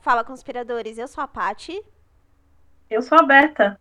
Fala, 0.00 0.24
conspiradores. 0.24 0.98
Eu 0.98 1.06
sou 1.06 1.22
a 1.22 1.28
Pati. 1.28 1.80
Eu 2.90 3.00
sou 3.00 3.16
a 3.16 3.22
Berta. 3.22 3.80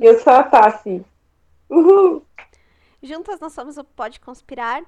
Eu 0.00 0.18
sou 0.20 0.32
a 0.32 0.42
Tassi. 0.42 1.04
Uhul! 1.68 2.26
Juntas 3.02 3.38
nós 3.38 3.52
somos 3.52 3.76
o 3.76 3.84
Pode 3.84 4.18
Conspirar. 4.20 4.82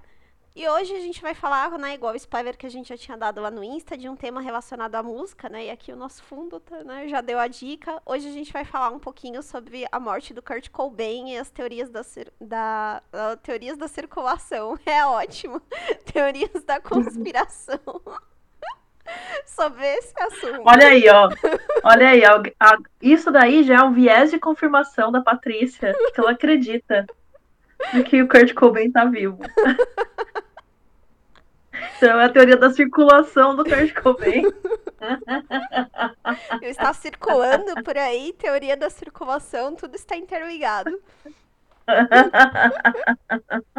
E 0.55 0.69
hoje 0.69 0.93
a 0.95 1.01
gente 1.01 1.23
vai 1.23 1.33
falar, 1.33 1.71
né, 1.79 1.95
igual 1.95 2.13
o 2.13 2.17
spoiler 2.17 2.57
que 2.57 2.67
a 2.67 2.71
gente 2.71 2.89
já 2.89 2.97
tinha 2.97 3.17
dado 3.17 3.41
lá 3.41 3.51
no 3.51 3.63
Insta, 3.63 3.97
de 3.97 4.09
um 4.09 4.17
tema 4.17 4.41
relacionado 4.41 4.97
à 4.97 5.03
música, 5.03 5.49
né? 5.49 5.67
E 5.67 5.71
aqui 5.71 5.93
o 5.93 5.97
nosso 5.97 6.25
fundo 6.25 6.59
tá, 6.59 6.83
né, 6.83 7.07
já 7.07 7.21
deu 7.21 7.39
a 7.39 7.47
dica. 7.47 8.03
Hoje 8.05 8.29
a 8.29 8.33
gente 8.33 8.53
vai 8.53 8.65
falar 8.65 8.91
um 8.91 8.99
pouquinho 8.99 9.43
sobre 9.43 9.87
a 9.93 10.01
morte 10.01 10.35
do 10.35 10.43
Kurt 10.43 10.69
Cobain 10.71 11.33
e 11.33 11.39
as 11.39 11.51
teorias 11.51 11.89
da, 11.89 12.03
da 12.41 13.03
uh, 13.13 13.37
teorias 13.37 13.79
da 13.79 13.87
circulação. 13.87 14.79
É 14.85 15.07
ótimo. 15.07 15.63
teorias 16.13 16.65
da 16.65 16.81
conspiração. 16.81 17.79
sobre 19.47 19.87
esse 19.87 20.21
assunto. 20.21 20.63
Olha 20.65 20.89
aí, 20.89 21.09
ó. 21.09 21.29
Olha 21.85 22.09
aí. 22.09 22.23
Isso 23.01 23.31
daí 23.31 23.63
já 23.63 23.77
é 23.77 23.83
um 23.83 23.93
viés 23.93 24.31
de 24.31 24.39
confirmação 24.39 25.13
da 25.13 25.21
Patrícia, 25.21 25.95
que 26.13 26.21
ela 26.21 26.33
acredita 26.33 27.07
de 27.93 28.03
que 28.03 28.23
o 28.23 28.29
Kurt 28.29 28.55
Cobain 28.55 28.91
tá 28.91 29.05
vivo. 29.05 29.39
Então 31.97 32.19
é 32.19 32.25
a 32.25 32.29
teoria 32.31 32.57
da 32.57 32.71
circulação 32.71 33.55
do 33.55 33.63
Kurt 33.63 33.93
Cobain. 33.95 34.43
Está 36.63 36.95
circulando 36.95 37.83
por 37.83 37.97
aí, 37.97 38.33
teoria 38.35 38.77
da 38.77 38.91
circulação, 38.91 39.75
tudo 39.75 39.97
está 39.97 40.17
interligado. 40.17 40.99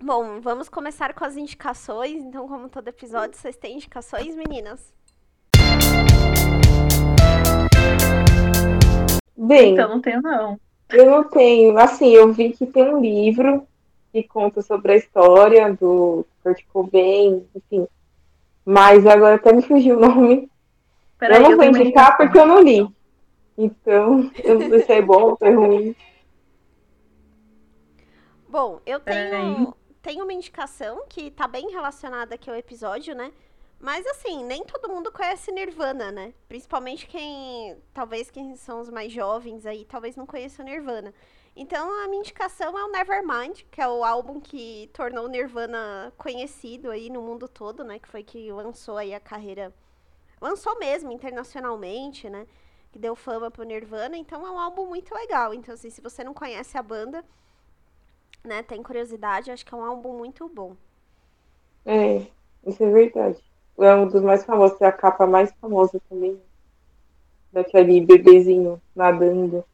Bom, 0.00 0.40
vamos 0.40 0.68
começar 0.68 1.14
com 1.14 1.24
as 1.24 1.36
indicações. 1.36 2.22
Então, 2.22 2.46
como 2.46 2.68
todo 2.68 2.88
episódio, 2.88 3.36
vocês 3.36 3.56
têm 3.56 3.76
indicações, 3.76 4.36
meninas? 4.36 4.94
Bem, 9.36 9.72
então 9.72 9.88
não 9.88 10.00
tenho 10.00 10.20
não. 10.22 10.60
Eu 10.90 11.10
não 11.10 11.24
tenho. 11.24 11.78
Assim, 11.78 12.10
eu 12.10 12.32
vi 12.32 12.52
que 12.52 12.66
tem 12.66 12.94
um 12.94 13.00
livro 13.00 13.66
que 14.12 14.22
conta 14.22 14.62
sobre 14.62 14.92
a 14.92 14.96
história 14.96 15.72
do 15.74 16.26
Kurt 16.42 16.64
Cobain, 16.72 17.46
enfim. 17.54 17.86
Mas 18.64 19.06
agora 19.06 19.36
até 19.36 19.52
me 19.52 19.62
fugiu 19.62 19.96
o 19.96 20.00
nome. 20.00 20.50
Peraí, 21.18 21.42
eu 21.42 21.50
não 21.50 21.56
vou 21.56 21.64
indicar 21.64 22.16
porque 22.16 22.38
eu 22.38 22.46
não 22.46 22.60
li. 22.60 22.86
Então, 23.56 24.30
eu 24.42 24.58
não 24.58 24.68
sei 24.68 24.80
se 24.80 24.92
é 24.92 25.02
bom 25.02 25.30
ou 25.30 25.36
se 25.36 25.44
é 25.44 25.50
ruim. 25.50 25.96
Bom, 28.48 28.80
eu 28.86 29.00
tenho, 29.00 29.74
tenho 30.00 30.24
uma 30.24 30.32
indicação 30.32 31.02
que 31.08 31.30
tá 31.30 31.46
bem 31.48 31.70
relacionada 31.70 32.36
aqui 32.36 32.48
ao 32.48 32.56
episódio, 32.56 33.14
né? 33.14 33.32
Mas 33.80 34.04
assim, 34.06 34.44
nem 34.44 34.64
todo 34.64 34.88
mundo 34.88 35.12
conhece 35.12 35.52
Nirvana, 35.52 36.10
né? 36.10 36.34
Principalmente 36.48 37.06
quem. 37.06 37.76
Talvez 37.94 38.30
quem 38.30 38.56
são 38.56 38.80
os 38.80 38.90
mais 38.90 39.12
jovens 39.12 39.64
aí, 39.66 39.84
talvez 39.84 40.16
não 40.16 40.26
conheçam 40.26 40.64
Nirvana. 40.64 41.14
Então 41.54 41.88
a 42.04 42.08
minha 42.08 42.20
indicação 42.20 42.76
é 42.78 42.84
o 42.84 42.90
Nevermind, 42.90 43.62
que 43.70 43.80
é 43.80 43.88
o 43.88 44.04
álbum 44.04 44.40
que 44.40 44.90
tornou 44.92 45.26
o 45.26 45.28
Nirvana 45.28 46.12
conhecido 46.16 46.90
aí 46.90 47.08
no 47.10 47.22
mundo 47.22 47.48
todo, 47.48 47.84
né? 47.84 47.98
Que 47.98 48.08
foi 48.08 48.22
que 48.24 48.50
lançou 48.52 48.96
aí 48.96 49.14
a 49.14 49.20
carreira. 49.20 49.72
Lançou 50.40 50.78
mesmo 50.78 51.12
internacionalmente, 51.12 52.28
né? 52.30 52.46
Que 52.92 52.98
deu 52.98 53.14
fama 53.16 53.50
pro 53.50 53.64
Nirvana. 53.64 54.16
Então 54.16 54.46
é 54.46 54.50
um 54.50 54.58
álbum 54.58 54.86
muito 54.86 55.14
legal. 55.14 55.54
Então, 55.54 55.74
assim, 55.74 55.90
se 55.90 56.00
você 56.00 56.24
não 56.24 56.34
conhece 56.34 56.76
a 56.78 56.82
banda, 56.82 57.24
né, 58.44 58.62
tem 58.62 58.82
curiosidade, 58.82 59.50
acho 59.50 59.64
que 59.64 59.74
é 59.74 59.76
um 59.76 59.84
álbum 59.84 60.16
muito 60.16 60.48
bom. 60.48 60.76
É, 61.84 62.26
isso 62.64 62.82
é 62.84 62.90
verdade. 62.90 63.47
É 63.80 63.94
um 63.94 64.08
dos 64.08 64.22
mais 64.22 64.44
famosos, 64.44 64.80
é 64.80 64.86
a 64.86 64.92
capa 64.92 65.26
mais 65.26 65.52
famosa 65.60 66.00
também. 66.08 66.40
Daquele 67.52 68.00
bebezinho 68.04 68.80
nadando. 68.94 69.64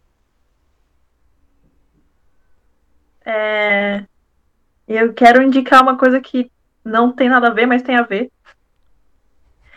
É... 3.25 4.05
Eu 4.87 5.15
quero 5.15 5.43
indicar 5.43 5.83
uma 5.83 5.97
coisa 5.97 6.21
que 6.21 6.51
não 6.85 7.11
tem 7.11 7.29
nada 7.29 7.49
a 7.49 7.53
ver, 7.53 7.67
mas 7.67 7.83
tem 7.83 7.97
a 7.97 8.03
ver. 8.03 8.31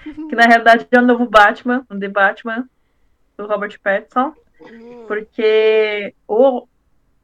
que 0.04 0.36
na 0.36 0.46
realidade 0.46 0.86
é 0.92 1.00
o 1.00 1.02
novo 1.02 1.26
Batman, 1.26 1.86
o 1.90 1.98
The 1.98 2.10
Batman, 2.10 2.70
do 3.38 3.48
Robert 3.48 3.80
Pattinson. 3.82 4.34
Hum. 4.62 5.06
Porque 5.08 6.14
o, 6.28 6.68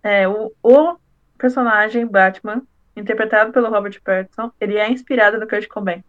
é, 0.01 0.27
o, 0.27 0.53
o 0.63 0.95
personagem 1.37 2.05
Batman, 2.05 2.61
interpretado 2.95 3.51
pelo 3.51 3.69
Robert 3.69 4.01
Pattinson, 4.01 4.51
ele 4.61 4.77
é 4.77 4.89
inspirado 4.89 5.37
no 5.37 5.47
Kurt 5.47 5.67
Cobain. 5.67 6.03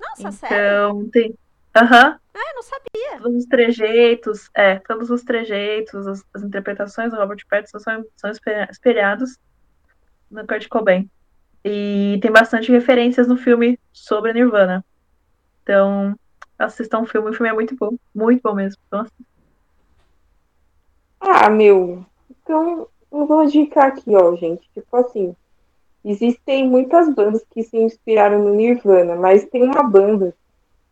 Nossa, 0.00 0.20
então, 0.20 0.32
sério? 0.32 0.56
Então, 0.56 1.10
tem. 1.10 1.34
Aham. 1.74 2.10
Uhum. 2.10 2.18
Ah, 2.34 2.50
eu 2.50 2.54
não 2.54 2.62
sabia. 2.62 3.20
Todos 3.22 3.36
os 3.36 3.46
trejeitos, 3.46 4.50
é, 4.54 4.78
todos 4.80 5.10
os 5.10 5.22
trejeitos, 5.22 6.06
as, 6.06 6.24
as 6.34 6.42
interpretações 6.42 7.10
do 7.10 7.16
Robert 7.16 7.44
Pattinson 7.48 7.78
são, 7.78 8.04
são 8.16 8.30
espelhados 8.70 9.38
no 10.30 10.46
Kurt 10.46 10.68
Cobain. 10.68 11.08
E 11.64 12.18
tem 12.20 12.30
bastante 12.30 12.70
referências 12.70 13.26
no 13.28 13.36
filme 13.36 13.78
sobre 13.92 14.30
a 14.30 14.34
Nirvana. 14.34 14.84
Então, 15.62 16.18
assistam 16.58 17.00
o 17.00 17.06
filme, 17.06 17.30
o 17.30 17.32
filme 17.32 17.48
é 17.48 17.52
muito 17.52 17.74
bom, 17.76 17.96
muito 18.14 18.42
bom 18.42 18.54
mesmo. 18.54 18.80
Então, 18.86 19.06
ah, 21.20 21.48
meu. 21.48 22.04
Então, 22.30 22.86
eu 23.10 23.26
vou 23.26 23.44
indicar 23.44 23.86
aqui, 23.86 24.14
ó, 24.14 24.36
gente. 24.36 24.68
Tipo 24.74 24.96
assim, 24.96 25.34
existem 26.04 26.68
muitas 26.68 27.12
bandas 27.14 27.44
que 27.50 27.62
se 27.62 27.76
inspiraram 27.78 28.42
no 28.42 28.54
Nirvana, 28.54 29.16
mas 29.16 29.46
tem 29.46 29.62
uma 29.62 29.82
banda, 29.82 30.34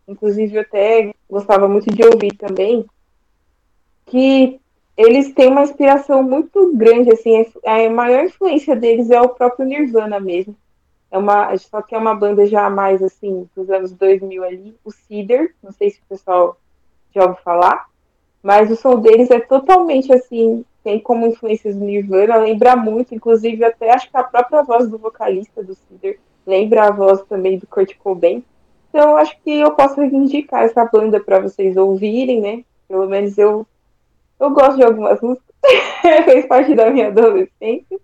inclusive 0.08 0.56
eu 0.56 0.62
até 0.62 1.14
gostava 1.28 1.68
muito 1.68 1.92
de 1.94 2.02
ouvir 2.04 2.34
também, 2.36 2.86
que 4.06 4.60
eles 4.96 5.32
têm 5.32 5.48
uma 5.48 5.62
inspiração 5.62 6.22
muito 6.22 6.74
grande, 6.76 7.12
assim, 7.12 7.46
a 7.64 7.90
maior 7.90 8.24
influência 8.24 8.76
deles 8.76 9.10
é 9.10 9.20
o 9.20 9.28
próprio 9.28 9.66
Nirvana 9.66 10.20
mesmo. 10.20 10.56
É 11.10 11.18
uma, 11.18 11.56
só 11.58 11.82
que 11.82 11.94
é 11.94 11.98
uma 11.98 12.14
banda 12.14 12.46
já 12.46 12.70
mais, 12.70 13.02
assim, 13.02 13.48
dos 13.54 13.68
anos 13.70 13.92
2000 13.92 14.44
ali, 14.44 14.74
o 14.82 14.90
Cider, 14.90 15.54
não 15.62 15.70
sei 15.72 15.90
se 15.90 15.98
o 16.00 16.08
pessoal 16.08 16.56
já 17.14 17.22
ouviu 17.22 17.42
falar, 17.42 17.86
mas 18.42 18.70
o 18.70 18.76
som 18.76 18.98
deles 18.98 19.30
é 19.30 19.38
totalmente, 19.38 20.12
assim, 20.12 20.64
tem 20.82 20.98
como 20.98 21.26
influências 21.26 21.76
do 21.76 21.84
Nirvana, 21.84 22.37
lembra 22.37 22.76
muito, 22.76 23.15
inclusive 23.15 23.65
até 23.65 23.93
acho 23.93 24.10
que 24.10 24.16
a 24.16 24.25
própria 24.25 24.62
voz 24.62 24.88
do 24.88 24.98
vocalista 24.98 25.62
do 25.62 25.75
Cider 25.75 26.19
lembra 26.47 26.88
a 26.88 26.91
voz 26.91 27.22
também 27.22 27.59
do 27.59 27.66
Kurt 27.66 27.97
Cobain. 27.97 28.44
Então 28.88 29.16
acho 29.16 29.37
que 29.42 29.60
eu 29.60 29.71
posso 29.72 30.03
indicar 30.03 30.65
essa 30.65 30.84
banda 30.84 31.21
para 31.21 31.41
vocês 31.41 31.76
ouvirem, 31.76 32.41
né? 32.41 32.65
Pelo 32.88 33.09
menos 33.09 33.38
eu 33.38 33.66
eu 34.38 34.50
gosto 34.50 34.76
de 34.76 34.82
algumas 34.82 35.21
músicas, 35.21 35.54
fez 36.25 36.47
parte 36.47 36.75
da 36.75 36.91
minha 36.91 37.09
adolescência. 37.09 38.00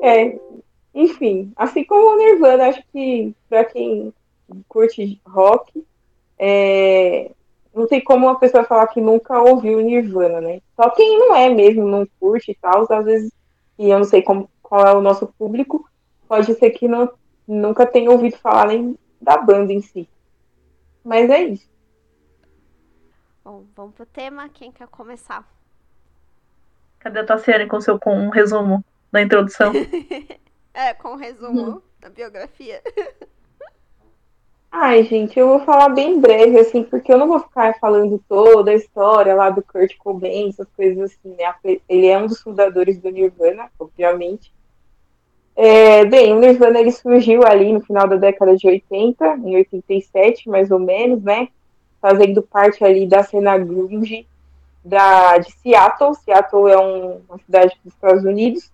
É, 0.00 0.38
enfim, 0.94 1.52
assim 1.56 1.84
como 1.84 2.14
o 2.14 2.16
Nirvana, 2.16 2.68
acho 2.68 2.82
que 2.92 3.34
para 3.48 3.64
quem 3.64 4.12
curte 4.68 5.20
rock, 5.26 5.84
é, 6.38 7.32
não 7.78 7.86
tem 7.86 8.02
como 8.02 8.26
uma 8.26 8.38
pessoa 8.38 8.64
falar 8.64 8.88
que 8.88 9.00
nunca 9.00 9.40
ouviu 9.40 9.80
Nirvana, 9.80 10.40
né? 10.40 10.60
Só 10.74 10.90
quem 10.90 11.18
não 11.18 11.34
é 11.34 11.48
mesmo, 11.48 11.86
não 11.86 12.06
curte 12.18 12.50
e 12.50 12.54
tal, 12.54 12.86
às 12.90 13.04
vezes, 13.04 13.32
e 13.78 13.88
eu 13.88 13.98
não 13.98 14.04
sei 14.04 14.22
como, 14.22 14.50
qual 14.62 14.86
é 14.86 14.92
o 14.92 15.00
nosso 15.00 15.26
público, 15.38 15.88
pode 16.26 16.52
ser 16.54 16.70
que 16.70 16.88
não, 16.88 17.10
nunca 17.46 17.86
tenha 17.86 18.10
ouvido 18.10 18.36
falar 18.36 18.66
nem 18.66 18.98
da 19.20 19.36
banda 19.36 19.72
em 19.72 19.80
si. 19.80 20.08
Mas 21.04 21.30
é 21.30 21.42
isso. 21.44 21.68
Bom, 23.44 23.64
vamos 23.74 23.94
pro 23.94 24.04
tema. 24.04 24.48
Quem 24.48 24.70
quer 24.70 24.88
começar? 24.88 25.48
Cadê 26.98 27.20
a 27.20 27.24
Tassiane 27.24 27.66
com 27.66 27.80
seu 27.80 27.98
com 27.98 28.14
um 28.14 28.28
resumo 28.28 28.84
da 29.10 29.22
introdução? 29.22 29.72
é, 30.74 30.92
com 30.94 31.12
um 31.12 31.16
resumo 31.16 31.70
hum. 31.70 31.82
da 32.00 32.10
biografia. 32.10 32.82
Ai, 34.70 35.02
gente, 35.04 35.38
eu 35.38 35.48
vou 35.48 35.60
falar 35.60 35.88
bem 35.88 36.20
breve, 36.20 36.58
assim, 36.58 36.82
porque 36.82 37.12
eu 37.12 37.18
não 37.18 37.26
vou 37.26 37.40
ficar 37.40 37.78
falando 37.78 38.22
toda 38.28 38.70
a 38.70 38.74
história 38.74 39.34
lá 39.34 39.50
do 39.50 39.62
Kurt 39.62 39.96
Cobain, 39.96 40.50
essas 40.50 40.68
coisas 40.76 41.10
assim, 41.10 41.34
né? 41.36 41.80
Ele 41.88 42.06
é 42.06 42.18
um 42.18 42.26
dos 42.26 42.40
fundadores 42.40 42.98
do 42.98 43.10
Nirvana, 43.10 43.70
obviamente. 43.78 44.52
É, 45.56 46.04
bem, 46.04 46.32
o 46.32 46.38
Nirvana 46.38 46.78
ele 46.78 46.92
surgiu 46.92 47.44
ali 47.44 47.72
no 47.72 47.80
final 47.80 48.06
da 48.06 48.16
década 48.16 48.56
de 48.56 48.66
80, 48.66 49.38
em 49.38 49.56
87, 49.56 50.48
mais 50.48 50.70
ou 50.70 50.78
menos, 50.78 51.22
né? 51.22 51.48
Fazendo 52.00 52.42
parte 52.42 52.84
ali 52.84 53.06
da 53.06 53.22
cena 53.24 53.58
grunge 53.58 54.26
da, 54.84 55.38
de 55.38 55.50
Seattle. 55.50 56.14
Seattle 56.14 56.68
é 56.68 56.78
um, 56.78 57.20
uma 57.28 57.38
cidade 57.38 57.76
dos 57.82 57.92
Estados 57.92 58.24
Unidos. 58.24 58.70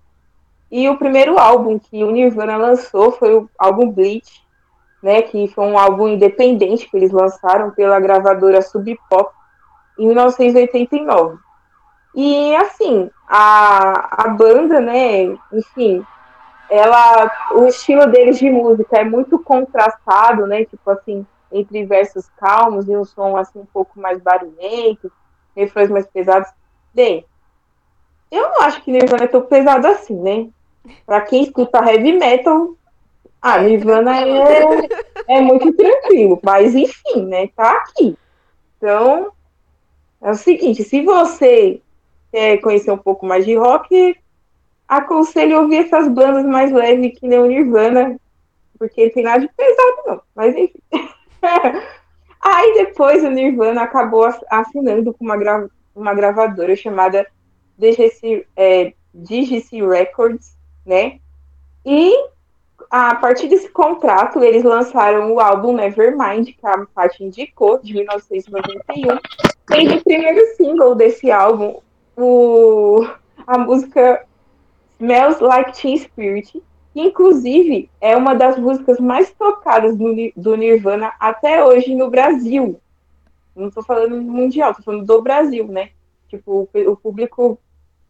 E 0.71 0.89
o 0.89 0.99
primeiro 0.99 1.39
álbum 1.39 1.79
que 1.79 2.05
o 2.05 2.11
Nirvana 2.11 2.57
lançou 2.57 3.13
foi 3.13 3.35
o 3.35 3.49
álbum 3.59 3.91
Bleach, 3.91 4.44
né, 5.05 5.21
que 5.21 5.47
foi 5.49 5.67
um 5.67 5.79
álbum 5.79 6.09
independente 6.09 6.89
que 6.89 6.97
eles 6.97 7.13
lançaram 7.13 7.71
pela 7.73 8.01
gravadora 8.01 8.63
Sub 8.63 8.99
Pop 9.11 9.35
em 9.99 10.07
1989. 10.07 11.37
E 12.15 12.57
assim, 12.57 13.11
a, 13.29 14.25
a 14.25 14.29
banda, 14.29 14.81
né, 14.81 15.37
enfim, 15.53 16.03
ela, 16.71 17.31
o 17.53 17.67
estilo 17.67 18.07
deles 18.07 18.39
de 18.39 18.51
música 18.51 18.97
é 18.97 19.05
muito 19.05 19.39
contrastado, 19.39 20.47
né, 20.47 20.65
tipo 20.65 20.91
assim, 20.91 21.27
entre 21.53 21.85
versos 21.85 22.31
calmos 22.39 22.89
e 22.89 22.97
um 22.97 23.05
som 23.05 23.37
assim 23.37 23.59
um 23.59 23.67
pouco 23.67 24.01
mais 24.01 24.19
barulhento, 24.23 25.13
refrões 25.55 25.91
mais 25.91 26.07
pesados. 26.07 26.49
Bem, 26.95 27.27
eu 28.31 28.49
não 28.53 28.63
acho 28.63 28.81
que 28.81 28.91
Nirvana 28.91 29.25
é 29.25 29.29
tão 29.29 29.43
pesado 29.43 29.87
assim, 29.87 30.19
né? 30.19 30.49
Pra 31.05 31.21
quem 31.21 31.43
escuta 31.43 31.85
heavy 31.85 32.13
metal, 32.13 32.75
ah, 33.47 33.61
Nirvana 33.61 34.27
é, 34.27 35.37
é 35.37 35.41
muito 35.43 35.71
tranquilo, 35.75 36.41
mas 36.43 36.75
enfim, 36.75 37.27
né? 37.27 37.47
Tá 37.49 37.73
aqui. 37.73 38.17
Então, 38.79 39.31
é 40.23 40.31
o 40.31 40.35
seguinte, 40.35 40.83
se 40.83 41.03
você 41.03 41.79
quer 42.33 42.57
conhecer 42.63 42.91
um 42.91 42.97
pouco 42.97 43.27
mais 43.27 43.45
de 43.45 43.55
rock, 43.55 44.17
aconselho 44.89 45.61
ouvir 45.61 45.85
essas 45.85 46.09
bandas 46.09 46.47
mais 46.47 46.73
leves 46.73 47.19
que 47.19 47.29
nem 47.29 47.39
o 47.39 47.45
Nirvana, 47.45 48.19
porque 48.79 49.05
não 49.05 49.13
tem 49.13 49.23
nada 49.23 49.41
de 49.41 49.53
pesado, 49.55 49.97
não. 50.07 50.23
Mas 50.35 50.57
enfim. 50.57 50.81
Aí 52.41 52.75
depois 52.77 53.23
o 53.23 53.29
Nirvana 53.29 53.83
acabou 53.83 54.27
assinando 54.51 55.13
com 55.13 55.23
uma, 55.23 55.69
uma 55.95 56.15
gravadora 56.15 56.75
chamada 56.75 57.27
DGC, 57.77 58.47
é, 58.57 58.95
DGC 59.13 59.87
Records, 59.87 60.57
né? 60.87 61.19
E 61.85 62.33
a 62.97 63.17
partir 63.17 63.49
desse 63.49 63.69
contrato, 63.71 64.41
eles 64.41 64.63
lançaram 64.63 65.33
o 65.33 65.41
álbum 65.41 65.73
Nevermind, 65.75 66.53
que 66.53 66.65
a 66.65 66.87
Paty 66.95 67.25
indicou, 67.25 67.81
de 67.83 67.93
1991. 67.93 69.19
E 69.77 69.89
o 69.97 70.05
primeiro 70.05 70.55
single 70.55 70.95
desse 70.95 71.29
álbum, 71.29 71.81
o, 72.17 73.05
a 73.49 73.59
música 73.59 74.25
Smells 75.01 75.43
Like 75.43 75.73
Teen 75.73 75.97
Spirit, 75.97 76.53
que 76.93 77.01
inclusive 77.01 77.91
é 78.01 78.17
uma 78.17 78.33
das 78.33 78.57
músicas 78.61 79.01
mais 79.01 79.29
tocadas 79.33 79.97
do, 79.97 80.15
do 80.37 80.57
Nirvana 80.57 81.15
até 81.19 81.65
hoje 81.65 81.97
no 81.97 82.09
Brasil. 82.09 82.81
Não 83.57 83.67
estou 83.67 83.83
falando 83.83 84.23
mundial, 84.23 84.71
estou 84.71 84.85
falando 84.85 85.05
do 85.05 85.21
Brasil, 85.21 85.67
né? 85.67 85.91
Tipo, 86.29 86.69
o, 86.73 86.91
o 86.93 86.97
público 86.97 87.59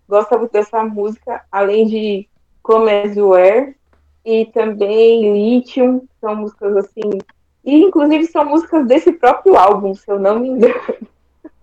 gosta 0.07 0.37
muito 0.37 0.53
dessa 0.53 0.85
música, 0.85 1.43
além 1.51 1.87
de 1.87 2.29
Come 2.63 2.91
As 2.91 3.17
You 3.17 3.33
Are, 3.33 3.75
e 4.25 4.47
também 4.47 5.33
Lithium, 5.33 6.07
são 6.21 6.37
músicas 6.37 6.77
assim. 6.77 7.19
E 7.65 7.83
inclusive 7.83 8.27
são 8.27 8.45
músicas 8.45 8.87
desse 8.87 9.13
próprio 9.13 9.57
álbum, 9.57 9.95
se 9.95 10.11
eu 10.11 10.19
não 10.19 10.39
me 10.39 10.49
engano. 10.49 10.75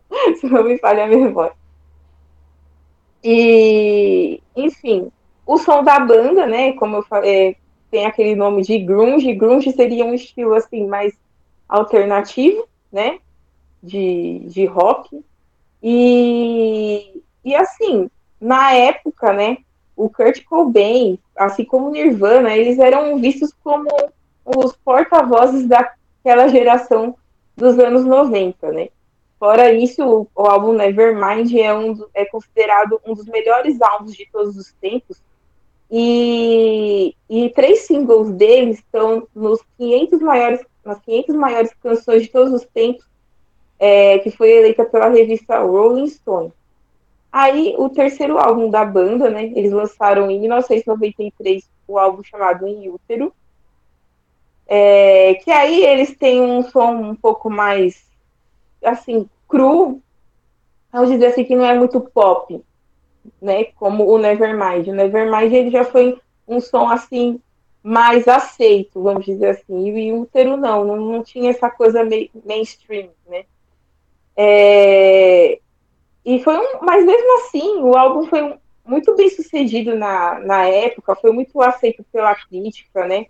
se 0.39 0.45
não 0.47 0.63
me 0.63 0.77
falha 0.77 1.05
a 1.05 1.07
memória. 1.07 1.53
E, 3.23 4.41
enfim, 4.55 5.11
o 5.45 5.57
som 5.57 5.83
da 5.83 5.99
banda, 5.99 6.45
né, 6.45 6.73
como 6.73 6.97
eu 6.97 7.03
falei, 7.03 7.49
é, 7.49 7.55
tem 7.89 8.05
aquele 8.05 8.35
nome 8.35 8.61
de 8.61 8.79
grunge. 8.79 9.33
Grunge 9.33 9.71
seria 9.71 10.05
um 10.05 10.13
estilo 10.13 10.53
assim 10.53 10.87
mais 10.87 11.13
alternativo, 11.67 12.67
né, 12.91 13.19
de, 13.81 14.39
de 14.45 14.65
rock. 14.65 15.23
E, 15.83 17.21
e 17.43 17.55
assim, 17.55 18.09
na 18.39 18.71
época, 18.73 19.33
né, 19.33 19.57
o 19.95 20.09
Kurt 20.09 20.43
Cobain, 20.43 21.19
assim 21.35 21.65
como 21.65 21.91
Nirvana, 21.91 22.55
eles 22.55 22.79
eram 22.79 23.19
vistos 23.19 23.53
como 23.63 23.89
os 24.45 24.75
porta-vozes 24.77 25.67
daquela 25.67 26.47
geração 26.47 27.15
dos 27.55 27.77
anos 27.77 28.05
90, 28.05 28.71
né? 28.71 28.89
Fora 29.39 29.71
isso, 29.71 30.03
o, 30.05 30.27
o 30.35 30.45
álbum 30.45 30.73
Nevermind 30.73 31.51
é, 31.55 31.73
um, 31.73 31.97
é 32.13 32.25
considerado 32.25 33.01
um 33.05 33.13
dos 33.13 33.25
melhores 33.25 33.81
álbuns 33.81 34.15
de 34.15 34.27
todos 34.31 34.55
os 34.55 34.71
tempos. 34.73 35.21
E, 35.89 37.15
e 37.29 37.49
três 37.49 37.81
singles 37.81 38.31
deles 38.31 38.77
estão 38.77 39.27
nos 39.35 39.59
500 39.77 40.21
maiores, 40.21 40.61
nas 40.85 40.99
500 41.01 41.35
maiores 41.35 41.73
canções 41.81 42.23
de 42.23 42.29
todos 42.29 42.53
os 42.53 42.65
tempos, 42.65 43.05
é, 43.79 44.19
que 44.19 44.29
foi 44.29 44.51
eleita 44.51 44.85
pela 44.85 45.09
revista 45.09 45.59
Rolling 45.59 46.07
Stone. 46.07 46.53
Aí, 47.31 47.75
o 47.77 47.87
terceiro 47.89 48.37
álbum 48.37 48.69
da 48.69 48.83
banda, 48.83 49.29
né? 49.29 49.45
Eles 49.55 49.71
lançaram 49.71 50.29
em 50.29 50.39
1993 50.39 51.69
o 51.87 51.97
álbum 51.97 52.21
chamado 52.23 52.67
Em 52.67 52.89
Útero. 52.89 53.33
É, 54.67 55.35
que 55.35 55.49
aí 55.49 55.83
eles 55.85 56.15
têm 56.15 56.41
um 56.41 56.63
som 56.63 56.91
um 56.91 57.15
pouco 57.15 57.49
mais, 57.49 58.05
assim, 58.83 59.29
cru. 59.47 60.01
Vamos 60.91 61.09
dizer 61.09 61.27
assim, 61.27 61.45
que 61.45 61.55
não 61.55 61.65
é 61.65 61.77
muito 61.77 62.01
pop, 62.01 62.61
né? 63.41 63.65
Como 63.75 64.05
o 64.09 64.17
Nevermind. 64.17 64.89
O 64.89 64.93
Nevermind, 64.93 65.53
ele 65.53 65.71
já 65.71 65.85
foi 65.85 66.19
um 66.45 66.59
som, 66.59 66.89
assim, 66.89 67.39
mais 67.81 68.27
aceito, 68.27 69.01
vamos 69.01 69.25
dizer 69.25 69.51
assim. 69.51 69.87
E 69.87 70.11
o 70.11 70.21
Útero 70.21 70.57
não, 70.57 70.83
não, 70.83 70.97
não 70.97 71.23
tinha 71.23 71.49
essa 71.49 71.69
coisa 71.69 72.01
mainstream, 72.45 73.09
né? 73.25 73.45
É, 74.35 75.60
e 76.25 76.43
foi 76.43 76.57
um, 76.57 76.79
mas 76.81 77.05
mesmo 77.05 77.39
assim, 77.39 77.81
o 77.81 77.97
álbum 77.97 78.27
foi 78.27 78.55
muito 78.85 79.15
bem 79.15 79.29
sucedido 79.29 79.95
na, 79.95 80.39
na 80.39 80.65
época, 80.65 81.15
foi 81.15 81.31
muito 81.31 81.61
aceito 81.61 82.03
pela 82.11 82.35
crítica, 82.35 83.05
né? 83.07 83.25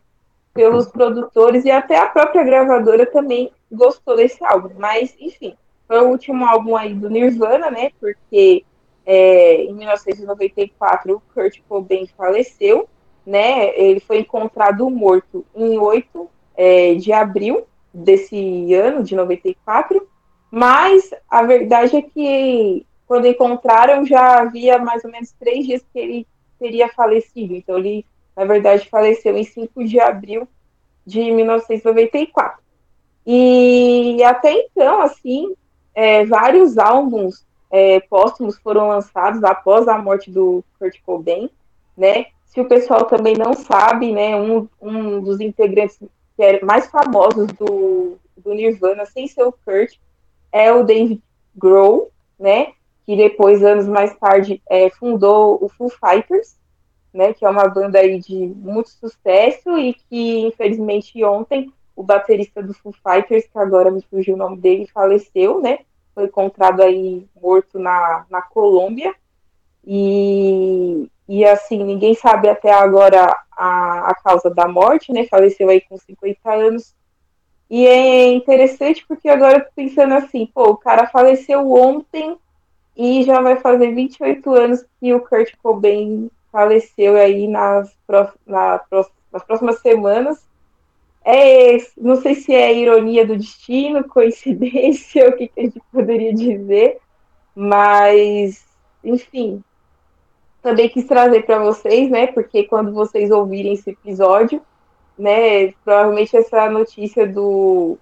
Pelos 0.53 0.87
produtores 0.87 1.63
e 1.63 1.71
até 1.71 1.97
a 1.97 2.07
própria 2.07 2.43
gravadora 2.43 3.05
também 3.05 3.51
gostou 3.71 4.15
desse 4.15 4.43
álbum. 4.43 4.71
Mas, 4.77 5.15
enfim, 5.19 5.55
foi 5.87 6.01
o 6.01 6.09
último 6.09 6.45
álbum 6.45 6.75
aí 6.75 6.93
do 6.93 7.09
Nirvana, 7.09 7.71
né? 7.71 7.91
Porque 7.99 8.65
é, 9.05 9.63
em 9.63 9.73
1994 9.73 11.15
o 11.15 11.21
Kurt 11.33 11.59
Cobain 11.67 12.07
faleceu, 12.17 12.87
né? 13.25 13.77
Ele 13.79 13.99
foi 13.99 14.19
encontrado 14.19 14.89
morto 14.89 15.45
em 15.55 15.77
8 15.77 16.29
é, 16.55 16.95
de 16.95 17.13
abril 17.13 17.65
desse 17.93 18.73
ano, 18.73 19.03
de 19.03 19.15
94. 19.15 20.07
Mas 20.51 21.09
a 21.29 21.43
verdade 21.43 21.95
é 21.95 22.01
que 22.01 22.85
quando 23.07 23.25
encontraram 23.25 24.05
já 24.05 24.41
havia 24.41 24.77
mais 24.77 25.03
ou 25.05 25.11
menos 25.11 25.31
três 25.39 25.65
dias 25.65 25.81
que 25.91 25.99
ele 25.99 26.27
teria 26.59 26.89
falecido. 26.89 27.55
Então 27.55 27.77
ele, 27.77 28.05
na 28.35 28.45
verdade, 28.45 28.89
faleceu 28.89 29.35
em 29.37 29.43
5 29.43 29.83
de 29.85 29.99
abril 29.99 30.47
de 31.05 31.31
1994. 31.31 32.61
E 33.25 34.21
até 34.23 34.51
então, 34.51 35.01
assim, 35.01 35.53
é, 35.93 36.25
vários 36.25 36.77
álbuns 36.77 37.45
é, 37.69 37.99
póstumos 38.01 38.57
foram 38.59 38.89
lançados 38.89 39.43
após 39.43 39.87
a 39.87 39.97
morte 39.97 40.29
do 40.29 40.63
Kurt 40.77 40.97
Cobain, 41.05 41.49
né? 41.97 42.27
Se 42.45 42.59
o 42.59 42.67
pessoal 42.67 43.05
também 43.05 43.35
não 43.35 43.53
sabe, 43.53 44.11
né, 44.11 44.35
um, 44.35 44.67
um 44.81 45.21
dos 45.21 45.39
integrantes 45.39 45.97
é 46.37 46.63
mais 46.65 46.87
famosos 46.87 47.47
do, 47.53 48.17
do 48.35 48.53
Nirvana, 48.53 49.05
sem 49.05 49.27
ser 49.27 49.43
o 49.43 49.51
Kurt, 49.51 49.93
é 50.51 50.71
o 50.71 50.83
David 50.83 51.21
Grohl, 51.55 52.11
né? 52.39 52.73
Que 53.05 53.15
depois, 53.15 53.63
anos 53.63 53.87
mais 53.87 54.15
tarde, 54.17 54.61
é, 54.69 54.89
fundou 54.89 55.57
o 55.61 55.69
Foo 55.69 55.89
Fighters, 55.89 56.55
né? 57.13 57.33
Que 57.33 57.45
é 57.45 57.49
uma 57.49 57.67
banda 57.67 57.99
aí 57.99 58.19
de 58.19 58.47
muito 58.47 58.89
sucesso 58.89 59.77
e 59.77 59.93
que, 59.93 60.39
infelizmente, 60.47 61.23
ontem 61.23 61.71
o 61.95 62.03
baterista 62.03 62.61
do 62.61 62.73
Foo 62.73 62.93
Fighters, 62.93 63.45
que 63.47 63.57
agora 63.57 63.91
me 63.91 64.01
fugiu 64.01 64.35
o 64.35 64.37
nome 64.37 64.57
dele, 64.57 64.87
faleceu, 64.87 65.61
né? 65.61 65.79
Foi 66.13 66.25
encontrado 66.25 66.81
aí 66.81 67.25
morto 67.41 67.79
na, 67.79 68.25
na 68.29 68.41
Colômbia. 68.41 69.13
E, 69.85 71.09
e 71.27 71.45
assim, 71.45 71.83
ninguém 71.83 72.13
sabe 72.13 72.47
até 72.49 72.71
agora 72.71 73.35
a, 73.51 74.11
a 74.11 74.15
causa 74.15 74.49
da 74.49 74.67
morte, 74.67 75.11
né? 75.11 75.25
Faleceu 75.27 75.69
aí 75.69 75.81
com 75.81 75.97
50 75.97 76.51
anos 76.51 76.93
e 77.71 77.87
é 77.87 78.33
interessante 78.33 79.05
porque 79.07 79.29
agora 79.29 79.59
eu 79.59 79.63
tô 79.63 79.71
pensando 79.73 80.13
assim, 80.15 80.45
pô, 80.45 80.71
o 80.71 80.77
cara 80.77 81.07
faleceu 81.07 81.71
ontem 81.71 82.37
e 82.97 83.23
já 83.23 83.39
vai 83.39 83.55
fazer 83.61 83.95
28 83.95 84.53
anos 84.53 84.85
que 84.99 85.13
o 85.13 85.21
Kurt 85.21 85.53
Cobain 85.63 86.29
faleceu 86.51 87.15
aí 87.15 87.47
nas, 87.47 87.95
na, 88.45 88.81
nas 89.31 89.43
próximas 89.45 89.79
semanas. 89.79 90.45
É, 91.23 91.77
não 91.97 92.17
sei 92.17 92.35
se 92.35 92.53
é 92.53 92.77
ironia 92.77 93.25
do 93.25 93.37
destino, 93.37 94.03
coincidência, 94.09 95.29
o 95.29 95.37
que, 95.37 95.47
que 95.47 95.59
a 95.61 95.63
gente 95.63 95.81
poderia 95.93 96.33
dizer, 96.33 96.97
mas, 97.55 98.65
enfim, 99.01 99.63
também 100.61 100.89
quis 100.89 101.05
trazer 101.05 101.45
para 101.45 101.59
vocês, 101.59 102.09
né? 102.09 102.27
Porque 102.27 102.65
quando 102.65 102.91
vocês 102.91 103.31
ouvirem 103.31 103.71
esse 103.71 103.91
episódio, 103.91 104.61
né? 105.21 105.71
Provavelmente 105.83 106.35
essa 106.35 106.69
notícia 106.69 107.27
do, 107.27 107.97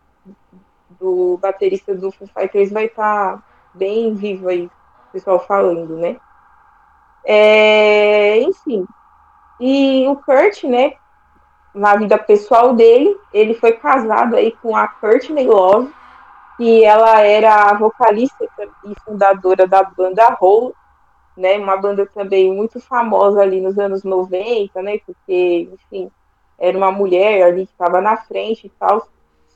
do 0.99 1.37
baterista 1.41 1.93
do 1.93 2.11
Foo 2.11 2.27
Fighters 2.27 2.71
vai 2.71 2.85
estar 2.85 3.37
tá 3.37 3.43
bem 3.73 4.13
vivo 4.15 4.49
aí, 4.49 4.65
o 4.65 5.11
pessoal 5.11 5.39
falando, 5.39 5.97
né? 5.97 6.17
É, 7.25 8.39
enfim. 8.41 8.85
E 9.59 10.07
o 10.07 10.15
Kurt, 10.15 10.63
né? 10.63 10.93
na 11.73 11.95
vida 11.95 12.17
pessoal 12.17 12.73
dele, 12.73 13.15
ele 13.33 13.53
foi 13.53 13.73
casado 13.73 14.35
aí 14.35 14.51
com 14.61 14.75
a 14.75 14.87
Courtney 14.87 15.45
Love, 15.45 15.93
que 16.57 16.83
ela 16.83 17.21
era 17.21 17.69
a 17.69 17.73
vocalista 17.73 18.43
e 18.83 18.93
fundadora 19.05 19.67
da 19.67 19.83
banda 19.83 20.37
Hole, 20.39 20.73
né, 21.37 21.57
uma 21.57 21.77
banda 21.77 22.05
também 22.05 22.53
muito 22.53 22.81
famosa 22.81 23.41
ali 23.41 23.61
nos 23.61 23.77
anos 23.79 24.03
90, 24.03 24.81
né, 24.81 24.99
porque, 25.05 25.69
enfim, 25.71 26.11
era 26.59 26.77
uma 26.77 26.91
mulher 26.91 27.43
ali 27.43 27.65
que 27.65 27.71
estava 27.71 28.01
na 28.01 28.17
frente 28.17 28.67
e 28.67 28.69
tal. 28.69 29.07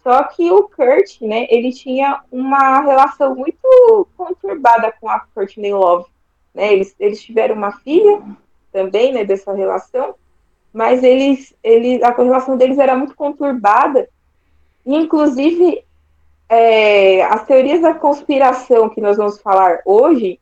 Só 0.02 0.24
que 0.24 0.52
o 0.52 0.64
Kurt, 0.64 1.22
né, 1.22 1.48
ele 1.50 1.72
tinha 1.72 2.22
uma 2.32 2.82
relação 2.82 3.36
muito 3.36 4.08
conturbada 4.18 4.94
com 5.00 5.10
a 5.10 5.22
Courtney 5.34 5.74
Love, 5.74 6.06
né, 6.54 6.74
eles, 6.74 6.96
eles 7.00 7.22
tiveram 7.22 7.56
uma 7.56 7.72
filha 7.72 8.22
também, 8.72 9.14
né, 9.14 9.24
dessa 9.24 9.54
relação, 9.54 10.16
mas 10.74 11.04
eles, 11.04 11.56
eles, 11.64 12.02
a 12.04 12.10
relação 12.10 12.58
deles 12.58 12.78
era 12.78 12.98
muito 12.98 13.16
conturbada, 13.16 14.10
e 14.86 14.96
inclusive 14.96 15.86
é, 16.50 17.24
as 17.24 17.46
teorias 17.46 17.82
da 17.82 17.94
conspiração 17.94 18.90
que 18.90 19.00
nós 19.00 19.18
vamos 19.18 19.40
falar 19.40 19.82
hoje, 19.86 20.40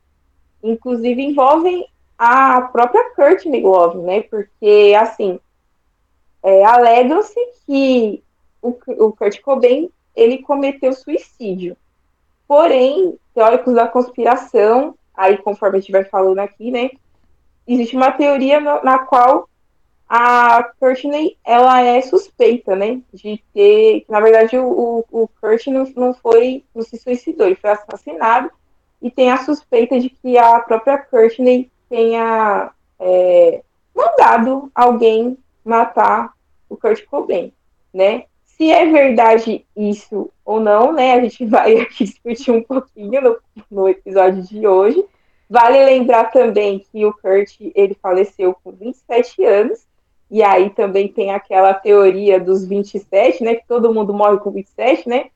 inclusive 0.64 1.22
envolvem 1.22 1.86
a 2.18 2.62
própria 2.62 3.12
Courtney 3.16 3.62
Love, 3.62 4.00
né? 4.00 4.22
Porque, 4.22 4.96
assim, 5.00 5.40
é, 6.44 6.64
alegam-se 6.64 7.40
que 7.66 8.24
o, 8.62 8.70
o 8.70 9.12
Kurt 9.14 9.42
Cobain, 9.42 9.90
ele 10.16 10.40
cometeu 10.40 10.94
suicídio. 10.94 11.76
Porém, 12.48 13.18
teóricos 13.34 13.74
da 13.74 13.88
conspiração, 13.88 14.96
aí 15.16 15.38
conforme 15.38 15.78
a 15.78 15.80
gente 15.82 15.92
vai 15.92 16.04
falando 16.04 16.40
aqui, 16.40 16.70
né? 16.70 16.90
Existe 17.68 17.96
uma 17.96 18.12
teoria 18.12 18.60
na, 18.60 18.84
na 18.84 19.00
qual 19.00 19.48
a 20.14 20.64
Courtney, 20.78 21.38
ela 21.42 21.80
é 21.82 22.02
suspeita, 22.02 22.76
né, 22.76 23.00
de 23.14 23.42
ter, 23.54 24.04
na 24.10 24.20
verdade, 24.20 24.58
o, 24.58 24.66
o, 25.10 25.24
o 25.24 25.28
Kurt 25.40 25.68
não, 25.68 25.86
não 25.96 26.14
foi, 26.14 26.66
não 26.76 26.82
se 26.82 26.98
suicidou, 26.98 27.48
ele 27.48 27.56
foi 27.56 27.70
assassinado, 27.70 28.52
e 29.02 29.10
tem 29.10 29.32
a 29.32 29.38
suspeita 29.38 29.98
de 29.98 30.10
que 30.10 30.38
a 30.38 30.60
própria 30.60 30.98
Courtney 30.98 31.72
tenha 31.88 32.72
é, 33.00 33.64
mandado 33.96 34.70
alguém 34.76 35.38
matar 35.64 36.34
o 36.70 36.78
Kurt 36.78 37.06
Cobain, 37.06 37.54
né? 37.94 38.26
Se 38.46 38.72
é 38.72 38.86
verdade 38.86 39.66
isso 39.76 40.32
ou 40.46 40.60
não, 40.60 40.92
né, 40.92 41.14
a 41.14 41.22
gente 41.22 41.46
vai 41.48 41.80
aqui 41.80 42.06
discutir 42.06 42.52
um 42.52 42.64
pouquinho 42.64 43.22
no, 43.22 43.38
no 43.70 43.90
episódio 43.90 44.44
de 44.44 44.68
hoje. 44.68 45.04
Vale 45.50 45.84
lembrar 45.84 46.32
também 46.32 46.80
que 46.80 47.06
o 47.06 47.14
Kurt, 47.14 47.58
ele 47.76 47.94
faleceu 48.02 48.56
com 48.64 48.72
27 48.72 49.44
anos, 49.44 49.86
e 50.30 50.42
aí 50.42 50.70
também 50.70 51.10
tem 51.10 51.32
aquela 51.32 51.74
teoria 51.74 52.40
dos 52.40 52.66
27, 52.66 53.44
né? 53.44 53.56
Que 53.56 53.68
todo 53.68 53.94
mundo 53.94 54.14
morre 54.14 54.38
com 54.38 54.50
27, 54.50 55.10
né? 55.10 55.30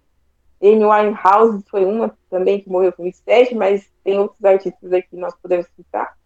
Amy 0.62 0.86
Winehouse 0.86 1.64
foi 1.70 1.84
uma 1.84 2.18
também 2.30 2.62
que 2.62 2.70
morreu 2.70 2.94
com 2.94 3.04
27, 3.04 3.54
mas 3.56 3.92
tem 4.04 4.18
outros 4.18 4.44
artistas 4.44 4.94
aqui 4.94 5.10
que 5.10 5.18
nós 5.18 5.36
podemos 5.36 5.68
citar. 5.76 6.18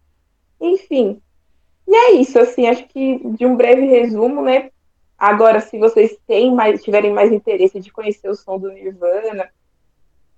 Enfim. 0.60 1.20
E 1.90 1.96
é 1.96 2.12
isso, 2.12 2.38
assim, 2.38 2.68
acho 2.68 2.86
que 2.86 3.18
de 3.30 3.44
um 3.44 3.56
breve 3.56 3.84
resumo, 3.84 4.40
né? 4.42 4.70
Agora, 5.18 5.60
se 5.60 5.76
vocês 5.76 6.16
têm 6.24 6.54
mais, 6.54 6.84
tiverem 6.84 7.12
mais 7.12 7.32
interesse 7.32 7.80
de 7.80 7.90
conhecer 7.90 8.28
o 8.30 8.34
som 8.36 8.60
do 8.60 8.70
Nirvana, 8.70 9.50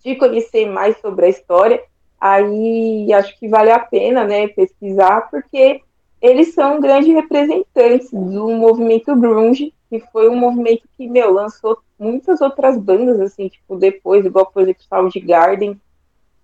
de 0.03 0.17
conhecer 0.17 0.65
mais 0.65 0.97
sobre 1.03 1.27
a 1.27 1.29
história, 1.29 1.85
aí 2.19 3.13
acho 3.13 3.39
que 3.39 3.49
vale 3.49 3.71
a 3.71 3.79
pena, 3.79 4.25
né, 4.25 4.49
pesquisar, 4.49 5.29
porque 5.31 5.83
eles 6.23 6.55
são 6.55 6.81
grandes 6.81 7.13
representantes 7.13 8.11
do 8.11 8.49
movimento 8.49 9.15
grunge, 9.15 9.75
que 9.91 10.01
foi 10.11 10.31
um 10.31 10.37
movimento 10.37 10.89
que, 10.97 11.07
meu, 11.07 11.31
lançou 11.31 11.77
muitas 11.99 12.41
outras 12.41 12.79
bandas, 12.79 13.21
assim, 13.21 13.49
tipo, 13.49 13.77
depois, 13.77 14.25
igual, 14.25 14.47
por 14.47 14.63
exemplo, 14.63 14.85
Soundgarden, 14.89 15.79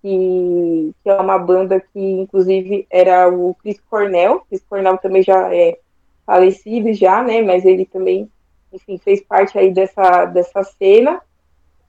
que, 0.01 0.93
que 1.03 1.09
é 1.09 1.13
uma 1.19 1.37
banda 1.37 1.79
que, 1.79 1.99
inclusive, 1.99 2.87
era 2.89 3.29
o 3.29 3.55
Chris 3.55 3.79
Cornell, 3.89 4.41
Chris 4.49 4.63
Cornell 4.69 4.97
também 4.97 5.23
já 5.23 5.53
é 5.53 5.77
falecido 6.25 6.93
já, 6.93 7.23
né, 7.23 7.41
mas 7.41 7.65
ele 7.65 7.85
também, 7.85 8.29
enfim, 8.71 8.97
fez 8.97 9.21
parte 9.21 9.57
aí 9.57 9.71
dessa, 9.71 10.25
dessa 10.25 10.63
cena, 10.63 11.21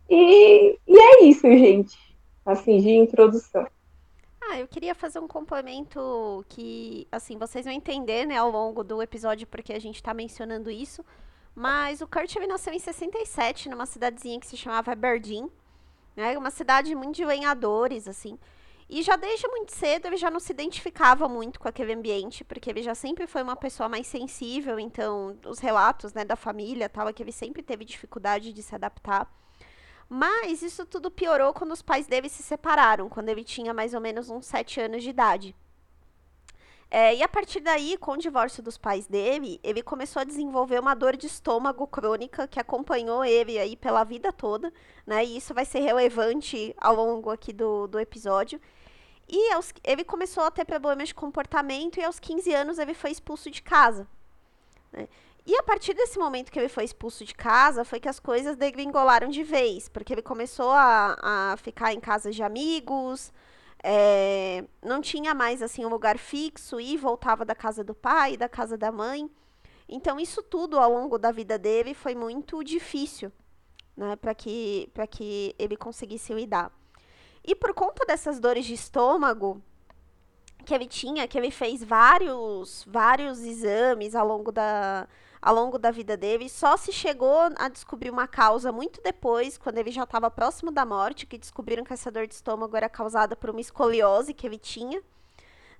e, 0.09 0.79
e 0.88 0.99
é 0.99 1.25
isso, 1.25 1.43
gente, 1.43 1.97
assim, 2.45 2.79
de 2.79 2.90
introdução. 2.90 3.67
Ah, 4.43 4.59
eu 4.59 4.67
queria 4.67 4.95
fazer 4.97 5.21
um 5.21 5.29
complemento 5.29 6.45
que, 6.49 7.07
assim, 7.12 7.38
vocês 7.38 7.64
vão 7.64 7.73
entender, 7.73 8.26
né, 8.26 8.37
ao 8.37 8.50
longo 8.50 8.83
do 8.83 9.00
episódio 9.00 9.47
porque 9.47 9.73
a 9.73 9.79
gente 9.79 10.02
tá 10.02 10.12
mencionando 10.12 10.69
isso. 10.69 11.05
Mas 11.55 12.00
o 12.00 12.07
Kurt 12.07 12.35
nasceu 12.49 12.73
em 12.73 12.79
67, 12.79 13.69
numa 13.69 13.87
cidadezinha 13.87 14.40
que 14.40 14.47
se 14.47 14.57
chamava 14.57 14.93
Aberdeen, 14.93 15.49
né? 16.17 16.37
Uma 16.37 16.50
cidade 16.50 16.95
muito 16.95 17.17
de 17.17 17.25
lenhadores, 17.25 18.09
assim. 18.09 18.38
E 18.88 19.02
já 19.02 19.14
desde 19.14 19.47
muito 19.47 19.73
cedo 19.73 20.07
ele 20.07 20.17
já 20.17 20.31
não 20.31 20.40
se 20.40 20.52
identificava 20.52 21.29
muito 21.29 21.61
com 21.61 21.69
aquele 21.69 21.93
ambiente, 21.93 22.43
porque 22.43 22.69
ele 22.69 22.83
já 22.83 22.95
sempre 22.95 23.26
foi 23.26 23.40
uma 23.40 23.55
pessoa 23.55 23.88
mais 23.88 24.07
sensível, 24.09 24.81
então 24.81 25.38
os 25.47 25.61
relatos, 25.61 26.12
né, 26.12 26.25
da 26.25 26.35
família, 26.35 26.88
tal, 26.88 27.09
é 27.09 27.12
que 27.12 27.23
ele 27.23 27.31
sempre 27.31 27.62
teve 27.62 27.85
dificuldade 27.85 28.52
de 28.52 28.62
se 28.62 28.75
adaptar. 28.75 29.33
Mas 30.09 30.61
isso 30.61 30.85
tudo 30.85 31.09
piorou 31.09 31.55
quando 31.55 31.71
os 31.71 31.83
pais 31.83 32.09
dele 32.09 32.29
se 32.29 32.43
separaram, 32.43 33.09
quando 33.09 33.29
ele 33.29 33.45
tinha 33.45 33.73
mais 33.73 33.95
ou 33.95 34.00
menos 34.00 34.29
uns 34.29 34.45
sete 34.47 34.81
anos 34.81 35.05
de 35.05 35.11
idade. 35.11 35.55
É, 36.90 37.14
e 37.14 37.23
a 37.23 37.28
partir 37.28 37.61
daí, 37.61 37.97
com 37.97 38.12
o 38.12 38.16
divórcio 38.16 38.62
dos 38.62 38.76
pais 38.76 39.06
dele, 39.06 39.61
ele 39.62 39.80
começou 39.80 40.20
a 40.20 40.25
desenvolver 40.25 40.80
uma 40.80 40.94
dor 40.94 41.16
de 41.16 41.26
estômago 41.26 41.87
crônica 41.87 42.49
que 42.49 42.59
acompanhou 42.59 43.25
ele 43.25 43.59
aí 43.61 43.76
pela 43.76 44.02
vida 44.02 44.32
toda, 44.32 44.73
né? 45.06 45.25
E 45.25 45.37
isso 45.37 45.54
vai 45.54 45.64
ser 45.64 45.80
relevante 45.80 46.75
ao 46.76 46.97
longo 46.97 47.30
aqui 47.30 47.52
do, 47.52 47.87
do 47.87 48.00
episódio. 48.00 48.61
E 49.28 49.52
aos, 49.52 49.73
ele 49.85 50.02
começou 50.02 50.42
a 50.42 50.50
ter 50.50 50.64
problemas 50.64 51.09
de 51.09 51.14
comportamento 51.14 52.00
e 52.00 52.04
aos 52.04 52.18
15 52.18 52.52
anos 52.52 52.78
ele 52.80 52.94
foi 52.94 53.12
expulso 53.12 53.49
de 53.49 53.62
casa. 53.62 54.09
Né? 54.92 55.06
E 55.47 55.56
a 55.56 55.62
partir 55.62 55.94
desse 55.94 56.18
momento 56.18 56.50
que 56.50 56.59
ele 56.59 56.68
foi 56.68 56.82
expulso 56.82 57.25
de 57.25 57.35
casa, 57.35 57.85
foi 57.85 58.00
que 58.00 58.09
as 58.09 58.18
coisas 58.18 58.56
degringolaram 58.56 59.28
de 59.28 59.44
vez, 59.44 59.88
porque 59.88 60.12
ele 60.12 60.23
começou 60.23 60.70
a, 60.73 61.16
a 61.52 61.56
ficar 61.56 61.92
em 61.94 62.00
casa 62.00 62.32
de 62.32 62.42
amigos, 62.42 63.32
é, 63.82 64.64
não 64.82 65.00
tinha 65.00 65.34
mais 65.34 65.62
assim 65.62 65.84
um 65.84 65.88
lugar 65.88 66.18
fixo 66.18 66.80
e 66.80 66.96
voltava 66.96 67.44
da 67.44 67.54
casa 67.54 67.82
do 67.82 67.94
pai, 67.94 68.37
da 68.37 68.49
casa 68.49 68.76
da 68.76 68.92
mãe. 68.92 69.30
Então 69.88 70.20
isso 70.20 70.42
tudo 70.42 70.78
ao 70.78 70.92
longo 70.92 71.18
da 71.18 71.32
vida 71.32 71.58
dele 71.58 71.94
foi 71.94 72.14
muito 72.14 72.62
difícil, 72.62 73.32
né, 73.96 74.16
para 74.16 74.34
que 74.34 74.90
para 74.94 75.06
que 75.06 75.54
ele 75.58 75.76
conseguisse 75.76 76.32
lidar. 76.32 76.72
E 77.44 77.54
por 77.54 77.75
conta 77.75 78.04
dessas 78.06 78.38
dores 78.38 78.66
de 78.66 78.75
estômago, 78.75 79.62
que 80.64 80.75
ele 80.75 80.87
tinha, 80.87 81.26
que 81.26 81.38
ele 81.38 81.50
fez 81.50 81.82
vários, 81.82 82.84
vários 82.87 83.40
exames 83.40 84.14
ao 84.14 84.26
longo 84.26 84.52
da, 84.52 85.08
ao 85.40 85.54
longo 85.54 85.78
da 85.78 85.90
vida 85.90 86.16
dele. 86.16 86.49
Só 86.49 86.76
se 86.76 86.92
chegou 86.92 87.49
a 87.56 87.68
descobrir 87.68 88.11
uma 88.11 88.26
causa 88.26 88.70
muito 88.70 89.00
depois, 89.02 89.56
quando 89.56 89.78
ele 89.78 89.90
já 89.90 90.04
estava 90.04 90.30
próximo 90.30 90.70
da 90.70 90.85
morte, 90.85 91.26
que 91.26 91.38
descobriram 91.38 91.85
que 91.85 91.92
essa 91.92 92.11
dor 92.11 92.26
de 92.26 92.35
estômago 92.35 92.76
era 92.76 92.88
causada 92.88 93.35
por 93.35 93.50
uma 93.50 93.61
escoliose 93.61 94.35
que 94.35 94.47
ele 94.47 94.59
tinha, 94.59 95.02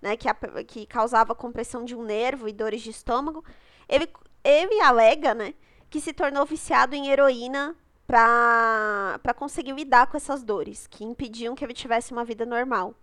né, 0.01 0.17
que, 0.17 0.29
a, 0.29 0.35
que 0.67 0.87
causava 0.87 1.35
compressão 1.35 1.85
de 1.85 1.95
um 1.95 2.03
nervo 2.03 2.49
e 2.49 2.53
dores 2.53 2.81
de 2.81 2.91
estômago. 2.91 3.45
Ele, 3.89 4.09
ele 4.43 4.81
alega, 4.81 5.35
né, 5.35 5.55
que 5.91 6.01
se 6.01 6.13
tornou 6.13 6.47
viciado 6.47 6.95
em 6.95 7.09
heroína 7.09 7.77
para 8.07 9.35
conseguir 9.37 9.73
lidar 9.73 10.09
com 10.09 10.17
essas 10.17 10.43
dores, 10.43 10.87
que 10.87 11.05
impediam 11.05 11.55
que 11.55 11.65
ele 11.65 11.75
tivesse 11.75 12.13
uma 12.13 12.25
vida 12.25 12.45
normal. 12.45 12.95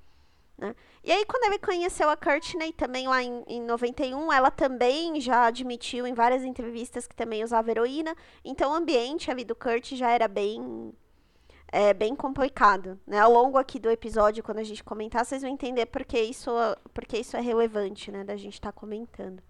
Né? 0.58 0.76
E 1.04 1.12
aí, 1.12 1.24
quando 1.26 1.44
ele 1.44 1.60
conheceu 1.60 2.10
a 2.10 2.18
Courtney, 2.18 2.74
também 2.74 3.08
lá 3.08 3.22
em, 3.22 3.44
em 3.48 3.62
91, 3.62 4.34
ela 4.34 4.50
também 4.50 5.22
já 5.22 5.46
admitiu 5.46 6.08
em 6.08 6.14
várias 6.14 6.44
entrevistas 6.44 7.06
que 7.06 7.16
também 7.16 7.44
usava 7.44 7.70
heroína. 7.70 8.16
Então, 8.44 8.72
o 8.72 8.76
ambiente 8.76 9.30
ali 9.30 9.46
do 9.46 9.56
Kurt 9.56 9.94
já 9.94 10.10
era 10.10 10.28
bem, 10.28 10.92
é, 11.72 11.94
bem 11.94 12.16
complicado. 12.16 13.00
Né? 13.06 13.20
Ao 13.20 13.32
longo 13.32 13.58
aqui 13.58 13.78
do 13.78 13.90
episódio, 13.92 14.44
quando 14.44 14.58
a 14.58 14.64
gente 14.64 14.84
comentar, 14.84 15.24
vocês 15.24 15.44
vão 15.44 15.52
entender 15.52 15.86
por 15.86 16.04
que 16.04 16.20
isso, 16.20 16.52
por 16.92 17.06
que 17.06 17.20
isso 17.20 17.38
é 17.38 17.42
relevante, 17.42 18.12
né? 18.12 18.24
Da 18.24 18.36
gente 18.36 18.56
estar 18.56 18.72
tá 18.72 18.80
comentando. 18.80 19.42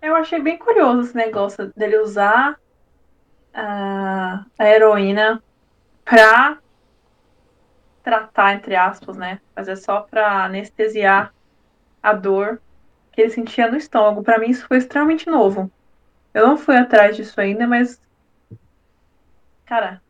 Eu 0.00 0.14
achei 0.14 0.40
bem 0.40 0.56
curioso 0.56 1.00
esse 1.00 1.16
negócio 1.16 1.72
dele 1.76 1.98
usar 1.98 2.58
a, 3.52 4.44
a 4.58 4.68
heroína 4.68 5.42
pra 6.04 6.58
tratar, 8.06 8.54
entre 8.54 8.76
aspas, 8.76 9.16
né? 9.16 9.40
Fazer 9.52 9.74
só 9.74 10.02
para 10.02 10.44
anestesiar 10.44 11.34
a 12.00 12.12
dor 12.12 12.62
que 13.10 13.20
ele 13.20 13.30
sentia 13.30 13.68
no 13.68 13.76
estômago. 13.76 14.22
Para 14.22 14.38
mim, 14.38 14.48
isso 14.48 14.64
foi 14.68 14.76
extremamente 14.76 15.28
novo. 15.28 15.68
Eu 16.32 16.46
não 16.46 16.56
fui 16.56 16.76
atrás 16.76 17.16
disso 17.16 17.40
ainda, 17.40 17.66
mas. 17.66 18.00
Cara, 19.64 20.00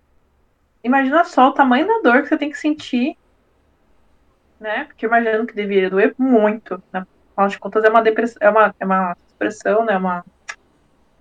imagina 0.85 1.25
só 1.25 1.49
o 1.49 1.53
tamanho 1.55 1.87
da 1.87 2.01
dor 2.01 2.21
que 2.21 2.29
você 2.29 2.37
tem 2.37 2.51
que 2.51 2.59
sentir, 2.59 3.17
né? 4.61 4.85
Porque 4.85 5.07
imagino 5.07 5.47
que 5.47 5.55
deveria 5.55 5.89
doer 5.89 6.15
muito. 6.19 6.83
Né? 6.93 7.07
Afinal 7.33 7.49
de 7.49 7.59
contas, 7.59 7.83
é 7.83 7.89
uma 7.89 8.03
depressão, 8.03 8.39
é 8.43 8.51
uma, 8.51 8.75
é 8.79 8.85
uma 8.85 9.17
expressão, 9.27 9.87
né? 9.87 9.97
Uma, 9.97 10.23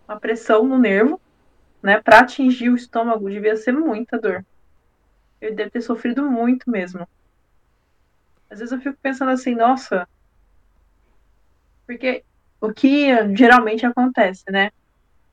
uma 0.05 0.19
pressão 0.19 0.65
no 0.65 0.77
nervo, 0.77 1.21
né? 1.81 2.01
Para 2.01 2.19
atingir 2.19 2.67
o 2.67 2.75
estômago 2.75 3.29
devia 3.29 3.55
ser 3.55 3.71
muita 3.71 4.19
dor. 4.19 4.43
Ele 5.41 5.55
deve 5.55 5.69
ter 5.69 5.81
sofrido 5.81 6.29
muito 6.29 6.69
mesmo. 6.69 7.07
Às 8.49 8.59
vezes 8.59 8.71
eu 8.71 8.79
fico 8.79 8.97
pensando 9.01 9.31
assim, 9.31 9.55
nossa. 9.55 10.07
Porque 11.85 12.23
o 12.59 12.73
que 12.73 13.35
geralmente 13.35 13.85
acontece, 13.85 14.43
né? 14.49 14.71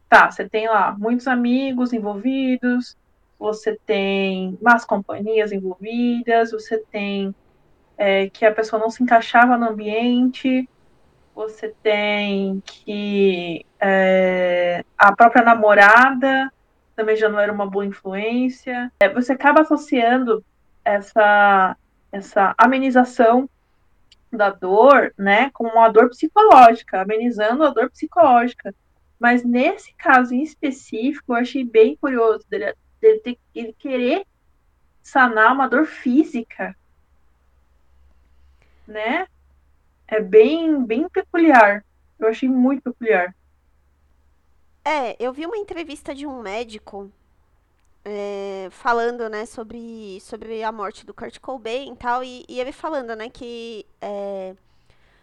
Tá, 0.08 0.30
você 0.30 0.48
tem 0.48 0.68
lá 0.68 0.94
muitos 0.98 1.26
amigos 1.26 1.92
envolvidos, 1.92 2.96
você 3.38 3.78
tem 3.86 4.58
más 4.60 4.84
companhias 4.84 5.52
envolvidas, 5.52 6.52
você 6.52 6.78
tem 6.90 7.34
é, 7.96 8.28
que 8.28 8.44
a 8.44 8.52
pessoa 8.52 8.80
não 8.80 8.90
se 8.90 9.02
encaixava 9.02 9.56
no 9.56 9.70
ambiente, 9.70 10.68
você 11.34 11.74
tem 11.82 12.62
que 12.66 13.64
é, 13.80 14.84
a 14.98 15.14
própria 15.14 15.42
namorada 15.42 16.52
também 16.94 17.16
já 17.16 17.28
não 17.28 17.38
era 17.38 17.52
uma 17.52 17.66
boa 17.66 17.86
influência. 17.86 18.92
É, 19.00 19.08
você 19.08 19.32
acaba 19.32 19.62
associando 19.62 20.44
essa, 20.84 21.76
essa 22.10 22.54
amenização 22.58 23.48
da 24.30 24.50
dor, 24.50 25.12
né, 25.18 25.50
com 25.50 25.64
uma 25.64 25.88
dor 25.88 26.08
psicológica, 26.08 27.02
amenizando 27.02 27.64
a 27.64 27.70
dor 27.70 27.90
psicológica. 27.90 28.74
Mas 29.18 29.44
nesse 29.44 29.94
caso 29.94 30.34
em 30.34 30.42
específico, 30.42 31.32
eu 31.32 31.36
achei 31.36 31.64
bem 31.64 31.96
curioso 31.96 32.44
dele, 32.48 32.74
dele, 33.00 33.20
ter, 33.20 33.38
ele 33.54 33.72
querer 33.78 34.26
sanar 35.02 35.52
uma 35.52 35.68
dor 35.68 35.84
física, 35.86 36.74
né? 38.86 39.26
É 40.08 40.20
bem, 40.20 40.84
bem 40.84 41.08
peculiar. 41.08 41.84
Eu 42.18 42.28
achei 42.28 42.48
muito 42.48 42.82
peculiar. 42.82 43.34
É, 44.84 45.16
eu 45.18 45.32
vi 45.32 45.46
uma 45.46 45.56
entrevista 45.56 46.14
de 46.14 46.26
um 46.26 46.42
médico 46.42 47.10
é, 48.04 48.68
falando, 48.70 49.28
né, 49.28 49.46
sobre, 49.46 50.20
sobre 50.20 50.62
a 50.62 50.72
morte 50.72 51.06
do 51.06 51.14
Kurt 51.14 51.38
Cobain 51.38 51.92
e 51.92 51.96
tal, 51.96 52.24
e, 52.24 52.44
e 52.48 52.60
ele 52.60 52.72
falando, 52.72 53.14
né, 53.14 53.28
que 53.28 53.86
é, 54.00 54.56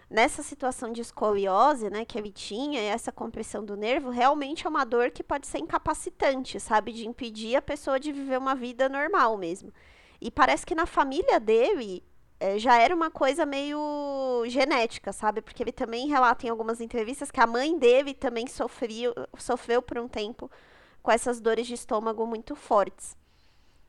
nessa 0.10 0.42
situação 0.42 0.92
de 0.94 1.02
escoliose, 1.02 1.90
né, 1.90 2.06
que 2.06 2.18
ele 2.18 2.32
tinha, 2.32 2.80
essa 2.82 3.12
compressão 3.12 3.64
do 3.66 3.76
nervo, 3.76 4.10
realmente 4.10 4.66
é 4.66 4.70
uma 4.70 4.86
dor 4.86 5.12
que 5.12 5.24
pode 5.24 5.46
ser 5.46 5.60
incapacitante, 5.60 6.58
sabe, 6.60 6.94
de 6.94 7.06
impedir 7.06 7.58
a 7.58 7.62
pessoa 7.62 8.00
de 8.00 8.14
viver 8.14 8.38
uma 8.38 8.56
vida 8.56 8.88
normal 8.88 9.38
mesmo. 9.38 9.74
E 10.22 10.32
parece 10.32 10.66
que 10.66 10.76
na 10.76 10.86
família 10.86 11.40
dele 11.40 12.04
já 12.58 12.78
era 12.78 12.96
uma 12.96 13.12
coisa 13.12 13.46
meio 13.46 14.44
genética, 14.48 15.12
sabe? 15.12 15.42
Porque 15.42 15.62
ele 15.62 15.72
também 15.72 16.08
relata 16.08 16.48
em 16.48 16.50
algumas 16.50 16.80
entrevistas 16.80 17.30
que 17.32 17.40
a 17.40 17.48
mãe 17.48 17.78
dele 17.78 18.14
também 18.14 18.48
sofreu, 18.48 19.14
sofreu 19.38 19.82
por 19.82 19.98
um 19.98 20.08
tempo 20.08 20.50
com 21.02 21.12
essas 21.12 21.42
dores 21.42 21.68
de 21.68 21.74
estômago 21.74 22.26
muito 22.26 22.56
fortes. 22.56 23.18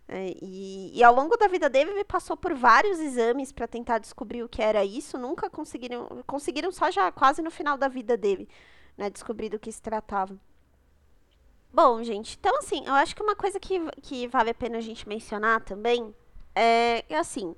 É, 0.09 0.35
e, 0.43 0.99
e, 0.99 1.05
ao 1.05 1.15
longo 1.15 1.37
da 1.37 1.47
vida 1.47 1.71
dele, 1.71 1.91
ele 1.91 2.05
passou 2.05 2.37
por 2.37 2.53
vários 2.53 2.99
exames 2.99 3.53
para 3.53 3.69
tentar 3.69 3.99
descobrir 3.99 4.43
o 4.43 4.49
que 4.49 4.61
era 4.61 4.85
isso. 4.85 5.17
Nunca 5.17 5.49
conseguiram, 5.49 6.25
conseguiram 6.27 6.73
só 6.73 6.91
já 6.91 7.13
quase 7.13 7.41
no 7.41 7.51
final 7.51 7.79
da 7.79 7.87
vida 7.87 8.17
dele, 8.17 8.49
né, 8.99 9.09
descobrir 9.09 9.49
do 9.49 9.59
que 9.59 9.71
se 9.71 9.81
tratava. 9.81 10.37
Bom, 11.73 12.03
gente, 12.03 12.37
então 12.41 12.57
assim, 12.59 12.85
eu 12.85 12.95
acho 12.95 13.15
que 13.15 13.23
uma 13.23 13.37
coisa 13.37 13.61
que, 13.61 13.79
que 14.03 14.27
vale 14.27 14.51
a 14.51 14.55
pena 14.55 14.79
a 14.79 14.81
gente 14.81 15.09
mencionar 15.09 15.61
também 15.61 16.13
é, 16.57 17.05
é 17.09 17.17
assim, 17.17 17.55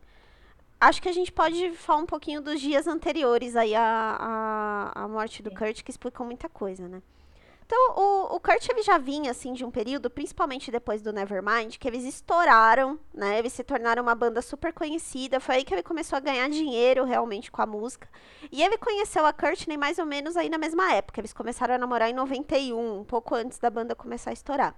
acho 0.82 1.00
que 1.00 1.08
a 1.08 1.12
gente 1.12 1.30
pode 1.30 1.72
falar 1.72 2.00
um 2.00 2.06
pouquinho 2.06 2.40
dos 2.40 2.60
dias 2.60 2.86
anteriores 2.86 3.54
aí 3.54 3.74
à, 3.74 3.82
à, 4.94 5.04
à 5.04 5.08
morte 5.08 5.42
do 5.42 5.50
Kurt, 5.50 5.82
que 5.82 5.90
explicam 5.90 6.26
muita 6.26 6.48
coisa, 6.48 6.88
né? 6.88 7.00
Então, 7.64 7.94
o, 7.96 8.36
o 8.36 8.40
Kurt 8.40 8.68
ele 8.68 8.82
já 8.82 8.98
vinha, 8.98 9.30
assim, 9.30 9.52
de 9.54 9.64
um 9.64 9.70
período, 9.70 10.10
principalmente 10.10 10.70
depois 10.70 11.00
do 11.00 11.12
Nevermind, 11.12 11.78
que 11.78 11.88
eles 11.88 12.04
estouraram, 12.04 12.99
né? 13.14 13.38
Eles 13.38 13.52
se 13.52 13.64
tornaram 13.64 14.02
uma 14.02 14.14
banda 14.14 14.42
super 14.42 14.75
conhecida. 14.75 15.40
Foi 15.40 15.54
aí 15.54 15.64
que 15.64 15.73
ele 15.73 15.82
começou 15.82 16.16
a 16.16 16.21
ganhar 16.21 16.50
dinheiro, 16.50 17.04
realmente, 17.04 17.50
com 17.50 17.62
a 17.62 17.66
música. 17.66 18.06
E 18.50 18.62
ele 18.62 18.76
conheceu 18.76 19.25
a 19.25 19.32
Courtney 19.32 19.78
mais 19.78 19.99
ou 19.99 20.04
menos 20.04 20.36
aí 20.36 20.50
na 20.50 20.58
mesma 20.58 20.92
época. 20.92 21.21
Eles 21.21 21.32
começaram 21.32 21.75
a 21.75 21.78
namorar 21.78 22.10
em 22.10 22.12
91, 22.12 22.99
um 23.00 23.04
pouco 23.04 23.34
antes 23.34 23.58
da 23.58 23.71
banda 23.71 23.95
começar 23.95 24.30
a 24.30 24.34
estourar. 24.34 24.76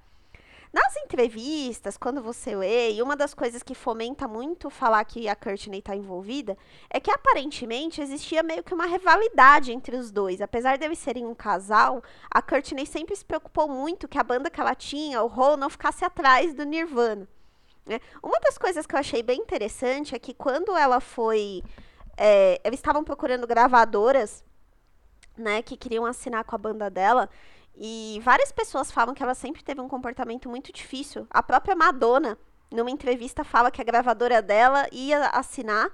Nas 0.74 0.96
entrevistas, 0.96 1.96
quando 1.96 2.20
você 2.20 2.56
lê, 2.56 2.94
e 2.94 3.00
uma 3.00 3.14
das 3.14 3.32
coisas 3.32 3.62
que 3.62 3.76
fomenta 3.76 4.26
muito 4.26 4.68
falar 4.68 5.04
que 5.04 5.28
a 5.28 5.37
Courtney 5.37 5.78
está 5.78 5.94
envolvida, 5.94 6.58
é 6.90 6.98
que 6.98 7.12
aparentemente 7.12 8.00
existia 8.00 8.42
meio 8.42 8.64
que 8.64 8.74
uma 8.74 8.84
rivalidade 8.84 9.70
entre 9.70 9.94
os 9.94 10.10
dois. 10.10 10.40
Apesar 10.40 10.76
de 10.76 10.84
eles 10.84 10.98
serem 10.98 11.26
um 11.26 11.34
casal, 11.34 12.02
a 12.28 12.42
Courtney 12.42 12.87
sempre 12.87 13.14
se 13.14 13.24
preocupou 13.24 13.68
muito 13.68 14.08
que 14.08 14.18
a 14.18 14.24
banda 14.24 14.50
que 14.50 14.60
ela 14.60 14.74
tinha, 14.74 15.22
o 15.22 15.28
Hole, 15.28 15.60
não 15.60 15.70
ficasse 15.70 16.04
atrás 16.04 16.52
do 16.52 16.64
Nirvana. 16.64 17.28
Né? 17.87 18.00
Uma 18.20 18.40
das 18.40 18.58
coisas 18.58 18.84
que 18.84 18.96
eu 18.96 18.98
achei 18.98 19.22
bem 19.22 19.42
interessante 19.42 20.12
é 20.16 20.18
que 20.18 20.34
quando 20.34 20.76
ela 20.76 20.98
foi. 20.98 21.62
É, 22.16 22.60
eles 22.64 22.80
estavam 22.80 23.04
procurando 23.04 23.46
gravadoras 23.46 24.42
né, 25.37 25.62
que 25.62 25.76
queriam 25.76 26.04
assinar 26.04 26.42
com 26.42 26.56
a 26.56 26.58
banda 26.58 26.90
dela. 26.90 27.30
E 27.76 28.20
várias 28.22 28.52
pessoas 28.52 28.90
falam 28.90 29.14
que 29.14 29.22
ela 29.22 29.34
sempre 29.34 29.62
teve 29.62 29.80
um 29.80 29.88
comportamento 29.88 30.48
muito 30.48 30.72
difícil. 30.72 31.26
A 31.30 31.42
própria 31.42 31.74
Madonna, 31.74 32.38
numa 32.70 32.90
entrevista, 32.90 33.42
fala 33.42 33.70
que 33.70 33.80
a 33.80 33.84
gravadora 33.84 34.40
dela 34.40 34.87
ia 34.92 35.28
assinar 35.30 35.90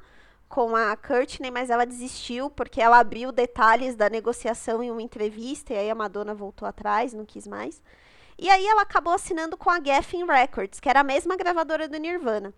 com 0.49 0.75
a 0.75 0.97
Courtney, 0.97 1.51
mas 1.51 1.71
ela 1.71 1.87
desistiu 1.87 2.51
porque 2.51 2.83
ela 2.83 2.99
abriu 2.99 3.31
detalhes 3.31 3.95
da 3.95 4.11
negociação 4.11 4.83
em 4.83 4.90
uma 4.90 5.01
entrevista 5.01 5.73
e 5.73 5.79
aí 5.79 5.88
a 5.88 5.95
Madonna 5.95 6.35
voltou 6.35 6.66
atrás, 6.66 7.14
não 7.14 7.25
quis 7.25 7.47
mais. 7.47 7.81
E 8.37 8.51
aí 8.51 8.66
ela 8.66 8.83
acabou 8.83 9.12
assinando 9.12 9.57
com 9.57 9.71
a 9.71 9.81
Geffen 9.81 10.27
Records, 10.27 10.81
que 10.81 10.88
era 10.88 11.01
a 11.01 11.05
mesma 11.05 11.37
gravadora 11.37 11.87
do 11.87 11.99
Nirvana. 11.99 12.53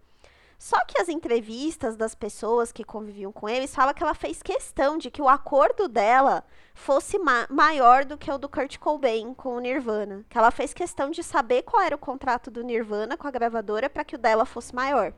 Só 0.59 0.85
que 0.85 1.01
as 1.01 1.09
entrevistas 1.09 1.97
das 1.97 2.15
pessoas 2.15 2.71
que 2.71 2.85
conviviam 2.85 3.33
com 3.33 3.49
eles 3.49 3.75
falam 3.75 3.93
que 3.93 4.03
ela 4.03 4.15
fez 4.15 4.43
questão 4.43 4.97
de 4.97 5.11
que 5.11 5.21
o 5.21 5.29
acordo 5.29 5.89
dela 5.89 6.45
fosse 6.75 7.19
ma 7.19 7.47
maior 7.51 8.05
do 8.05 8.17
que 8.17 8.31
o 8.31 8.39
do 8.39 8.49
Kurt 8.49 8.79
Cobain 8.79 9.35
com 9.35 9.57
o 9.57 9.61
Nirvana. 9.61 10.25
Que 10.29 10.39
ela 10.39 10.51
fez 10.51 10.73
questão 10.73 11.11
de 11.11 11.23
saber 11.23 11.63
qual 11.63 11.83
era 11.83 11.97
o 11.97 11.99
contrato 11.99 12.51
do 12.51 12.63
Nirvana 12.63 13.17
com 13.17 13.27
a 13.27 13.31
gravadora 13.31 13.91
para 13.91 14.05
que 14.05 14.15
o 14.15 14.19
dela 14.19 14.45
fosse 14.45 14.75
maior. 14.75 15.13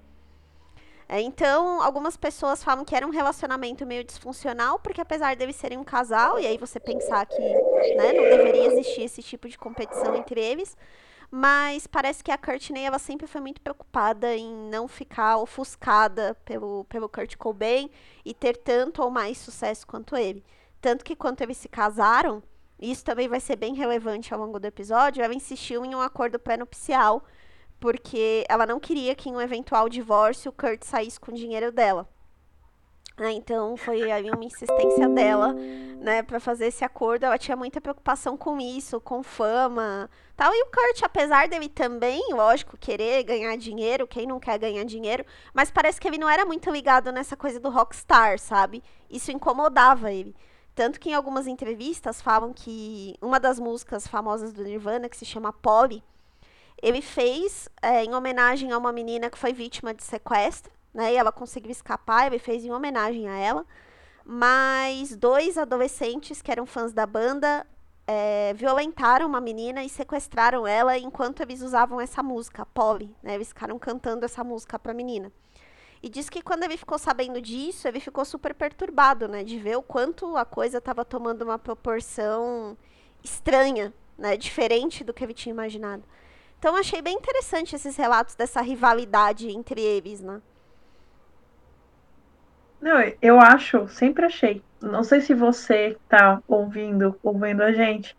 É, 1.08 1.20
então, 1.20 1.82
algumas 1.82 2.16
pessoas 2.16 2.64
falam 2.64 2.84
que 2.84 2.96
era 2.96 3.06
um 3.06 3.10
relacionamento 3.10 3.84
meio 3.84 4.02
disfuncional, 4.02 4.78
porque 4.78 5.00
apesar 5.00 5.36
deles 5.36 5.56
serem 5.56 5.76
um 5.76 5.84
casal, 5.84 6.40
e 6.40 6.46
aí 6.46 6.56
você 6.56 6.80
pensar 6.80 7.26
que 7.26 7.38
né, 7.38 8.12
não 8.14 8.22
deveria 8.22 8.66
existir 8.72 9.02
esse 9.02 9.22
tipo 9.22 9.48
de 9.48 9.58
competição 9.58 10.16
entre 10.16 10.40
eles, 10.40 10.74
mas 11.30 11.86
parece 11.86 12.22
que 12.22 12.30
a 12.30 12.38
Courtney 12.38 12.84
ela 12.84 12.98
sempre 12.98 13.26
foi 13.26 13.40
muito 13.40 13.60
preocupada 13.60 14.34
em 14.34 14.52
não 14.70 14.86
ficar 14.88 15.38
ofuscada 15.38 16.36
pelo, 16.44 16.84
pelo 16.84 17.08
Kurt 17.08 17.36
Cobain 17.36 17.90
e 18.24 18.32
ter 18.34 18.56
tanto 18.56 19.02
ou 19.02 19.10
mais 19.10 19.38
sucesso 19.38 19.86
quanto 19.86 20.16
ele. 20.16 20.44
Tanto 20.80 21.04
que 21.04 21.16
quando 21.16 21.40
eles 21.42 21.56
se 21.56 21.68
casaram, 21.68 22.42
isso 22.78 23.04
também 23.04 23.28
vai 23.28 23.40
ser 23.40 23.56
bem 23.56 23.74
relevante 23.74 24.32
ao 24.34 24.40
longo 24.40 24.60
do 24.60 24.66
episódio, 24.66 25.22
ela 25.22 25.34
insistiu 25.34 25.84
em 25.84 25.94
um 25.94 26.00
acordo 26.00 26.38
pré-nupcial, 26.38 27.24
porque 27.80 28.44
ela 28.48 28.66
não 28.66 28.80
queria 28.80 29.14
que 29.14 29.28
em 29.28 29.36
um 29.36 29.40
eventual 29.40 29.88
divórcio 29.88 30.50
o 30.50 30.54
Kurt 30.54 30.82
saísse 30.84 31.18
com 31.18 31.32
o 31.32 31.34
dinheiro 31.34 31.72
dela. 31.72 32.08
Né? 33.16 33.32
Então 33.32 33.76
foi 33.76 34.10
aí 34.10 34.28
uma 34.28 34.44
insistência 34.44 35.08
dela, 35.08 35.54
né, 36.00 36.22
para 36.22 36.40
fazer 36.40 36.66
esse 36.66 36.84
acordo. 36.84 37.24
Ela 37.24 37.38
tinha 37.38 37.56
muita 37.56 37.80
preocupação 37.80 38.36
com 38.36 38.60
isso, 38.60 39.00
com 39.00 39.22
fama, 39.22 40.10
tal. 40.36 40.52
E 40.52 40.62
o 40.62 40.66
Kurt, 40.66 41.02
apesar 41.02 41.48
dele 41.48 41.68
também, 41.68 42.20
lógico, 42.32 42.76
querer 42.76 43.22
ganhar 43.22 43.56
dinheiro, 43.56 44.06
quem 44.06 44.26
não 44.26 44.40
quer 44.40 44.58
ganhar 44.58 44.84
dinheiro, 44.84 45.24
mas 45.52 45.70
parece 45.70 46.00
que 46.00 46.08
ele 46.08 46.18
não 46.18 46.28
era 46.28 46.44
muito 46.44 46.70
ligado 46.70 47.12
nessa 47.12 47.36
coisa 47.36 47.60
do 47.60 47.70
rockstar, 47.70 48.38
sabe? 48.38 48.82
Isso 49.08 49.30
incomodava 49.30 50.12
ele. 50.12 50.34
Tanto 50.74 50.98
que 50.98 51.10
em 51.10 51.14
algumas 51.14 51.46
entrevistas 51.46 52.20
falam 52.20 52.52
que 52.52 53.16
uma 53.22 53.38
das 53.38 53.60
músicas 53.60 54.08
famosas 54.08 54.52
do 54.52 54.64
Nirvana, 54.64 55.08
que 55.08 55.16
se 55.16 55.24
chama 55.24 55.52
Polly, 55.52 56.02
ele 56.82 57.00
fez 57.00 57.68
é, 57.80 58.02
em 58.02 58.12
homenagem 58.12 58.72
a 58.72 58.78
uma 58.78 58.92
menina 58.92 59.30
que 59.30 59.38
foi 59.38 59.52
vítima 59.52 59.94
de 59.94 60.02
sequestro 60.02 60.73
né? 60.94 61.12
E 61.12 61.16
ela 61.16 61.32
conseguiu 61.32 61.72
escapar, 61.72 62.26
ele 62.26 62.38
fez 62.38 62.64
em 62.64 62.72
homenagem 62.72 63.28
a 63.28 63.36
ela. 63.36 63.66
Mas 64.24 65.14
dois 65.16 65.58
adolescentes 65.58 66.40
que 66.40 66.50
eram 66.50 66.64
fãs 66.64 66.92
da 66.92 67.04
banda 67.04 67.66
é, 68.06 68.54
violentaram 68.54 69.26
uma 69.26 69.40
menina 69.40 69.82
e 69.82 69.88
sequestraram 69.88 70.66
ela 70.66 70.96
enquanto 70.98 71.40
eles 71.40 71.60
usavam 71.62 72.00
essa 72.00 72.22
música, 72.22 72.64
Polly, 72.66 73.14
né? 73.22 73.34
Eles 73.34 73.48
ficaram 73.48 73.78
cantando 73.78 74.24
essa 74.24 74.44
música 74.44 74.78
pra 74.78 74.94
menina. 74.94 75.32
E 76.02 76.08
diz 76.08 76.28
que 76.28 76.42
quando 76.42 76.64
ele 76.64 76.76
ficou 76.76 76.98
sabendo 76.98 77.40
disso, 77.40 77.88
ele 77.88 77.98
ficou 77.98 78.24
super 78.24 78.54
perturbado, 78.54 79.26
né? 79.26 79.42
De 79.42 79.58
ver 79.58 79.76
o 79.76 79.82
quanto 79.82 80.36
a 80.36 80.44
coisa 80.44 80.78
estava 80.78 81.04
tomando 81.04 81.42
uma 81.42 81.58
proporção 81.58 82.76
estranha, 83.22 83.92
né? 84.16 84.36
Diferente 84.36 85.02
do 85.02 85.14
que 85.14 85.24
ele 85.24 85.34
tinha 85.34 85.52
imaginado. 85.52 86.04
Então 86.58 86.76
achei 86.76 87.00
bem 87.02 87.16
interessante 87.16 87.74
esses 87.74 87.96
relatos 87.96 88.34
dessa 88.34 88.60
rivalidade 88.60 89.50
entre 89.50 89.80
eles, 89.80 90.20
né? 90.20 90.40
Não, 92.84 93.00
eu 93.22 93.40
acho, 93.40 93.88
sempre 93.88 94.26
achei. 94.26 94.62
Não 94.78 95.02
sei 95.02 95.22
se 95.22 95.32
você 95.32 95.96
tá 96.06 96.42
ouvindo, 96.46 97.18
ouvindo 97.22 97.62
a 97.62 97.72
gente, 97.72 98.14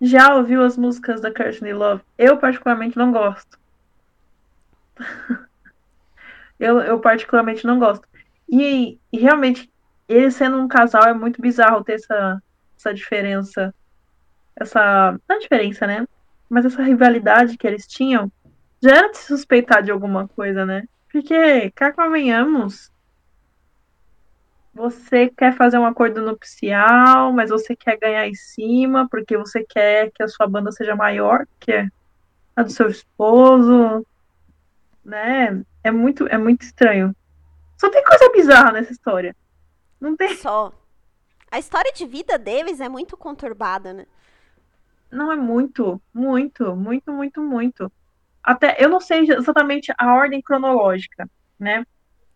já 0.00 0.34
ouviu 0.34 0.64
as 0.64 0.78
músicas 0.78 1.20
da 1.20 1.30
Courtney 1.30 1.74
Love? 1.74 2.02
Eu, 2.16 2.38
particularmente, 2.38 2.96
não 2.96 3.12
gosto. 3.12 3.58
eu, 6.58 6.80
eu, 6.80 6.98
particularmente, 7.00 7.66
não 7.66 7.78
gosto. 7.78 8.08
E, 8.48 8.98
e, 9.12 9.18
realmente, 9.18 9.70
ele 10.08 10.30
sendo 10.30 10.56
um 10.56 10.68
casal, 10.68 11.04
é 11.04 11.12
muito 11.12 11.42
bizarro 11.42 11.84
ter 11.84 11.96
essa, 11.96 12.42
essa 12.78 12.94
diferença. 12.94 13.74
Essa. 14.56 15.20
Não 15.28 15.36
é 15.36 15.38
diferença, 15.38 15.86
né? 15.86 16.08
Mas 16.48 16.64
essa 16.64 16.82
rivalidade 16.82 17.58
que 17.58 17.66
eles 17.66 17.86
tinham 17.86 18.32
já 18.82 18.96
era 18.96 19.10
de 19.10 19.18
suspeitar 19.18 19.82
de 19.82 19.90
alguma 19.90 20.26
coisa, 20.28 20.64
né? 20.64 20.88
Porque, 21.12 21.70
cá 21.72 21.92
convenhamos, 21.92 22.90
você 24.78 25.28
quer 25.28 25.54
fazer 25.56 25.76
um 25.76 25.84
acordo 25.84 26.22
nupcial, 26.22 27.32
mas 27.32 27.50
você 27.50 27.74
quer 27.74 27.98
ganhar 27.98 28.28
em 28.28 28.34
cima, 28.34 29.08
porque 29.10 29.36
você 29.36 29.64
quer 29.64 30.12
que 30.12 30.22
a 30.22 30.28
sua 30.28 30.46
banda 30.46 30.70
seja 30.70 30.94
maior 30.94 31.46
que 31.58 31.72
a 32.54 32.62
do 32.62 32.70
seu 32.70 32.88
esposo, 32.88 34.06
né? 35.04 35.62
É 35.82 35.90
muito, 35.90 36.28
é 36.28 36.38
muito 36.38 36.62
estranho. 36.62 37.14
Só 37.76 37.90
tem 37.90 38.04
coisa 38.04 38.30
bizarra 38.30 38.72
nessa 38.72 38.92
história. 38.92 39.34
Não 40.00 40.16
tem. 40.16 40.36
Só. 40.36 40.72
A 41.50 41.58
história 41.58 41.92
de 41.92 42.06
vida 42.06 42.38
deles 42.38 42.80
é 42.80 42.88
muito 42.88 43.16
conturbada, 43.16 43.92
né? 43.92 44.06
Não 45.10 45.32
é 45.32 45.36
muito, 45.36 46.00
muito, 46.14 46.76
muito, 46.76 47.12
muito, 47.12 47.42
muito. 47.42 47.92
Até 48.42 48.76
eu 48.78 48.88
não 48.88 49.00
sei 49.00 49.20
exatamente 49.30 49.92
a 49.98 50.14
ordem 50.14 50.40
cronológica, 50.40 51.28
né? 51.58 51.84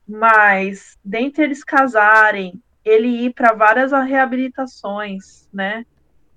Mas 0.06 0.98
dentre 1.04 1.44
eles 1.44 1.62
casarem, 1.64 2.60
ele 2.84 3.08
ir 3.08 3.34
para 3.34 3.52
várias 3.52 3.92
reabilitações, 3.92 5.48
né? 5.52 5.84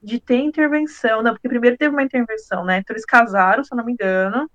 De 0.02 0.20
ter 0.20 0.38
intervenção, 0.38 1.24
não, 1.24 1.34
porque 1.34 1.50
primeiro 1.50 1.78
teve 1.78 1.94
uma 1.94 2.04
intervenção, 2.04 2.64
né? 2.64 2.78
Então 2.78 2.94
eles 2.94 3.06
casaram, 3.06 3.64
se 3.64 3.74
eu 3.74 3.78
não 3.78 3.86
me 3.86 3.94
engano. 3.94 4.50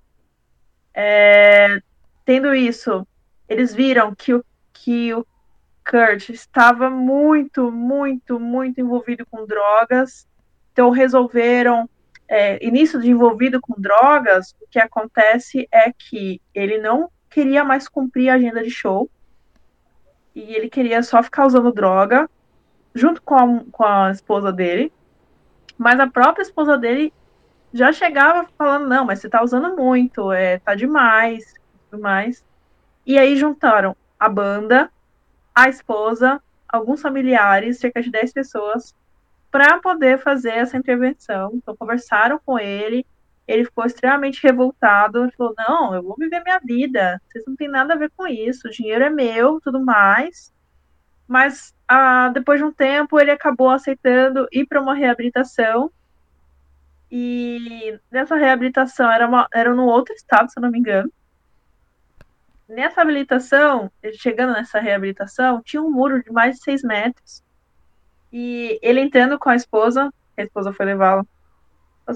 É, 0.93 1.81
tendo 2.25 2.53
isso, 2.55 3.05
eles 3.47 3.73
viram 3.73 4.15
que 4.15 4.33
o, 4.33 4.45
que 4.73 5.13
o 5.13 5.25
Kurt 5.89 6.29
estava 6.29 6.89
muito, 6.89 7.71
muito, 7.71 8.39
muito 8.39 8.79
envolvido 8.79 9.25
com 9.25 9.45
drogas. 9.45 10.25
Então 10.71 10.89
resolveram 10.89 11.89
é, 12.31 12.65
início 12.65 12.97
de 13.01 13.09
envolvido 13.09 13.59
com 13.59 13.73
drogas, 13.77 14.55
o 14.61 14.67
que 14.69 14.79
acontece 14.79 15.67
é 15.69 15.91
que 15.91 16.41
ele 16.55 16.77
não 16.77 17.11
queria 17.31 17.63
mais 17.63 17.87
cumprir 17.87 18.29
a 18.29 18.35
agenda 18.35 18.61
de 18.61 18.69
show 18.69 19.09
e 20.35 20.53
ele 20.53 20.69
queria 20.69 21.01
só 21.01 21.23
ficar 21.23 21.47
usando 21.47 21.71
droga 21.71 22.29
junto 22.93 23.21
com 23.21 23.35
a, 23.35 23.63
com 23.71 23.83
a 23.83 24.11
esposa 24.11 24.51
dele, 24.51 24.91
mas 25.77 25.99
a 25.99 26.07
própria 26.07 26.43
esposa 26.43 26.77
dele 26.77 27.11
já 27.73 27.91
chegava 27.93 28.47
falando 28.57 28.87
não, 28.87 29.05
mas 29.05 29.19
você 29.19 29.29
tá 29.29 29.41
usando 29.41 29.75
muito, 29.75 30.31
é 30.31 30.59
tá 30.59 30.75
demais, 30.75 31.55
tudo 31.89 32.01
mais. 32.01 32.43
E 33.05 33.17
aí 33.17 33.37
juntaram 33.37 33.95
a 34.19 34.27
banda, 34.27 34.91
a 35.55 35.69
esposa, 35.69 36.41
alguns 36.67 37.01
familiares, 37.01 37.79
cerca 37.79 38.01
de 38.01 38.11
10 38.11 38.33
pessoas, 38.33 38.93
para 39.49 39.79
poder 39.79 40.19
fazer 40.19 40.51
essa 40.51 40.77
intervenção. 40.77 41.51
Então, 41.53 41.75
conversaram 41.75 42.39
com 42.45 42.59
ele, 42.59 43.05
ele 43.47 43.65
ficou 43.65 43.85
extremamente 43.85 44.41
revoltado, 44.41 45.23
ele 45.23 45.31
falou, 45.31 45.53
não, 45.57 45.95
eu 45.95 46.03
vou 46.03 46.15
viver 46.17 46.41
minha 46.43 46.59
vida, 46.59 47.21
vocês 47.29 47.43
não 47.45 47.55
têm 47.55 47.67
nada 47.67 47.93
a 47.93 47.97
ver 47.97 48.11
com 48.15 48.27
isso, 48.27 48.67
o 48.67 48.71
dinheiro 48.71 49.03
é 49.03 49.09
meu, 49.09 49.59
tudo 49.61 49.83
mais. 49.83 50.53
Mas, 51.27 51.73
ah, 51.87 52.29
depois 52.29 52.59
de 52.59 52.65
um 52.65 52.71
tempo, 52.71 53.19
ele 53.19 53.31
acabou 53.31 53.69
aceitando 53.69 54.47
ir 54.51 54.65
para 54.65 54.81
uma 54.81 54.93
reabilitação, 54.93 55.91
e 57.11 57.99
nessa 58.09 58.35
reabilitação 58.35 59.11
era, 59.11 59.27
uma, 59.27 59.47
era 59.53 59.73
num 59.73 59.85
outro 59.85 60.13
estado, 60.13 60.49
se 60.49 60.57
eu 60.57 60.61
não 60.61 60.71
me 60.71 60.79
engano. 60.79 61.11
Nessa 62.69 63.01
habilitação, 63.01 63.91
chegando 64.13 64.53
nessa 64.53 64.79
reabilitação, 64.79 65.61
tinha 65.61 65.81
um 65.81 65.91
muro 65.91 66.23
de 66.23 66.31
mais 66.31 66.55
de 66.55 66.63
seis 66.63 66.81
metros, 66.83 67.43
e 68.31 68.79
ele 68.81 69.01
entrando 69.01 69.37
com 69.37 69.49
a 69.49 69.55
esposa, 69.55 70.09
a 70.37 70.41
esposa 70.41 70.71
foi 70.71 70.85
levá-lo. 70.85 71.27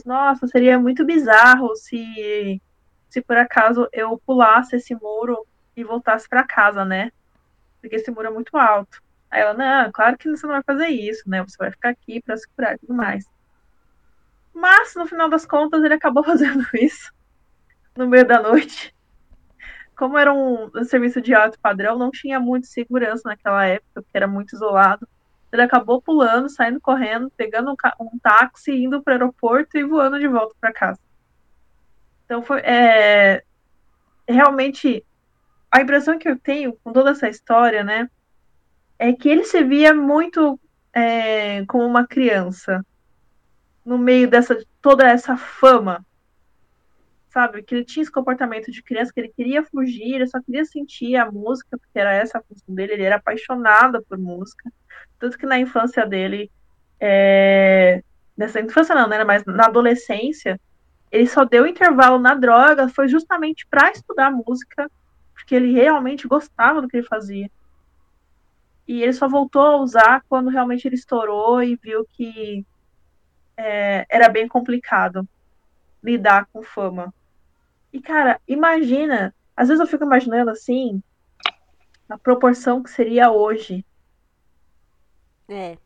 Nossa, 0.04 0.48
seria 0.48 0.80
muito 0.80 1.06
bizarro 1.06 1.76
se, 1.76 2.62
se 3.10 3.22
por 3.22 3.38
acaso 3.38 3.88
eu 3.94 4.20
pulasse 4.26 4.76
esse 4.76 4.96
muro 4.96 5.46
e 5.76 5.84
voltasse 5.84 6.28
para 6.28 6.44
casa, 6.44 6.84
né? 6.84 7.12
Porque 7.82 7.96
esse 7.96 8.12
muro 8.12 8.28
é 8.28 8.32
muito 8.32 8.58
alto. 8.58 9.02
Aí 9.30 9.42
ela, 9.42 9.54
não, 9.54 9.92
claro 9.92 10.18
que 10.18 10.30
você 10.30 10.46
não 10.46 10.54
vai 10.54 10.64
fazer 10.64 10.88
isso, 10.88 11.30
né? 11.30 11.44
Você 11.44 11.58
vai 11.58 11.72
ficar 11.72 11.90
aqui 11.90 12.22
para 12.22 12.38
se 12.38 12.48
curar 12.50 12.76
e 12.76 12.80
tudo 12.80 12.94
mais. 12.94 13.26
Mas, 14.54 14.96
no 14.96 15.06
final 15.06 15.30
das 15.30 15.46
contas, 15.46 15.84
ele 15.84 15.94
acabou 15.94 16.24
fazendo 16.26 16.66
isso 16.74 17.14
no 17.96 18.08
meio 18.08 18.26
da 18.26 18.42
noite. 18.42 18.96
Como 19.96 20.18
era 20.18 20.34
um 20.34 20.70
serviço 20.86 21.22
de 21.22 21.34
alto 21.34 21.60
padrão, 21.60 21.98
não 21.98 22.12
tinha 22.12 22.40
muita 22.40 22.68
segurança 22.68 23.24
naquela 23.26 23.66
época, 23.66 24.02
porque 24.02 24.18
era 24.18 24.28
muito 24.28 24.56
isolado. 24.56 25.08
Ele 25.56 25.64
acabou 25.64 26.02
pulando, 26.02 26.50
saindo 26.50 26.80
correndo, 26.80 27.32
pegando 27.36 27.72
um, 27.72 28.06
um 28.06 28.20
táxi, 28.20 28.72
indo 28.72 29.02
para 29.02 29.12
o 29.12 29.14
aeroporto 29.16 29.78
e 29.78 29.84
voando 29.84 30.20
de 30.20 30.28
volta 30.28 30.56
para 30.60 30.74
casa. 30.74 31.00
Então 32.26 32.42
foi 32.42 32.60
é, 32.62 33.44
realmente 34.28 35.06
a 35.72 35.82
impressão 35.82 36.18
que 36.18 36.30
eu 36.30 36.38
tenho 36.38 36.74
com 36.84 36.94
toda 36.94 37.12
essa 37.12 37.28
história, 37.28 37.84
né, 37.84 38.10
é 38.98 39.12
que 39.14 39.30
ele 39.30 39.44
se 39.44 39.64
via 39.64 39.94
muito 39.94 40.60
é, 40.94 41.66
como 41.66 41.86
uma 41.86 42.08
criança 42.08 42.86
no 43.86 43.98
meio 43.98 44.30
dessa 44.30 44.58
toda 44.82 45.08
essa 45.08 45.38
fama 45.38 46.06
sabe? 47.36 47.62
Que 47.64 47.76
ele 47.76 47.84
tinha 47.84 48.02
esse 48.02 48.12
comportamento 48.12 48.72
de 48.72 48.82
criança, 48.82 49.12
que 49.14 49.20
ele 49.20 49.34
queria 49.36 49.62
fugir, 49.62 50.16
ele 50.16 50.26
só 50.28 50.42
queria 50.42 50.64
sentir 50.64 51.18
a 51.18 51.30
música, 51.30 51.78
porque 51.78 52.00
era 52.00 52.14
essa 52.14 52.38
a 52.38 52.42
função 52.42 52.74
dele, 52.74 52.94
ele 52.94 53.04
era 53.04 53.18
apaixonado 53.18 54.02
por 54.08 54.18
música. 54.18 54.72
Tanto 55.20 55.38
que 55.38 55.46
na 55.46 55.60
infância 55.60 56.06
dele, 56.06 56.52
é... 57.00 58.04
nessa 58.36 58.60
infância 58.60 58.96
não, 58.96 59.08
né? 59.08 59.24
Mas 59.24 59.44
na 59.46 59.66
adolescência, 59.66 60.60
ele 61.12 61.28
só 61.28 61.46
deu 61.46 61.66
intervalo 61.66 62.20
na 62.20 62.34
droga, 62.34 62.90
foi 62.90 63.08
justamente 63.08 63.66
para 63.68 63.92
estudar 63.92 64.32
música, 64.32 64.90
porque 65.34 65.56
ele 65.56 65.72
realmente 65.72 66.28
gostava 66.28 66.82
do 66.82 66.88
que 66.88 66.98
ele 66.98 67.08
fazia. 67.08 67.50
E 68.88 69.02
ele 69.02 69.14
só 69.14 69.28
voltou 69.28 69.62
a 69.62 69.78
usar 69.78 70.24
quando 70.30 70.50
realmente 70.50 70.88
ele 70.88 70.96
estourou 70.96 71.64
e 71.64 71.76
viu 71.76 72.06
que 72.12 72.66
é, 73.58 74.06
era 74.10 74.30
bem 74.30 74.48
complicado 74.48 75.28
lidar 76.04 76.48
com 76.52 76.62
fama. 76.62 77.14
E, 77.92 78.00
cara, 78.00 78.40
imagina. 78.48 79.34
Às 79.56 79.70
vezes 79.70 79.80
eu 79.80 79.88
fico 79.88 80.04
imaginando 80.04 80.52
assim, 80.52 81.02
a 82.10 82.18
proporção 82.18 82.84
que 82.84 82.90
seria 82.90 83.32
hoje. 83.32 83.86
É. 85.48 85.78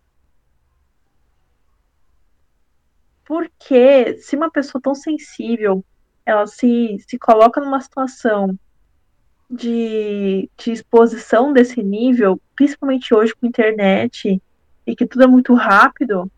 Porque 3.25 4.17
se 4.17 4.35
uma 4.35 4.49
pessoa 4.49 4.81
tão 4.81 4.95
sensível, 4.95 5.83
ela 6.25 6.47
se, 6.47 6.97
se 7.07 7.17
coloca 7.19 7.61
numa 7.61 7.79
situação 7.79 8.57
de, 9.49 10.49
de 10.57 10.71
exposição 10.71 11.53
desse 11.53 11.83
nível, 11.83 12.41
principalmente 12.55 13.13
hoje 13.13 13.35
com 13.35 13.45
internet, 13.45 14.41
e 14.85 14.95
que 14.95 15.05
tudo 15.05 15.23
é 15.23 15.27
muito 15.27 15.53
rápido, 15.53 16.31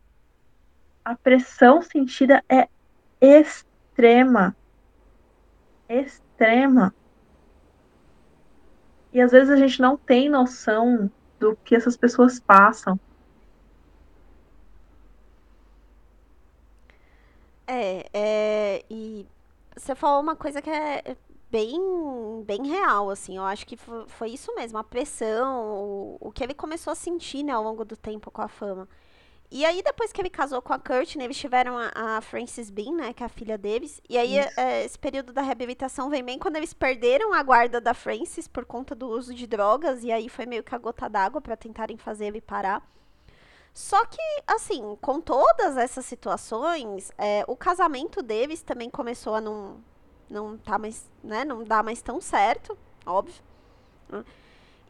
a 1.04 1.16
pressão 1.16 1.82
sentida 1.82 2.44
é 2.50 2.68
extrema 3.22 4.56
extrema. 5.98 6.94
E 9.14 9.20
às 9.20 9.32
vezes 9.32 9.50
a 9.50 9.56
gente 9.56 9.82
não 9.82 9.98
tem 9.98 10.30
noção 10.30 11.12
do 11.40 11.56
que 11.64 11.76
essas 11.76 11.98
pessoas 11.98 12.40
passam. 12.40 13.00
É, 17.74 18.06
é, 18.14 18.86
e 18.90 19.26
você 19.78 19.96
falou 19.96 20.22
uma 20.22 20.36
coisa 20.36 20.62
que 20.62 20.70
é 20.70 21.16
bem, 21.50 22.44
bem 22.46 22.68
real, 22.68 23.10
assim. 23.10 23.38
Eu 23.38 23.44
acho 23.44 23.66
que 23.66 23.78
foi, 24.08 24.32
isso 24.32 24.54
mesmo, 24.56 24.78
a 24.78 24.84
pressão, 24.84 25.64
o, 25.64 26.18
o 26.20 26.32
que 26.34 26.44
ele 26.44 26.54
começou 26.54 26.92
a 26.92 26.96
sentir, 26.96 27.44
né, 27.44 27.54
ao 27.54 27.64
longo 27.64 27.86
do 27.86 27.96
tempo 27.96 28.30
com 28.30 28.42
a 28.42 28.50
fama. 28.50 28.90
E 29.50 29.64
aí, 29.66 29.82
depois 29.82 30.12
que 30.12 30.22
ele 30.22 30.30
casou 30.30 30.62
com 30.62 30.74
a 30.74 30.80
Courtney, 30.80 31.26
eles 31.26 31.38
tiveram 31.38 31.78
a, 31.78 32.18
a 32.18 32.22
Frances 32.22 32.70
Bean, 32.70 32.92
né, 32.94 33.14
que 33.14 33.24
é 33.24 33.26
a 33.26 33.30
filha 33.30 33.58
deles. 33.58 34.02
E 34.10 34.18
aí, 34.18 34.38
é, 34.38 34.84
esse 34.84 35.00
período 35.00 35.32
da 35.32 35.42
reabilitação 35.42 36.10
vem 36.10 36.24
bem 36.24 36.38
quando 36.40 36.58
eles 36.58 36.74
perderam 36.74 37.34
a 37.34 37.42
guarda 37.42 37.80
da 37.80 37.94
Frances 37.94 38.50
por 38.50 38.66
conta 38.66 38.94
do 38.94 39.08
uso 39.08 39.34
de 39.34 39.48
drogas. 39.48 40.04
E 40.04 40.12
aí, 40.12 40.28
foi 40.28 40.46
meio 40.46 40.64
que 40.64 40.76
a 40.76 40.78
gota 40.78 41.10
d'água 41.10 41.40
para 41.40 41.56
tentarem 41.56 41.98
fazer 41.98 42.28
ele 42.28 42.42
parar. 42.42 42.86
Só 43.74 44.06
que, 44.06 44.22
assim, 44.48 44.98
com 45.02 45.22
todas 45.22 45.78
essas 45.78 46.06
situações, 46.06 47.12
é, 47.18 47.44
o 47.48 47.56
casamento 47.56 48.22
deles 48.22 48.62
também 48.62 48.90
começou 48.90 49.36
a 49.36 49.42
não, 49.42 49.78
não 50.30 50.58
tá 50.58 50.78
mais, 50.78 51.10
né, 51.24 51.46
não 51.46 51.64
dar 51.64 51.84
mais 51.84 52.02
tão 52.02 52.20
certo, 52.20 52.78
óbvio. 53.06 53.42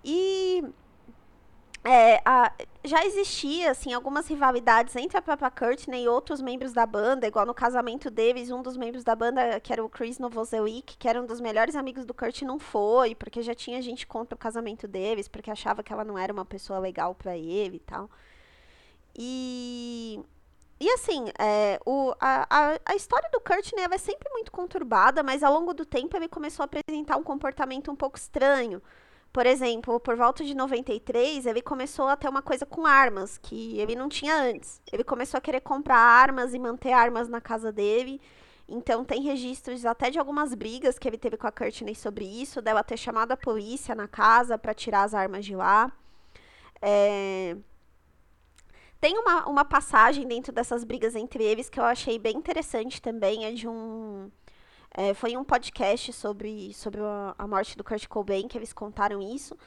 E 0.03 0.63
é, 1.83 2.21
a, 2.25 2.51
já 2.83 3.03
existia, 3.05 3.71
assim, 3.71 3.93
algumas 3.93 4.27
rivalidades 4.27 4.95
entre 4.95 5.17
a 5.17 5.21
própria 5.21 5.49
Courtney 5.49 6.03
e 6.03 6.07
outros 6.07 6.41
membros 6.41 6.73
da 6.73 6.85
banda, 6.85 7.27
igual 7.27 7.45
no 7.45 7.53
casamento 7.53 8.09
deles, 8.09 8.51
um 8.51 8.61
dos 8.61 8.77
membros 8.77 9.03
da 9.03 9.15
banda, 9.15 9.59
que 9.59 9.73
era 9.73 9.83
o 9.83 9.89
Chris 9.89 10.19
Novoselic, 10.19 10.97
que 10.97 11.07
era 11.07 11.21
um 11.21 11.25
dos 11.25 11.39
melhores 11.41 11.75
amigos 11.75 12.05
do 12.05 12.13
Kurt, 12.13 12.41
não 12.43 12.59
foi, 12.59 13.15
porque 13.15 13.41
já 13.41 13.55
tinha 13.55 13.81
gente 13.81 14.05
contra 14.05 14.35
o 14.35 14.37
casamento 14.37 14.87
deles, 14.87 15.27
porque 15.27 15.51
achava 15.51 15.83
que 15.83 15.91
ela 15.93 16.05
não 16.05 16.17
era 16.17 16.33
uma 16.33 16.45
pessoa 16.45 16.79
legal 16.79 17.15
para 17.15 17.37
ele 17.37 17.77
e 17.77 17.79
tal. 17.79 18.09
E... 19.17 20.19
E 20.83 20.89
assim, 20.93 21.25
é, 21.37 21.79
o, 21.85 22.11
a, 22.19 22.79
a, 22.83 22.95
história 22.95 23.29
do 23.31 23.39
Kurt 23.39 23.71
né, 23.73 23.85
é 23.91 23.97
sempre 23.99 24.27
muito 24.31 24.51
conturbada, 24.51 25.21
mas 25.21 25.43
ao 25.43 25.53
longo 25.53 25.75
do 25.75 25.85
tempo 25.85 26.17
ele 26.17 26.27
começou 26.27 26.63
a 26.63 26.65
apresentar 26.65 27.17
um 27.17 27.23
comportamento 27.23 27.91
um 27.91 27.95
pouco 27.95 28.17
estranho. 28.17 28.81
Por 29.31 29.45
exemplo, 29.45 29.99
por 29.99 30.15
volta 30.17 30.43
de 30.43 30.55
93, 30.55 31.45
ele 31.45 31.61
começou 31.61 32.07
a 32.07 32.17
ter 32.17 32.27
uma 32.27 32.41
coisa 32.41 32.65
com 32.65 32.85
armas, 32.85 33.37
que 33.37 33.79
ele 33.79 33.95
não 33.95 34.09
tinha 34.09 34.35
antes. 34.35 34.81
Ele 34.91 35.03
começou 35.03 35.37
a 35.37 35.41
querer 35.41 35.61
comprar 35.61 35.97
armas 35.97 36.53
e 36.55 36.59
manter 36.59 36.93
armas 36.93 37.29
na 37.29 37.39
casa 37.39 37.71
dele. 37.71 38.19
Então 38.67 39.05
tem 39.05 39.21
registros 39.21 39.85
até 39.85 40.09
de 40.09 40.19
algumas 40.19 40.53
brigas 40.53 40.97
que 40.97 41.07
ele 41.07 41.17
teve 41.17 41.37
com 41.37 41.47
a 41.47 41.51
Courtney 41.51 41.95
sobre 41.95 42.25
isso, 42.25 42.61
dela 42.61 42.83
ter 42.83 42.97
chamado 42.97 43.31
a 43.33 43.37
polícia 43.37 43.93
na 43.93 44.07
casa 44.07 44.57
para 44.57 44.73
tirar 44.73 45.03
as 45.03 45.13
armas 45.13 45.45
de 45.45 45.55
lá. 45.55 45.91
É... 46.81 47.55
Tem 49.01 49.17
uma, 49.17 49.47
uma 49.47 49.65
passagem 49.65 50.27
dentro 50.27 50.53
dessas 50.53 50.83
brigas 50.83 51.15
entre 51.15 51.43
eles 51.43 51.67
que 51.69 51.79
eu 51.79 51.83
achei 51.83 52.19
bem 52.19 52.37
interessante 52.37 53.01
também, 53.01 53.45
é 53.45 53.51
de 53.51 53.67
um 53.67 54.29
é, 54.93 55.13
foi 55.13 55.35
um 55.35 55.43
podcast 55.43 56.13
sobre, 56.13 56.71
sobre 56.75 57.01
a, 57.01 57.33
a, 57.37 57.47
morte 57.47 57.75
do 57.75 57.83
Kurt 57.83 58.07
Cobain, 58.07 58.47
que 58.47 58.57
eles 58.57 58.73
contaram 58.73 59.19
isso. 59.21 59.57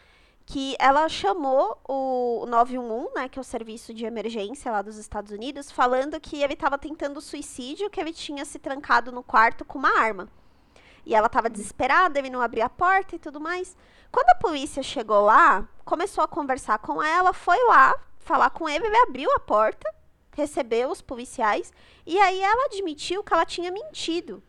Que 0.47 0.77
ela 0.79 1.09
chamou 1.09 1.79
o 1.89 2.45
911, 2.47 3.15
né, 3.15 3.29
que 3.29 3.39
é 3.39 3.43
o 3.43 3.45
serviço 3.45 3.93
de 3.95 4.05
emergência 4.05 4.71
lá 4.71 4.83
dos 4.83 4.99
Estados 4.99 5.33
Unidos, 5.33 5.71
falando 5.71 6.21
que 6.21 6.43
ele 6.43 6.53
estava 6.53 6.79
tentando 6.79 7.21
suicídio, 7.21 7.91
que 7.91 7.99
ele 7.99 8.13
tinha 8.13 8.45
se 8.45 8.59
trancado 8.59 9.11
no 9.11 9.23
quarto 9.23 9.65
com 9.65 9.79
uma 9.79 9.99
arma. 9.99 10.29
E 11.07 11.15
ela 11.15 11.27
estava 11.27 11.51
desesperada, 11.51 12.19
ele 12.19 12.31
não 12.31 12.43
abria 12.43 12.67
a 12.67 12.71
porta 12.71 13.17
e 13.17 13.19
tudo 13.19 13.41
mais. 13.41 13.77
Quando 14.13 14.29
a 14.29 14.35
polícia 14.35 14.83
chegou 14.83 15.23
lá, 15.23 15.67
começou 15.85 16.23
a 16.23 16.29
conversar 16.29 16.79
com 16.79 17.03
ela, 17.03 17.33
foi 17.33 17.59
lá 17.65 17.95
falar 18.25 18.51
com 18.51 18.69
ele, 18.69 18.87
ele 18.87 18.97
abriu 18.97 19.31
a 19.33 19.41
porta, 19.41 19.89
recebeu 20.33 20.91
os 20.91 21.01
policiais, 21.01 21.73
e 22.05 22.19
aí 22.19 22.41
ela 22.41 22.67
admitiu 22.67 23.23
que 23.23 23.33
ela 23.33 23.45
tinha 23.45 23.71
mentido 23.71 24.43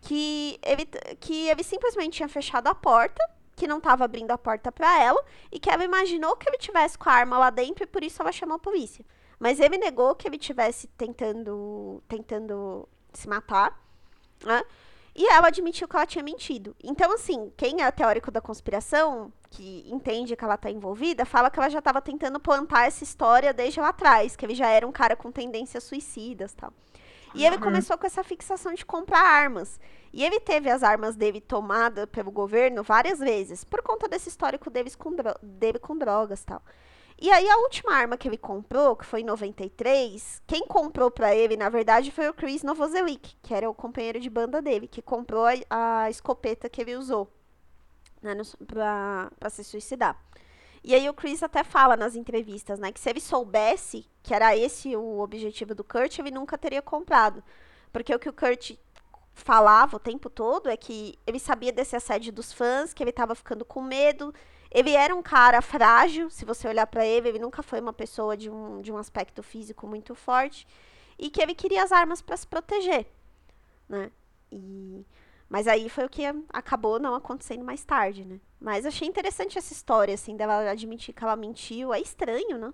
que 0.00 0.58
ele, 0.62 0.86
que 1.20 1.48
ele 1.48 1.62
simplesmente 1.64 2.16
tinha 2.16 2.28
fechado 2.28 2.68
a 2.68 2.74
porta, 2.74 3.22
que 3.56 3.66
não 3.66 3.78
estava 3.78 4.04
abrindo 4.04 4.30
a 4.30 4.38
porta 4.38 4.70
para 4.70 5.02
ela, 5.02 5.22
e 5.50 5.58
que 5.58 5.70
ela 5.70 5.84
imaginou 5.84 6.36
que 6.36 6.48
ele 6.48 6.58
tivesse 6.58 6.96
com 6.98 7.08
a 7.08 7.12
arma 7.12 7.38
lá 7.38 7.50
dentro 7.50 7.84
e 7.84 7.86
por 7.86 8.04
isso 8.04 8.22
ela 8.22 8.30
chamou 8.30 8.56
a 8.56 8.60
polícia. 8.60 9.04
Mas 9.38 9.60
ele 9.60 9.78
negou 9.78 10.14
que 10.14 10.28
ele 10.28 10.38
tivesse 10.38 10.86
tentando, 10.88 12.02
tentando 12.08 12.88
se 13.12 13.28
matar, 13.28 13.78
né? 14.44 14.62
E 15.14 15.26
ela 15.32 15.48
admitiu 15.48 15.88
que 15.88 15.96
ela 15.96 16.06
tinha 16.06 16.22
mentido. 16.22 16.76
Então, 16.84 17.10
assim, 17.12 17.50
quem 17.56 17.82
é 17.82 17.90
teórico 17.90 18.30
da 18.30 18.40
conspiração, 18.40 19.32
que 19.50 19.84
entende 19.90 20.36
que 20.36 20.44
ela 20.44 20.54
está 20.54 20.70
envolvida, 20.70 21.24
fala 21.24 21.50
que 21.50 21.58
ela 21.58 21.68
já 21.68 21.78
estava 21.78 22.00
tentando 22.00 22.38
plantar 22.40 22.86
essa 22.86 23.04
história 23.04 23.52
desde 23.52 23.80
lá 23.80 23.88
atrás, 23.88 24.36
que 24.36 24.44
ele 24.44 24.54
já 24.54 24.68
era 24.68 24.86
um 24.86 24.92
cara 24.92 25.16
com 25.16 25.30
tendências 25.30 25.84
suicidas 25.84 26.54
tal. 26.54 26.72
E 27.34 27.44
ele 27.44 27.56
uhum. 27.56 27.62
começou 27.62 27.98
com 27.98 28.06
essa 28.06 28.24
fixação 28.24 28.72
de 28.72 28.84
comprar 28.84 29.20
armas. 29.20 29.78
E 30.12 30.24
ele 30.24 30.40
teve 30.40 30.70
as 30.70 30.82
armas 30.82 31.14
dele 31.14 31.40
tomadas 31.40 32.06
pelo 32.06 32.30
governo 32.30 32.82
várias 32.82 33.18
vezes, 33.18 33.62
por 33.64 33.82
conta 33.82 34.08
desse 34.08 34.28
histórico 34.28 34.70
deles 34.70 34.96
com 34.96 35.14
dele 35.42 35.78
com 35.78 35.96
drogas 35.98 36.42
tal. 36.44 36.62
E 37.20 37.30
aí 37.30 37.48
a 37.48 37.58
última 37.58 37.94
arma 37.94 38.16
que 38.16 38.28
ele 38.28 38.36
comprou, 38.36 38.94
que 38.94 39.04
foi 39.04 39.20
em 39.20 39.24
93, 39.24 40.42
quem 40.46 40.66
comprou 40.66 41.10
para 41.10 41.34
ele, 41.34 41.56
na 41.56 41.68
verdade, 41.68 42.10
foi 42.10 42.28
o 42.28 42.34
Chris 42.34 42.62
Novoselic, 42.62 43.36
que 43.42 43.54
era 43.54 43.68
o 43.68 43.74
companheiro 43.74 44.20
de 44.20 44.28
banda 44.28 44.60
dele, 44.60 44.86
que 44.86 45.00
comprou 45.00 45.46
a, 45.46 46.02
a 46.02 46.10
escopeta 46.10 46.68
que 46.68 46.80
ele 46.80 46.96
usou 46.96 47.30
né, 48.26 48.42
para 48.66 49.50
se 49.50 49.64
suicidar. 49.64 50.20
E 50.84 50.94
aí 50.94 51.08
o 51.08 51.14
Chris 51.14 51.42
até 51.42 51.64
fala 51.64 51.96
nas 51.96 52.14
entrevistas, 52.14 52.78
né, 52.78 52.92
que 52.92 53.00
se 53.00 53.10
ele 53.10 53.20
soubesse 53.20 54.06
que 54.22 54.34
era 54.34 54.56
esse 54.56 54.94
o 54.96 55.20
objetivo 55.20 55.74
do 55.74 55.84
Kurt, 55.84 56.18
ele 56.18 56.30
nunca 56.30 56.58
teria 56.58 56.82
comprado. 56.82 57.42
Porque 57.92 58.14
o 58.14 58.18
que 58.18 58.28
o 58.28 58.32
Kurt 58.32 58.72
falava 59.32 59.96
o 59.96 60.00
tempo 60.00 60.30
todo 60.30 60.68
é 60.68 60.76
que 60.76 61.18
ele 61.26 61.38
sabia 61.38 61.72
desse 61.72 61.94
assédio 61.94 62.32
dos 62.32 62.52
fãs, 62.52 62.92
que 62.92 63.02
ele 63.02 63.10
estava 63.10 63.34
ficando 63.34 63.64
com 63.64 63.82
medo. 63.82 64.34
Ele 64.70 64.90
era 64.90 65.14
um 65.14 65.22
cara 65.22 65.60
frágil, 65.62 66.30
se 66.30 66.44
você 66.44 66.66
olhar 66.66 66.86
para 66.86 67.04
ele, 67.04 67.28
ele 67.28 67.38
nunca 67.38 67.62
foi 67.62 67.80
uma 67.80 67.92
pessoa 67.92 68.36
de 68.36 68.50
um, 68.50 68.80
de 68.80 68.90
um 68.90 68.96
aspecto 68.96 69.42
físico 69.42 69.86
muito 69.86 70.14
forte. 70.14 70.66
E 71.18 71.30
que 71.30 71.40
ele 71.40 71.54
queria 71.54 71.82
as 71.82 71.92
armas 71.92 72.20
para 72.20 72.36
se 72.36 72.46
proteger, 72.46 73.06
né? 73.88 74.10
E 74.50 75.04
mas 75.48 75.68
aí 75.68 75.88
foi 75.88 76.04
o 76.04 76.08
que 76.08 76.22
acabou 76.52 76.98
não 76.98 77.14
acontecendo 77.14 77.64
mais 77.64 77.84
tarde, 77.84 78.24
né? 78.24 78.38
Mas 78.60 78.84
achei 78.84 79.06
interessante 79.06 79.58
essa 79.58 79.72
história, 79.72 80.14
assim, 80.14 80.36
dela 80.36 80.70
admitir 80.70 81.14
que 81.14 81.22
ela 81.22 81.36
mentiu. 81.36 81.94
É 81.94 82.00
estranho, 82.00 82.58
né? 82.58 82.72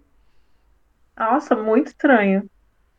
Nossa, 1.18 1.54
muito 1.54 1.88
estranho. 1.88 2.48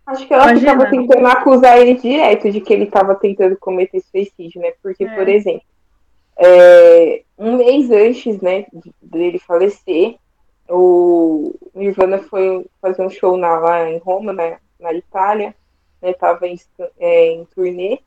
Acho 0.06 0.28
que 0.28 0.34
ela 0.34 0.52
Imagina. 0.52 0.72
ficava 0.72 0.90
tentando 0.90 1.28
acusar 1.28 1.80
ele 1.80 1.96
direto 1.96 2.52
de 2.52 2.60
que 2.62 2.74
ele 2.74 2.84
estava 2.84 3.16
tentando 3.16 3.58
cometer 3.58 4.02
suicídio, 4.02 4.62
né? 4.62 4.74
Porque, 4.82 5.06
é. 5.06 5.16
por 5.16 5.28
exemplo, 5.28 5.66
é, 6.38 7.24
um 7.38 7.58
mês 7.58 7.90
antes, 7.90 8.42
né, 8.42 8.66
dele 9.02 9.40
falecer, 9.40 10.18
o 10.70 11.54
Nirvana 11.74 12.20
foi 12.20 12.66
fazer 12.82 13.02
um 13.04 13.10
show 13.10 13.38
na, 13.38 13.58
lá 13.60 13.90
em 13.90 13.98
Roma, 13.98 14.34
né, 14.34 14.58
na 14.80 14.94
Itália, 14.94 15.56
né, 16.02 16.14
tava 16.14 16.48
em, 16.48 16.60
é, 17.00 17.32
em 17.32 17.46
turnê, 17.46 18.00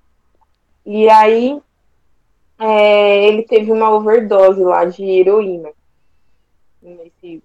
e 0.86 1.10
aí 1.10 1.60
é, 2.58 3.26
ele 3.26 3.42
teve 3.42 3.72
uma 3.72 3.90
overdose 3.90 4.62
lá 4.62 4.84
de 4.84 5.04
heroína. 5.04 5.70
Nesse, 6.80 7.42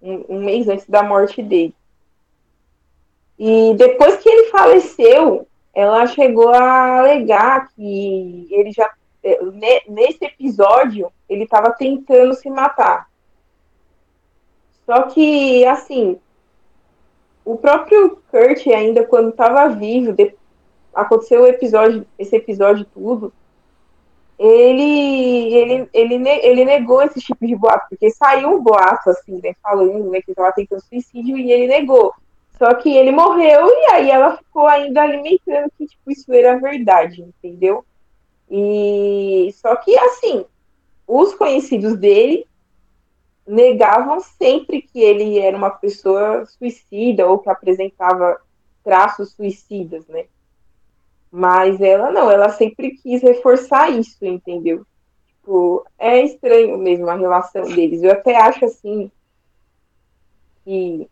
um, 0.00 0.36
um, 0.36 0.44
mês 0.44 0.68
antes 0.68 0.88
da 0.88 1.02
morte 1.02 1.42
dele. 1.42 1.74
E 3.36 3.74
depois 3.74 4.16
que 4.18 4.28
ele 4.28 4.50
faleceu, 4.50 5.48
ela 5.74 6.06
chegou 6.06 6.50
a 6.50 7.00
alegar 7.00 7.68
que 7.74 8.46
ele 8.50 8.70
já. 8.70 8.88
É, 9.22 9.40
nesse 9.88 10.24
episódio, 10.24 11.10
ele 11.28 11.42
estava 11.42 11.72
tentando 11.72 12.32
se 12.34 12.48
matar. 12.48 13.08
Só 14.86 15.02
que, 15.02 15.64
assim, 15.64 16.20
o 17.44 17.56
próprio 17.56 18.22
Kurt, 18.30 18.64
ainda 18.68 19.04
quando 19.04 19.30
estava 19.30 19.68
vivo, 19.68 20.12
aconteceu 20.96 21.42
o 21.42 21.46
episódio, 21.46 22.06
esse 22.18 22.34
episódio 22.34 22.86
tudo, 22.86 23.32
ele, 24.38 25.54
ele, 25.54 25.88
ele, 25.92 26.28
ele 26.28 26.64
negou 26.64 27.02
esse 27.02 27.20
tipo 27.20 27.46
de 27.46 27.54
boato, 27.54 27.86
porque 27.88 28.10
saiu 28.10 28.50
um 28.50 28.62
boato, 28.62 29.10
assim, 29.10 29.40
né, 29.42 29.54
falando, 29.62 30.10
né, 30.10 30.20
que 30.20 30.30
estava 30.30 30.52
tentando 30.52 30.82
suicídio, 30.82 31.38
e 31.38 31.52
ele 31.52 31.66
negou. 31.66 32.12
Só 32.58 32.74
que 32.74 32.94
ele 32.94 33.12
morreu, 33.12 33.66
e 33.68 33.92
aí 33.92 34.10
ela 34.10 34.38
ficou 34.38 34.66
ainda 34.66 35.02
alimentando 35.02 35.70
que, 35.76 35.86
tipo, 35.86 36.10
isso 36.10 36.32
era 36.32 36.58
verdade, 36.58 37.22
entendeu? 37.22 37.84
E, 38.50 39.50
só 39.54 39.76
que, 39.76 39.96
assim, 39.98 40.44
os 41.06 41.34
conhecidos 41.34 41.96
dele 41.96 42.46
negavam 43.46 44.20
sempre 44.20 44.82
que 44.82 45.00
ele 45.00 45.38
era 45.38 45.56
uma 45.56 45.70
pessoa 45.70 46.44
suicida, 46.46 47.26
ou 47.26 47.38
que 47.38 47.48
apresentava 47.48 48.40
traços 48.82 49.32
suicidas, 49.32 50.06
né? 50.08 50.24
Mas 51.36 51.78
ela 51.82 52.10
não, 52.10 52.30
ela 52.30 52.48
sempre 52.48 52.92
quis 52.92 53.20
reforçar 53.20 53.90
isso, 53.90 54.24
entendeu? 54.24 54.86
Tipo, 55.26 55.86
é 55.98 56.22
estranho 56.22 56.78
mesmo 56.78 57.10
a 57.10 57.14
relação 57.14 57.60
deles. 57.60 58.02
Eu 58.02 58.12
até 58.12 58.34
acho 58.40 58.64
assim 58.64 59.10
que. 60.64 61.06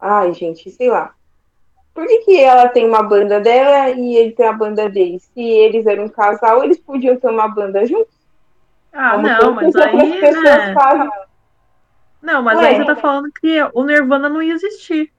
Ai, 0.00 0.34
gente, 0.34 0.68
sei 0.72 0.90
lá. 0.90 1.14
Por 1.94 2.04
que, 2.04 2.18
que 2.24 2.40
ela 2.40 2.68
tem 2.68 2.84
uma 2.84 3.00
banda 3.00 3.40
dela 3.40 3.90
e 3.90 4.16
ele 4.16 4.32
tem 4.32 4.44
a 4.44 4.52
banda 4.52 4.88
dele? 4.88 5.20
Se 5.20 5.40
eles 5.40 5.86
eram 5.86 6.06
um 6.06 6.08
casal, 6.08 6.64
eles 6.64 6.80
podiam 6.80 7.16
ter 7.16 7.28
uma 7.28 7.46
banda 7.46 7.86
juntos? 7.86 8.12
Ah, 8.92 9.12
Como 9.12 9.22
não, 9.22 9.54
mas 9.54 9.76
aí. 9.76 10.20
Né? 10.20 10.74
Não, 12.20 12.42
mas 12.42 12.58
Ué, 12.58 12.66
aí 12.70 12.76
você 12.76 12.86
tá 12.86 12.96
falando 12.96 13.30
que 13.40 13.56
o 13.72 13.84
Nirvana 13.84 14.28
não 14.28 14.42
ia 14.42 14.54
existir. 14.54 15.12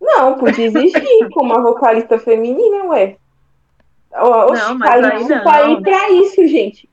Não, 0.00 0.34
podia 0.36 0.66
existir 0.66 1.28
com 1.30 1.44
uma 1.44 1.60
vocalista 1.60 2.18
feminina, 2.18 2.86
ué. 2.86 3.16
Oxe, 4.18 4.62
não, 4.62 4.78
mas 4.78 5.04
aí 5.04 5.28
tá 5.28 5.52
aí 5.54 5.82
pra 5.82 6.10
isso, 6.10 6.46
gente. 6.46 6.88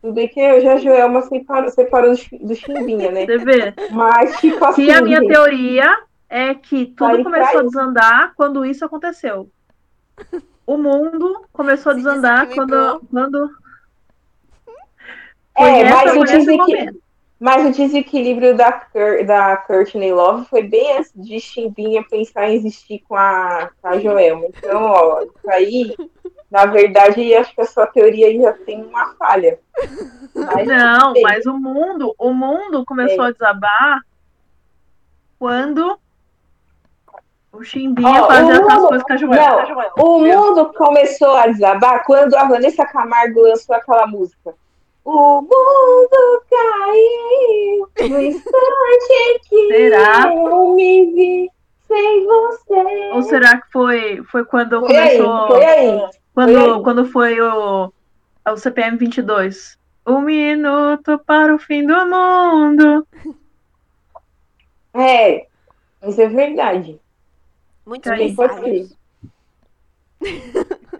Tudo 0.00 0.12
bem 0.14 0.28
que 0.28 0.38
eu 0.38 0.60
já 0.60 0.76
Joelma 0.76 1.22
separou, 1.22 1.70
separou 1.70 2.14
do, 2.14 2.46
do 2.46 2.54
Chimbinha, 2.54 3.10
né? 3.10 3.26
Você 3.26 3.38
vê. 3.38 3.74
Mas, 3.90 4.38
tipo 4.38 4.64
assim. 4.64 4.84
E 4.84 4.90
a 4.92 5.02
minha 5.02 5.20
gente, 5.20 5.32
teoria 5.32 5.98
é 6.28 6.54
que 6.54 6.86
tudo 6.86 7.24
começou 7.24 7.60
a 7.60 7.64
desandar 7.64 8.32
quando 8.36 8.64
isso 8.64 8.84
aconteceu. 8.84 9.50
O 10.66 10.76
mundo 10.76 11.44
começou 11.52 11.92
a 11.92 11.94
desandar 11.94 12.46
quando. 12.48 13.00
quando... 13.10 13.50
É, 15.56 15.90
mas 15.90 16.14
eu 16.14 16.24
dizer 16.24 16.58
que. 16.58 17.07
Mas 17.40 17.64
o 17.64 17.70
desequilíbrio 17.70 18.56
da, 18.56 18.72
Cur 18.72 19.24
da 19.24 19.56
Courtney 19.58 20.12
Love 20.12 20.46
foi 20.46 20.64
bem 20.64 20.98
antes 20.98 21.12
de 21.14 21.38
Chimbinha 21.38 22.02
pensar 22.02 22.48
em 22.48 22.56
existir 22.56 23.04
com 23.08 23.14
a, 23.14 23.70
com 23.80 23.88
a 23.88 23.98
Joelma. 23.98 24.46
Então, 24.46 24.82
ó, 24.82 25.22
isso 25.22 25.50
aí, 25.50 25.94
na 26.50 26.66
verdade, 26.66 27.34
acho 27.34 27.54
que 27.54 27.60
a 27.60 27.66
sua 27.66 27.86
teoria 27.86 28.36
já 28.40 28.52
tem 28.52 28.82
uma 28.82 29.14
falha. 29.14 29.60
Mas, 30.34 30.66
não, 30.66 31.12
mas 31.22 31.46
o 31.46 31.56
mundo, 31.56 32.12
o 32.18 32.32
mundo 32.32 32.84
começou 32.84 33.24
é. 33.24 33.28
a 33.28 33.32
desabar 33.32 34.00
quando 35.38 35.96
o 37.52 37.62
Chimbinha 37.62 38.24
oh, 38.24 38.26
fazia 38.26 38.54
essas 38.54 38.78
coisas 38.78 39.02
com 39.04 39.12
a 39.12 39.16
Joelma. 39.16 39.92
o 39.96 40.18
mundo 40.20 40.72
começou 40.74 41.36
a 41.36 41.46
desabar 41.46 42.04
quando 42.04 42.34
a 42.34 42.44
Vanessa 42.44 42.84
Camargo 42.84 43.42
lançou 43.42 43.76
aquela 43.76 44.08
música. 44.08 44.54
O 45.10 45.40
mundo 45.40 46.42
caiu 46.50 47.88
no 48.10 48.20
instante 48.20 49.40
que 49.48 49.68
será? 49.68 50.30
eu 50.34 50.74
me 50.74 51.06
vi 51.14 51.50
sem 51.86 52.26
você. 52.26 53.10
Ou 53.14 53.22
será 53.22 53.58
que 53.58 53.72
foi, 53.72 54.22
foi 54.24 54.44
quando 54.44 54.78
foi 54.80 54.88
começou. 54.88 55.32
Aí, 55.32 55.48
foi 55.48 55.64
aí. 55.64 56.10
Quando 56.34 56.52
foi, 56.52 56.70
aí. 56.74 56.82
quando 56.82 57.06
foi 57.06 57.40
o, 57.40 57.90
o 58.50 58.56
CPM 58.58 58.98
22? 58.98 59.78
Um 60.06 60.20
minuto 60.20 61.18
para 61.20 61.54
o 61.54 61.58
fim 61.58 61.86
do 61.86 62.04
mundo. 62.04 63.08
É, 64.92 65.46
isso 66.06 66.20
é 66.20 66.28
verdade. 66.28 67.00
Muito 67.86 68.10
bem, 68.10 68.34
pode 68.34 68.60
ser. 68.60 68.90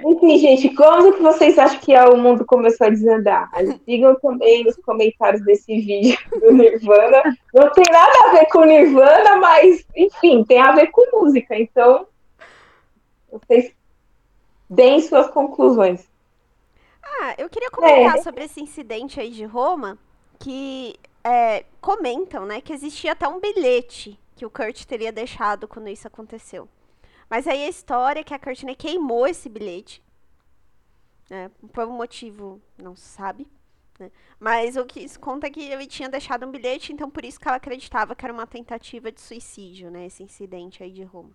Enfim, 0.08 0.38
gente, 0.38 0.74
como 0.74 1.12
que 1.12 1.20
vocês 1.20 1.58
acham 1.58 1.78
que 1.80 1.94
o 1.94 2.16
mundo 2.16 2.42
começou 2.46 2.86
a 2.86 2.90
desandar? 2.90 3.50
Digam 3.86 4.18
também 4.18 4.64
nos 4.64 4.74
comentários 4.76 5.44
desse 5.44 5.78
vídeo 5.80 6.18
do 6.40 6.50
Nirvana. 6.50 7.22
Não 7.52 7.70
tem 7.72 7.84
nada 7.92 8.12
a 8.24 8.32
ver 8.32 8.46
com 8.46 8.64
Nirvana, 8.64 9.36
mas, 9.36 9.84
enfim, 9.94 10.44
tem 10.44 10.62
a 10.62 10.72
ver 10.72 10.86
com 10.86 11.20
música. 11.20 11.54
Então, 11.58 12.06
vocês 13.30 13.70
deem 14.70 15.02
suas 15.02 15.28
conclusões. 15.28 16.08
Ah, 17.02 17.34
eu 17.36 17.50
queria 17.50 17.70
comentar 17.70 18.16
é. 18.16 18.22
sobre 18.22 18.44
esse 18.44 18.62
incidente 18.62 19.20
aí 19.20 19.30
de 19.30 19.44
Roma, 19.44 19.98
que 20.38 20.94
é, 21.22 21.66
comentam, 21.82 22.46
né, 22.46 22.62
que 22.62 22.72
existia 22.72 23.12
até 23.12 23.28
um 23.28 23.40
bilhete 23.40 24.18
que 24.34 24.46
o 24.46 24.50
Kurt 24.50 24.86
teria 24.86 25.12
deixado 25.12 25.68
quando 25.68 25.88
isso 25.88 26.06
aconteceu. 26.06 26.66
Mas 27.28 27.46
aí 27.46 27.64
a 27.64 27.68
história 27.68 28.20
é 28.20 28.24
que 28.24 28.34
a 28.34 28.38
Courtney 28.38 28.74
queimou 28.74 29.26
esse 29.26 29.48
bilhete. 29.48 30.02
Né? 31.28 31.50
Por 31.72 31.84
um 31.86 31.92
motivo, 31.92 32.60
não 32.82 32.96
se 32.96 33.04
sabe. 33.04 33.46
Né? 33.98 34.10
Mas 34.40 34.76
o 34.76 34.84
que 34.86 35.00
isso 35.00 35.20
conta 35.20 35.46
é 35.46 35.50
que 35.50 35.60
ele 35.60 35.86
tinha 35.86 36.08
deixado 36.08 36.46
um 36.46 36.50
bilhete, 36.50 36.92
então 36.92 37.10
por 37.10 37.24
isso 37.24 37.38
que 37.38 37.46
ela 37.46 37.56
acreditava 37.56 38.14
que 38.14 38.24
era 38.24 38.32
uma 38.32 38.46
tentativa 38.46 39.12
de 39.12 39.20
suicídio, 39.20 39.90
né? 39.90 40.06
Esse 40.06 40.22
incidente 40.22 40.82
aí 40.82 40.90
de 40.90 41.02
Roma. 41.02 41.32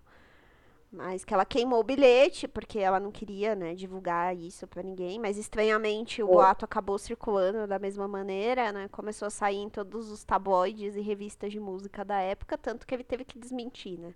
Mas 0.92 1.26
que 1.26 1.34
ela 1.34 1.46
queimou 1.46 1.80
o 1.80 1.84
bilhete, 1.84 2.48
porque 2.48 2.78
ela 2.78 3.00
não 3.00 3.12
queria, 3.12 3.56
né, 3.56 3.74
divulgar 3.74 4.38
isso 4.38 4.68
para 4.68 4.84
ninguém. 4.84 5.20
Mas 5.20 5.38
estranhamente 5.38 6.22
o 6.22 6.28
boato 6.28 6.66
acabou 6.66 7.00
circulando 7.00 7.66
da 7.68 7.80
mesma 7.80 8.08
maneira, 8.08 8.72
né? 8.72 8.88
Começou 8.90 9.28
a 9.28 9.32
sair 9.32 9.58
em 9.58 9.70
todos 9.70 10.12
os 10.12 10.24
tabloides 10.24 10.96
e 10.96 11.02
revistas 11.02 11.52
de 11.52 11.60
música 11.60 12.06
da 12.06 12.20
época, 12.20 12.58
tanto 12.58 12.86
que 12.86 12.94
ele 12.94 13.04
teve 13.04 13.26
que 13.26 13.40
desmentir, 13.40 14.00
né? 14.00 14.14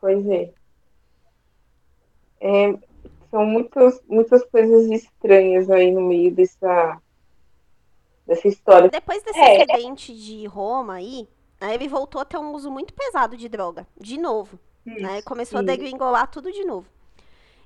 Pois 0.00 0.26
é. 0.26 0.52
é. 2.40 2.78
São 3.30 3.44
muitas, 3.44 4.00
muitas 4.08 4.44
coisas 4.44 4.86
estranhas 4.86 5.68
aí 5.70 5.92
no 5.92 6.00
meio 6.00 6.34
dessa, 6.34 7.00
dessa 8.26 8.48
história. 8.48 8.88
Depois 8.88 9.22
desse 9.22 9.38
é. 9.38 9.62
acidente 9.62 10.14
de 10.14 10.46
Roma 10.46 10.94
aí, 10.94 11.28
né, 11.60 11.74
ele 11.74 11.88
voltou 11.88 12.20
a 12.20 12.24
ter 12.24 12.38
um 12.38 12.52
uso 12.54 12.70
muito 12.70 12.94
pesado 12.94 13.36
de 13.36 13.48
droga, 13.48 13.86
de 14.00 14.18
novo. 14.18 14.58
Isso, 14.86 15.02
né? 15.02 15.20
Começou 15.22 15.60
isso. 15.60 15.70
a 15.70 15.74
degringolar 15.74 16.30
tudo 16.30 16.50
de 16.50 16.64
novo. 16.64 16.88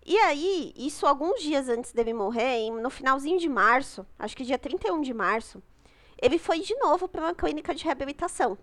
E 0.05 0.19
aí, 0.19 0.73
isso 0.77 1.07
alguns 1.07 1.41
dias 1.41 1.69
antes 1.69 1.93
dele 1.93 2.13
morrer, 2.13 2.71
no 2.71 2.91
finalzinho 2.91 3.39
de 3.39 3.49
março, 3.49 4.05
acho 4.19 4.37
que 4.37 4.43
dia 4.43 4.59
31 4.59 5.01
de 5.01 5.15
março, 5.15 5.63
ele 6.21 6.39
foi 6.39 6.59
de 6.59 6.75
novo 6.77 7.07
para 7.07 7.21
uma 7.21 7.35
clínica 7.35 7.73
de 7.73 7.85
reabilitação. 7.85 8.59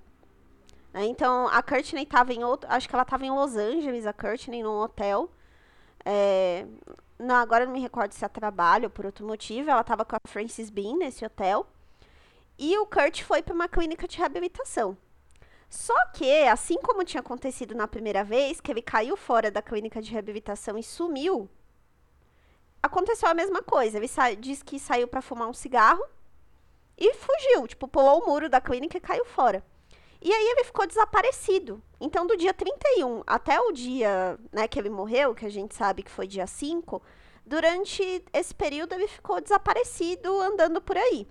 Né? 0.94 1.06
Então, 1.06 1.48
a 1.48 1.62
Courtney 1.62 2.04
estava 2.04 2.34
em 2.34 2.44
outro. 2.44 2.70
Acho 2.72 2.88
que 2.88 2.96
ela 2.96 3.04
estava 3.04 3.26
em 3.26 3.32
Los 3.32 3.56
Angeles, 3.56 4.06
a 4.06 4.14
Courtney, 4.14 4.64
num 4.64 4.80
hotel. 4.80 5.30
É, 6.06 6.66
não, 7.18 7.36
agora 7.36 7.66
não 7.66 7.74
me 7.74 7.82
recordo 7.82 8.14
se 8.14 8.24
é 8.24 8.28
trabalho 8.28 8.86
ou 8.86 8.90
por 8.90 9.06
outro 9.06 9.28
motivo. 9.28 9.70
Ela 9.70 9.82
estava 9.82 10.06
com 10.06 10.16
a 10.16 10.20
Frances 10.28 10.70
Bean 10.70 10.96
nesse 10.98 11.26
hotel. 11.26 11.68
E 12.58 12.78
o 12.78 12.86
Kurt 12.86 13.24
foi 13.24 13.42
para 13.42 13.54
uma 13.54 13.68
clínica 13.68 14.08
de 14.08 14.18
reabilitação. 14.18 14.98
Só 15.70 15.94
que, 16.08 16.44
assim 16.48 16.78
como 16.82 17.06
tinha 17.06 17.22
acontecido 17.22 17.76
na 17.76 17.88
primeira 17.88 18.24
vez, 18.24 18.60
que 18.60 18.72
ele 18.72 18.82
caiu 18.82 19.16
fora 19.16 19.52
da 19.52 19.62
clínica 19.62 20.02
de 20.02 20.12
reabilitação 20.12 20.78
e 20.78 20.84
sumiu, 20.84 21.48
aconteceu 22.82 23.30
a 23.30 23.34
mesma 23.34 23.62
coisa. 23.62 23.98
Ele 23.98 24.10
disse 24.38 24.64
que 24.66 24.80
saiu 24.80 25.08
para 25.08 25.22
fumar 25.22 25.48
um 25.48 25.54
cigarro 25.54 26.04
e 26.98 27.14
fugiu. 27.14 27.68
Tipo, 27.68 27.88
pulou 27.88 28.24
o 28.24 28.28
muro 28.28 28.50
da 28.50 28.60
clínica 28.60 28.98
e 28.98 29.02
caiu 29.02 29.26
fora. 29.26 29.64
E 30.22 30.32
aí 30.32 30.48
ele 30.50 30.66
ficou 30.66 30.86
desaparecido. 30.86 31.82
Então, 32.00 32.28
do 32.28 32.36
dia 32.36 32.54
31 32.54 33.24
até 33.26 33.60
o 33.60 33.72
dia 33.72 34.38
né, 34.52 34.68
que 34.68 34.78
ele 34.78 34.90
morreu, 34.90 35.34
que 35.34 35.46
a 35.46 35.50
gente 35.50 35.74
sabe 35.76 36.04
que 36.04 36.12
foi 36.12 36.28
dia 36.28 36.46
5, 36.46 37.02
durante 37.46 38.24
esse 38.34 38.54
período 38.54 38.94
ele 38.94 39.08
ficou 39.08 39.40
desaparecido 39.40 40.40
andando 40.42 40.82
por 40.82 40.98
aí. 40.98 41.28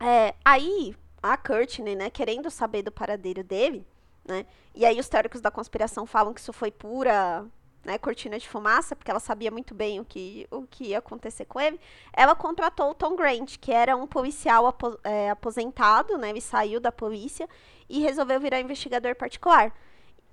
É, 0.00 0.34
aí, 0.44 0.94
a 1.22 1.36
Courtney, 1.36 1.94
né, 1.94 2.10
querendo 2.10 2.50
saber 2.50 2.82
do 2.82 2.92
paradeiro 2.92 3.44
dele, 3.44 3.86
né, 4.26 4.46
e 4.74 4.84
aí 4.84 4.98
os 4.98 5.08
teóricos 5.08 5.40
da 5.40 5.50
conspiração 5.50 6.06
falam 6.06 6.34
que 6.34 6.40
isso 6.40 6.52
foi 6.52 6.70
pura 6.70 7.46
né, 7.86 7.96
cortina 7.98 8.36
de 8.36 8.48
fumaça, 8.48 8.96
porque 8.96 9.10
ela 9.10 9.20
sabia 9.20 9.50
muito 9.50 9.72
bem 9.72 10.00
o 10.00 10.04
que, 10.04 10.46
o 10.50 10.62
que 10.62 10.88
ia 10.88 10.98
acontecer 10.98 11.44
com 11.44 11.60
ele, 11.60 11.80
ela 12.12 12.34
contratou 12.34 12.90
o 12.90 12.94
Tom 12.94 13.14
Grant, 13.14 13.58
que 13.58 13.70
era 13.70 13.96
um 13.96 14.08
policial 14.08 14.66
apo, 14.66 14.98
é, 15.04 15.30
aposentado, 15.30 16.18
né, 16.18 16.30
ele 16.30 16.40
saiu 16.40 16.80
da 16.80 16.90
polícia 16.90 17.48
e 17.88 18.00
resolveu 18.00 18.40
virar 18.40 18.58
investigador 18.58 19.14
particular. 19.14 19.72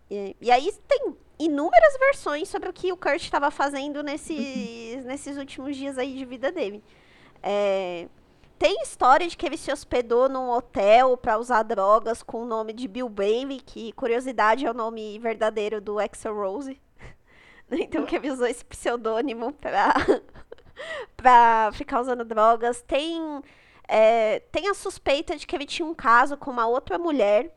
E, 0.09 0.35
e 0.41 0.51
aí 0.51 0.73
tem 0.87 1.15
inúmeras 1.37 1.95
versões 1.99 2.49
sobre 2.49 2.69
o 2.69 2.73
que 2.73 2.91
o 2.91 2.97
Kurt 2.97 3.21
estava 3.21 3.51
fazendo 3.51 4.01
nesses, 4.01 5.05
nesses 5.05 5.37
últimos 5.37 5.77
dias 5.77 5.99
aí 5.99 6.15
de 6.15 6.25
vida 6.25 6.51
dele. 6.51 6.83
É, 7.43 8.07
tem 8.57 8.81
história 8.81 9.27
de 9.27 9.37
que 9.37 9.45
ele 9.45 9.57
se 9.57 9.71
hospedou 9.71 10.27
num 10.27 10.49
hotel 10.49 11.15
para 11.17 11.37
usar 11.37 11.61
drogas 11.61 12.23
com 12.23 12.41
o 12.41 12.45
nome 12.45 12.73
de 12.73 12.87
Bill 12.87 13.09
Bailey, 13.09 13.59
que 13.59 13.91
curiosidade 13.91 14.65
é 14.65 14.71
o 14.71 14.73
nome 14.73 15.19
verdadeiro 15.19 15.79
do 15.79 15.99
Axel 15.99 16.33
Rose. 16.35 16.81
Então 17.71 18.05
que 18.05 18.15
ele 18.15 18.31
usou 18.31 18.45
esse 18.47 18.63
pseudônimo 18.63 19.53
pra, 19.53 19.93
pra 21.17 21.71
ficar 21.73 22.01
usando 22.01 22.23
drogas. 22.23 22.81
Tem, 22.81 23.41
é, 23.87 24.39
tem 24.51 24.69
a 24.69 24.73
suspeita 24.73 25.35
de 25.35 25.47
que 25.47 25.55
ele 25.55 25.65
tinha 25.65 25.85
um 25.87 25.93
caso 25.95 26.37
com 26.37 26.51
uma 26.51 26.67
outra 26.67 26.97
mulher. 26.97 27.55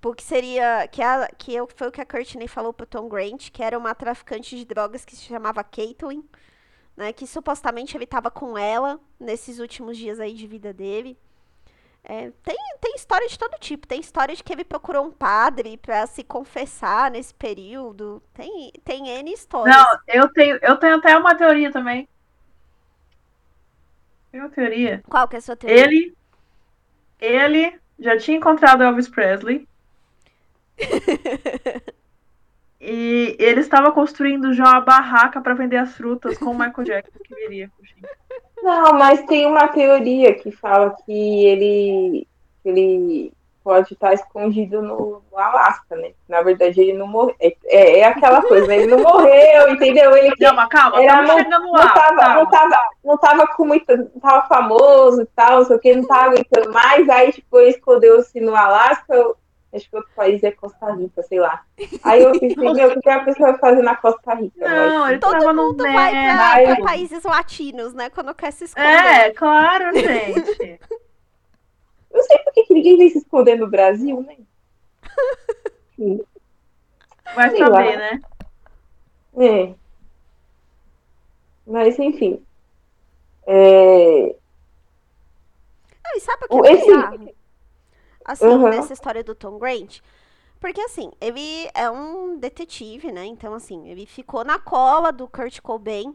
Porque 0.00 0.22
seria. 0.22 0.88
Que, 0.88 1.02
a, 1.02 1.28
que 1.36 1.52
foi 1.74 1.88
o 1.88 1.92
que 1.92 2.00
a 2.00 2.06
Courtney 2.06 2.48
falou 2.48 2.72
pro 2.72 2.86
Tom 2.86 3.08
Grant, 3.08 3.50
que 3.50 3.62
era 3.62 3.78
uma 3.78 3.94
traficante 3.94 4.56
de 4.56 4.64
drogas 4.64 5.04
que 5.04 5.14
se 5.14 5.22
chamava 5.24 5.62
Caitlyn. 5.64 6.22
Né, 6.96 7.12
que 7.12 7.26
supostamente 7.26 7.96
ele 7.96 8.04
estava 8.04 8.30
com 8.30 8.58
ela 8.58 9.00
nesses 9.18 9.58
últimos 9.58 9.96
dias 9.96 10.20
aí 10.20 10.34
de 10.34 10.46
vida 10.46 10.72
dele. 10.72 11.18
É, 12.02 12.30
tem, 12.42 12.56
tem 12.80 12.94
história 12.96 13.28
de 13.28 13.38
todo 13.38 13.58
tipo. 13.58 13.86
Tem 13.86 14.00
história 14.00 14.34
de 14.34 14.42
que 14.42 14.52
ele 14.52 14.64
procurou 14.64 15.06
um 15.06 15.12
padre 15.12 15.76
para 15.76 16.06
se 16.06 16.24
confessar 16.24 17.10
nesse 17.10 17.34
período. 17.34 18.22
Tem, 18.32 18.72
tem 18.84 19.08
N 19.08 19.32
histórias. 19.32 19.76
Não, 19.76 19.86
eu 20.08 20.28
tenho, 20.32 20.58
eu 20.62 20.76
tenho 20.76 20.96
até 20.96 21.16
uma 21.16 21.34
teoria 21.34 21.70
também. 21.70 22.08
Tem 24.32 24.40
uma 24.40 24.50
teoria. 24.50 25.02
Qual 25.08 25.28
que 25.28 25.36
é 25.36 25.38
a 25.38 25.42
sua 25.42 25.56
teoria? 25.56 25.84
Ele, 25.84 26.16
ele 27.20 27.78
já 27.98 28.16
tinha 28.16 28.38
encontrado 28.38 28.82
Elvis 28.82 29.08
Presley. 29.08 29.68
e 32.80 33.36
ele 33.38 33.60
estava 33.60 33.92
construindo 33.92 34.54
já 34.54 34.64
uma 34.64 34.80
barraca 34.80 35.40
para 35.40 35.54
vender 35.54 35.76
as 35.76 35.94
frutas 35.94 36.38
com 36.38 36.52
o 36.52 36.58
Michael 36.58 36.84
Jackson 36.84 37.18
que 37.22 37.34
viria. 37.34 37.70
Não, 38.62 38.92
mas 38.92 39.22
tem 39.24 39.46
uma 39.46 39.68
teoria 39.68 40.34
que 40.34 40.50
fala 40.50 40.94
que 41.04 41.46
ele, 41.46 42.28
ele 42.64 43.32
pode 43.62 43.92
estar 43.92 44.12
escondido 44.12 44.82
no, 44.82 45.22
no 45.30 45.38
Alasca, 45.38 45.96
né? 45.96 46.12
Na 46.28 46.42
verdade, 46.42 46.80
ele 46.80 46.92
não 46.92 47.06
morreu. 47.06 47.34
É, 47.40 47.56
é, 47.64 47.98
é, 48.00 48.04
aquela 48.04 48.42
coisa, 48.42 48.74
ele 48.74 48.86
não 48.86 48.98
morreu, 49.02 49.70
entendeu? 49.70 50.16
Ele 50.16 50.34
mas 50.54 50.68
calma, 50.68 51.02
era, 51.02 51.22
não, 51.22 51.38
chegando 51.38 51.70
lá. 51.70 51.84
Não 51.84 51.94
tava, 51.94 52.34
não 52.34 52.46
tava, 52.46 52.82
não 53.04 53.18
tava 53.18 53.46
com 53.48 53.66
muito. 53.66 53.96
Não 53.96 54.20
tava 54.20 54.48
famoso 54.48 55.22
e 55.22 55.26
tal, 55.26 55.58
não 55.58 55.64
sei 55.64 55.76
o 55.76 55.78
que, 55.80 55.94
não 55.94 56.06
tava 56.06 56.32
aguentando 56.32 56.72
mais. 56.72 57.08
Aí, 57.08 57.32
tipo, 57.32 57.58
ele 57.58 57.70
escondeu-se 57.70 58.40
no 58.40 58.54
Alasca. 58.54 59.34
Acho 59.72 59.88
que 59.88 59.96
outro 59.96 60.10
país 60.16 60.42
é 60.42 60.50
Costa 60.50 60.92
Rica, 60.94 61.22
sei 61.22 61.38
lá. 61.38 61.64
Aí 62.02 62.22
eu 62.22 62.32
pensei, 62.32 62.56
meu, 62.74 62.92
o 62.92 63.00
que 63.00 63.08
a 63.08 63.24
pessoa 63.24 63.52
vai 63.52 63.60
fazer 63.60 63.82
na 63.82 63.94
Costa 63.96 64.34
Rica? 64.34 64.68
Não, 64.68 65.00
Mas, 65.00 65.10
ele 65.12 65.20
Todo 65.20 65.32
tava 65.38 65.52
mundo 65.54 65.84
no 65.84 65.92
vai 65.92 66.12
né, 66.12 66.34
pra, 66.66 66.74
pra 66.76 66.84
países 66.84 67.22
latinos, 67.22 67.94
né? 67.94 68.10
Quando 68.10 68.34
quer 68.34 68.50
se 68.52 68.64
esconder. 68.64 68.88
É, 68.88 69.30
claro, 69.32 69.94
gente. 69.94 70.80
não 72.12 72.22
sei 72.22 72.38
por 72.38 72.52
que 72.52 72.64
que 72.64 72.74
ninguém 72.74 72.96
vem 72.98 73.08
se 73.10 73.18
esconder 73.18 73.56
no 73.56 73.68
Brasil, 73.68 74.20
né? 74.22 74.36
Sim. 75.94 76.20
Vai 77.36 77.50
Sei 77.50 77.58
saber, 77.60 77.96
lá. 77.96 77.96
né? 77.96 78.20
É. 79.38 79.74
Mas, 81.64 81.96
enfim. 81.98 82.44
É, 83.46 84.34
Não, 86.04 86.16
e 86.16 86.20
sabe 86.20 86.44
o 86.44 86.48
que 86.48 86.54
O- 86.56 86.66
é 86.66 86.72
esse- 86.72 86.86
bizarro? 86.86 87.39
Assim, 88.24 88.46
Uhum. 88.46 88.68
nessa 88.68 88.92
história 88.92 89.24
do 89.24 89.34
Tom 89.34 89.58
Grant. 89.58 90.00
Porque, 90.60 90.80
assim, 90.82 91.10
ele 91.20 91.68
é 91.74 91.90
um 91.90 92.38
detetive, 92.38 93.10
né? 93.10 93.24
Então, 93.24 93.54
assim, 93.54 93.88
ele 93.88 94.04
ficou 94.06 94.44
na 94.44 94.58
cola 94.58 95.10
do 95.10 95.26
Kurt 95.26 95.60
Cobain. 95.60 96.14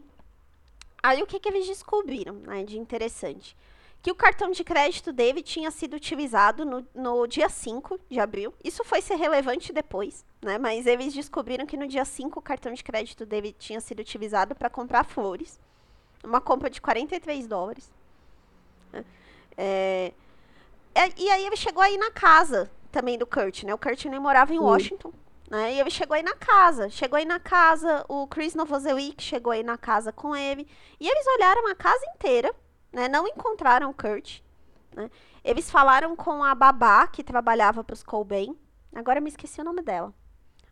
Aí, 1.02 1.22
o 1.22 1.26
que, 1.26 1.40
que 1.40 1.48
eles 1.48 1.66
descobriram, 1.66 2.34
né, 2.34 2.64
de 2.64 2.78
interessante? 2.78 3.56
Que 4.02 4.10
o 4.10 4.14
cartão 4.14 4.50
de 4.52 4.62
crédito 4.62 5.12
dele 5.12 5.42
tinha 5.42 5.68
sido 5.72 5.94
utilizado 5.94 6.64
no, 6.64 6.86
no 6.94 7.26
dia 7.26 7.48
5 7.48 7.98
de 8.08 8.20
abril. 8.20 8.54
Isso 8.62 8.84
foi 8.84 9.02
ser 9.02 9.16
relevante 9.16 9.72
depois, 9.72 10.24
né? 10.40 10.58
Mas 10.58 10.86
eles 10.86 11.12
descobriram 11.12 11.66
que 11.66 11.76
no 11.76 11.88
dia 11.88 12.04
5 12.04 12.38
o 12.38 12.42
cartão 12.42 12.72
de 12.72 12.84
crédito 12.84 13.26
dele 13.26 13.52
tinha 13.58 13.80
sido 13.80 13.98
utilizado 14.00 14.54
para 14.54 14.70
comprar 14.70 15.02
flores. 15.04 15.58
Uma 16.22 16.40
compra 16.40 16.70
de 16.70 16.80
43 16.80 17.48
dólares. 17.48 17.90
né? 18.92 19.04
É, 19.56 20.12
é, 20.12 20.12
e 21.16 21.30
aí 21.30 21.46
ele 21.46 21.56
chegou 21.56 21.82
aí 21.82 21.96
na 21.98 22.10
casa 22.10 22.70
também 22.90 23.18
do 23.18 23.26
Kurt, 23.26 23.64
né? 23.64 23.74
O 23.74 23.78
Kurt 23.78 24.04
nem 24.06 24.18
morava 24.18 24.54
em. 24.54 24.58
Washington, 24.58 25.12
né? 25.50 25.74
E 25.74 25.80
ele 25.80 25.90
chegou 25.90 26.14
aí 26.14 26.22
na 26.22 26.34
casa. 26.34 26.88
Chegou 26.88 27.18
aí 27.18 27.24
na 27.24 27.38
casa, 27.38 28.04
o 28.08 28.26
Chris 28.26 28.54
Novoselic 28.54 29.22
chegou 29.22 29.52
aí 29.52 29.62
na 29.62 29.76
casa 29.76 30.12
com 30.12 30.34
ele. 30.34 30.66
E 30.98 31.08
eles 31.08 31.26
olharam 31.36 31.68
a 31.68 31.74
casa 31.74 32.04
inteira, 32.14 32.54
né? 32.92 33.08
Não 33.08 33.26
encontraram 33.28 33.90
o 33.90 33.94
Kurt, 33.94 34.40
né? 34.94 35.10
Eles 35.44 35.70
falaram 35.70 36.16
com 36.16 36.42
a 36.42 36.54
babá 36.54 37.06
que 37.06 37.22
trabalhava 37.22 37.84
pros 37.84 38.02
Colbain. 38.02 38.56
Agora 38.94 39.18
eu 39.18 39.22
me 39.22 39.28
esqueci 39.28 39.60
o 39.60 39.64
nome 39.64 39.82
dela. 39.82 40.12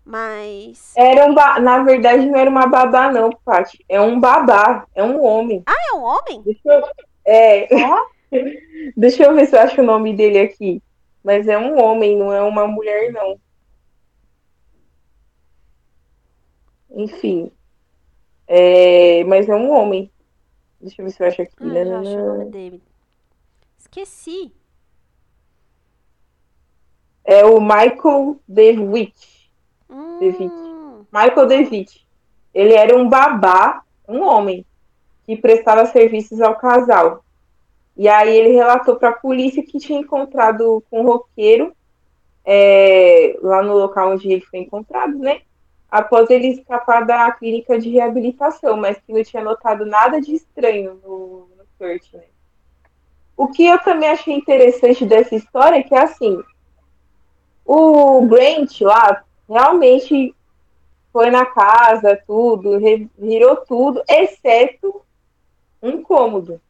Mas... 0.05 0.93
Era 0.97 1.27
um 1.27 1.35
ba... 1.35 1.59
Na 1.61 1.83
verdade, 1.83 2.27
não 2.27 2.39
era 2.39 2.51
uma 2.51 2.67
babá, 2.67 3.11
não, 3.11 3.31
Paty. 3.31 3.85
É 3.89 4.01
um 4.01 4.19
babá. 4.19 4.87
É 4.95 5.03
um 5.03 5.23
homem. 5.23 5.63
É 5.67 5.95
um 5.95 6.03
homem? 6.03 6.43
Deixa 6.43 6.61
eu... 6.65 6.85
É... 7.25 7.69
Ó. 7.85 8.14
Deixa 8.97 9.25
eu 9.25 9.35
ver 9.35 9.47
se 9.47 9.57
eu 9.57 9.61
acho 9.61 9.81
o 9.81 9.85
nome 9.85 10.15
dele 10.15 10.39
aqui. 10.39 10.83
Mas 11.23 11.49
é 11.49 11.59
um 11.59 11.81
homem, 11.81 12.17
não 12.17 12.33
é 12.33 12.43
uma 12.43 12.67
mulher, 12.67 13.13
não. 13.13 13.41
Enfim. 16.91 17.51
É... 18.47 19.25
Mas 19.25 19.49
é 19.49 19.55
um 19.55 19.71
homem. 19.71 20.11
Deixa 20.81 21.01
eu 21.01 21.07
ver 21.07 21.13
se 21.13 21.23
eu 21.23 21.27
acho 21.27 21.43
aqui. 21.43 21.55
Ah, 21.61 21.65
eu 21.65 21.97
acho 21.99 22.11
o 22.11 22.27
nome 22.27 22.51
dele. 22.51 22.83
Esqueci. 23.79 24.53
É 27.25 27.45
o 27.45 27.59
Michael 27.59 28.39
DeWitt. 28.47 29.51
Hum, 29.89 31.07
Michael 31.11 31.47
DeWitt. 31.47 32.07
Ele 32.53 32.75
era 32.75 32.95
um 32.95 33.09
babá, 33.09 33.83
um 34.07 34.23
homem, 34.23 34.65
que 35.25 35.37
prestava 35.37 35.87
serviços 35.87 36.41
ao 36.41 36.57
casal. 36.57 37.25
E 37.97 38.09
aí 38.09 38.37
ele 38.37 38.51
relatou 38.51 38.97
para 38.97 39.11
a 39.11 39.15
polícia 39.15 39.65
que 39.65 39.79
tinha 39.79 40.01
encontrado 40.01 40.83
com 40.91 41.01
um 41.01 41.07
roqueiro 41.07 41.75
é, 42.45 43.39
lá 43.41 43.63
no 43.63 43.75
local 43.75 44.13
onde 44.13 44.31
ele 44.31 44.41
foi 44.43 44.61
encontrado, 44.61 45.19
né? 45.19 45.43
Após 45.91 46.29
ele 46.29 46.49
escapar 46.49 47.07
da 47.07 47.31
clínica 47.33 47.79
de 47.79 47.89
reabilitação, 47.91 48.77
mas 48.77 48.99
que 48.99 49.13
não 49.13 49.23
tinha 49.23 49.43
notado 49.43 49.87
nada 49.87 50.21
de 50.21 50.35
estranho 50.35 51.01
no, 51.03 51.49
no 51.57 51.65
Kurt, 51.79 52.13
né? 52.15 52.25
O 53.37 53.49
que 53.49 53.67
eu 53.67 53.79
também 53.81 54.09
achei 54.09 54.35
interessante 54.35 55.05
dessa 55.05 55.35
história 55.35 55.77
é 55.77 55.83
que, 55.83 55.95
assim, 55.95 56.41
o 57.65 58.27
Grant 58.27 58.81
lá 58.81 59.25
realmente 59.49 60.35
foi 61.13 61.31
na 61.31 61.47
casa, 61.47 62.21
tudo, 62.27 62.79
virou 63.19 63.57
tudo, 63.57 64.03
exceto 64.09 65.03
um 65.83 66.03
cômodo. 66.03 66.61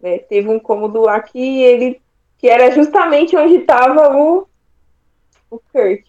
Né? 0.00 0.18
Teve 0.18 0.48
um 0.48 0.58
cômodo 0.58 1.02
lá 1.02 1.20
que 1.20 1.62
ele 1.62 2.00
que 2.38 2.48
era 2.48 2.70
justamente 2.70 3.36
onde 3.36 3.56
estava 3.56 4.16
o, 4.16 4.46
o 5.50 5.58
Kurt. 5.72 6.04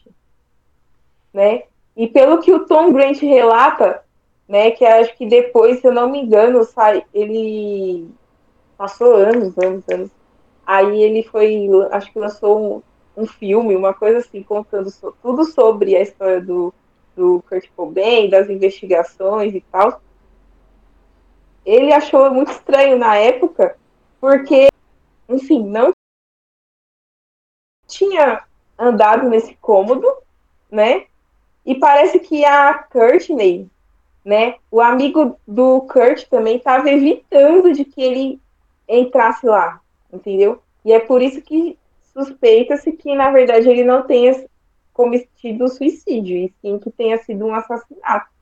Né? 1.34 1.64
E 1.96 2.08
pelo 2.08 2.40
que 2.42 2.54
o 2.54 2.66
Tom 2.66 2.92
Grant 2.92 3.20
relata, 3.22 4.04
né, 4.48 4.72
que 4.72 4.86
acho 4.86 5.16
que 5.18 5.26
depois, 5.26 5.80
se 5.80 5.88
eu 5.88 5.92
não 5.92 6.10
me 6.10 6.22
engano, 6.22 6.64
sai, 6.64 7.04
ele 7.14 8.08
passou 8.78 9.16
anos, 9.16 9.58
anos, 9.58 9.84
anos. 9.90 10.12
Aí 10.66 11.02
ele 11.02 11.24
foi, 11.24 11.68
acho 11.92 12.12
que 12.12 12.20
lançou 12.20 12.84
um, 13.18 13.24
um 13.24 13.26
filme, 13.26 13.76
uma 13.76 13.94
coisa 13.94 14.20
assim, 14.20 14.44
contando 14.44 14.90
so, 14.90 15.16
tudo 15.22 15.46
sobre 15.46 15.96
a 15.96 16.02
história 16.02 16.40
do, 16.42 16.74
do 17.16 17.44
Kurt 17.50 17.66
Cobain, 17.76 18.30
das 18.30 18.50
investigações 18.50 19.56
e 19.56 19.62
tal. 19.72 20.02
Ele 21.68 21.92
achou 21.92 22.34
muito 22.34 22.50
estranho 22.50 22.98
na 22.98 23.18
época, 23.18 23.78
porque, 24.22 24.70
enfim, 25.28 25.62
não 25.66 25.92
tinha 27.86 28.42
andado 28.80 29.28
nesse 29.28 29.54
cômodo, 29.56 30.08
né? 30.72 31.08
E 31.66 31.76
parece 31.76 32.22
que 32.22 32.46
a 32.46 32.74
Courtney, 32.74 33.70
né? 34.24 34.56
O 34.72 34.80
amigo 34.80 35.38
do 35.46 35.82
Kurt 35.82 36.30
também 36.30 36.56
estava 36.56 36.90
evitando 36.90 37.74
de 37.74 37.84
que 37.84 38.02
ele 38.02 38.42
entrasse 38.88 39.46
lá, 39.46 39.82
entendeu? 40.12 40.64
E 40.86 40.94
é 40.94 41.02
por 41.02 41.22
isso 41.22 41.42
que 41.42 41.78
suspeita-se 42.14 42.94
que, 42.94 43.14
na 43.14 43.30
verdade, 43.30 43.70
ele 43.70 43.84
não 43.84 44.08
tenha 44.08 44.48
cometido 44.94 45.68
suicídio, 45.68 46.38
e 46.38 46.54
sim 46.62 46.80
que 46.80 46.90
tenha 46.90 47.18
sido 47.18 47.46
um 47.46 47.54
assassinato. 47.54 48.37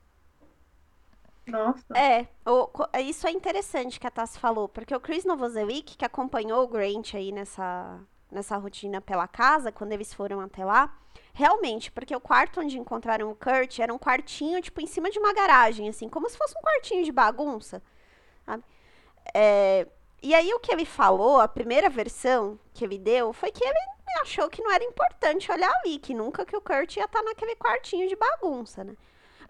Nossa. 1.46 1.84
É, 1.94 2.26
o- 2.44 2.66
co- 2.66 2.88
isso 3.00 3.26
é 3.26 3.30
interessante 3.30 4.00
que 4.00 4.06
a 4.06 4.10
Tassi 4.10 4.38
falou, 4.38 4.68
porque 4.68 4.94
o 4.94 5.00
Chris 5.00 5.24
Novoselic, 5.24 5.96
que 5.96 6.04
acompanhou 6.04 6.64
o 6.64 6.68
Grant 6.68 7.14
aí 7.14 7.30
nessa, 7.30 8.00
nessa 8.30 8.56
rotina 8.56 9.00
pela 9.00 9.28
casa, 9.28 9.70
quando 9.70 9.92
eles 9.92 10.12
foram 10.12 10.40
até 10.40 10.64
lá, 10.64 10.92
realmente, 11.32 11.90
porque 11.92 12.14
o 12.14 12.20
quarto 12.20 12.60
onde 12.60 12.78
encontraram 12.78 13.30
o 13.30 13.36
Kurt 13.36 13.78
era 13.78 13.94
um 13.94 13.98
quartinho, 13.98 14.60
tipo, 14.60 14.80
em 14.80 14.86
cima 14.86 15.08
de 15.10 15.18
uma 15.20 15.32
garagem, 15.32 15.88
assim, 15.88 16.08
como 16.08 16.28
se 16.28 16.36
fosse 16.36 16.54
um 16.58 16.62
quartinho 16.62 17.04
de 17.04 17.12
bagunça, 17.12 17.80
sabe? 18.46 18.64
É, 19.34 19.86
e 20.22 20.34
aí 20.34 20.52
o 20.54 20.60
que 20.60 20.72
ele 20.72 20.84
falou, 20.84 21.40
a 21.40 21.48
primeira 21.48 21.90
versão 21.90 22.58
que 22.74 22.84
ele 22.84 22.98
deu, 22.98 23.32
foi 23.32 23.52
que 23.52 23.64
ele 23.64 23.78
achou 24.22 24.48
que 24.50 24.62
não 24.62 24.72
era 24.72 24.84
importante 24.84 25.50
olhar 25.52 25.72
ali, 25.84 25.98
que 25.98 26.14
nunca 26.14 26.44
que 26.46 26.56
o 26.56 26.60
Kurt 26.60 26.96
ia 26.96 27.04
estar 27.04 27.22
naquele 27.22 27.56
quartinho 27.56 28.08
de 28.08 28.16
bagunça, 28.16 28.84
né? 28.84 28.96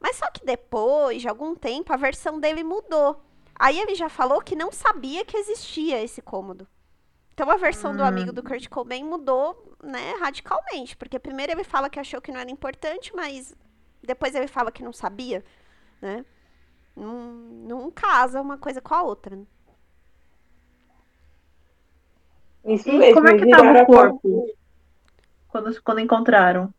Mas 0.01 0.17
só 0.17 0.31
que 0.31 0.45
depois 0.45 1.23
de 1.23 1.29
algum 1.29 1.55
tempo 1.55 1.93
a 1.93 1.97
versão 1.97 2.39
dele 2.41 2.63
mudou. 2.65 3.23
Aí 3.59 3.79
ele 3.79 3.95
já 3.95 4.09
falou 4.09 4.41
que 4.43 4.55
não 4.55 4.71
sabia 4.71 5.25
que 5.25 5.37
existia 5.37 6.03
esse 6.03 6.21
cômodo. 6.21 6.67
Então 7.35 7.51
a 7.51 7.57
versão 7.57 7.95
do 7.95 8.03
amigo 8.05 8.33
do 8.33 8.43
Kurt 8.43 8.69
Cobain 8.69 9.05
mudou, 9.05 9.77
né, 9.83 10.15
radicalmente, 10.21 10.97
porque 10.97 11.19
primeiro 11.19 11.53
ele 11.53 11.65
fala 11.65 11.91
que 11.91 12.01
achou 12.01 12.21
que 12.21 12.33
não 12.33 12.41
era 12.41 12.51
importante, 12.51 13.15
mas 13.15 13.55
depois 14.03 14.35
ele 14.35 14.47
fala 14.47 14.73
que 14.73 14.83
não 14.83 14.93
sabia, 14.93 15.45
né? 16.01 16.25
Não, 16.97 17.15
não 17.69 17.91
casa 17.91 18.41
uma 18.41 18.57
coisa 18.59 18.81
com 18.81 18.95
a 18.95 19.03
outra. 19.03 19.37
né? 19.37 19.47
Isso 22.65 22.89
E 22.89 22.99
mesmo. 22.99 23.15
como 23.15 23.29
é 23.29 23.39
que 23.39 23.49
tava 23.49 23.83
o 23.83 23.87
corpo? 23.87 24.47
Quando, 25.49 25.83
quando 25.83 26.01
encontraram. 26.01 26.73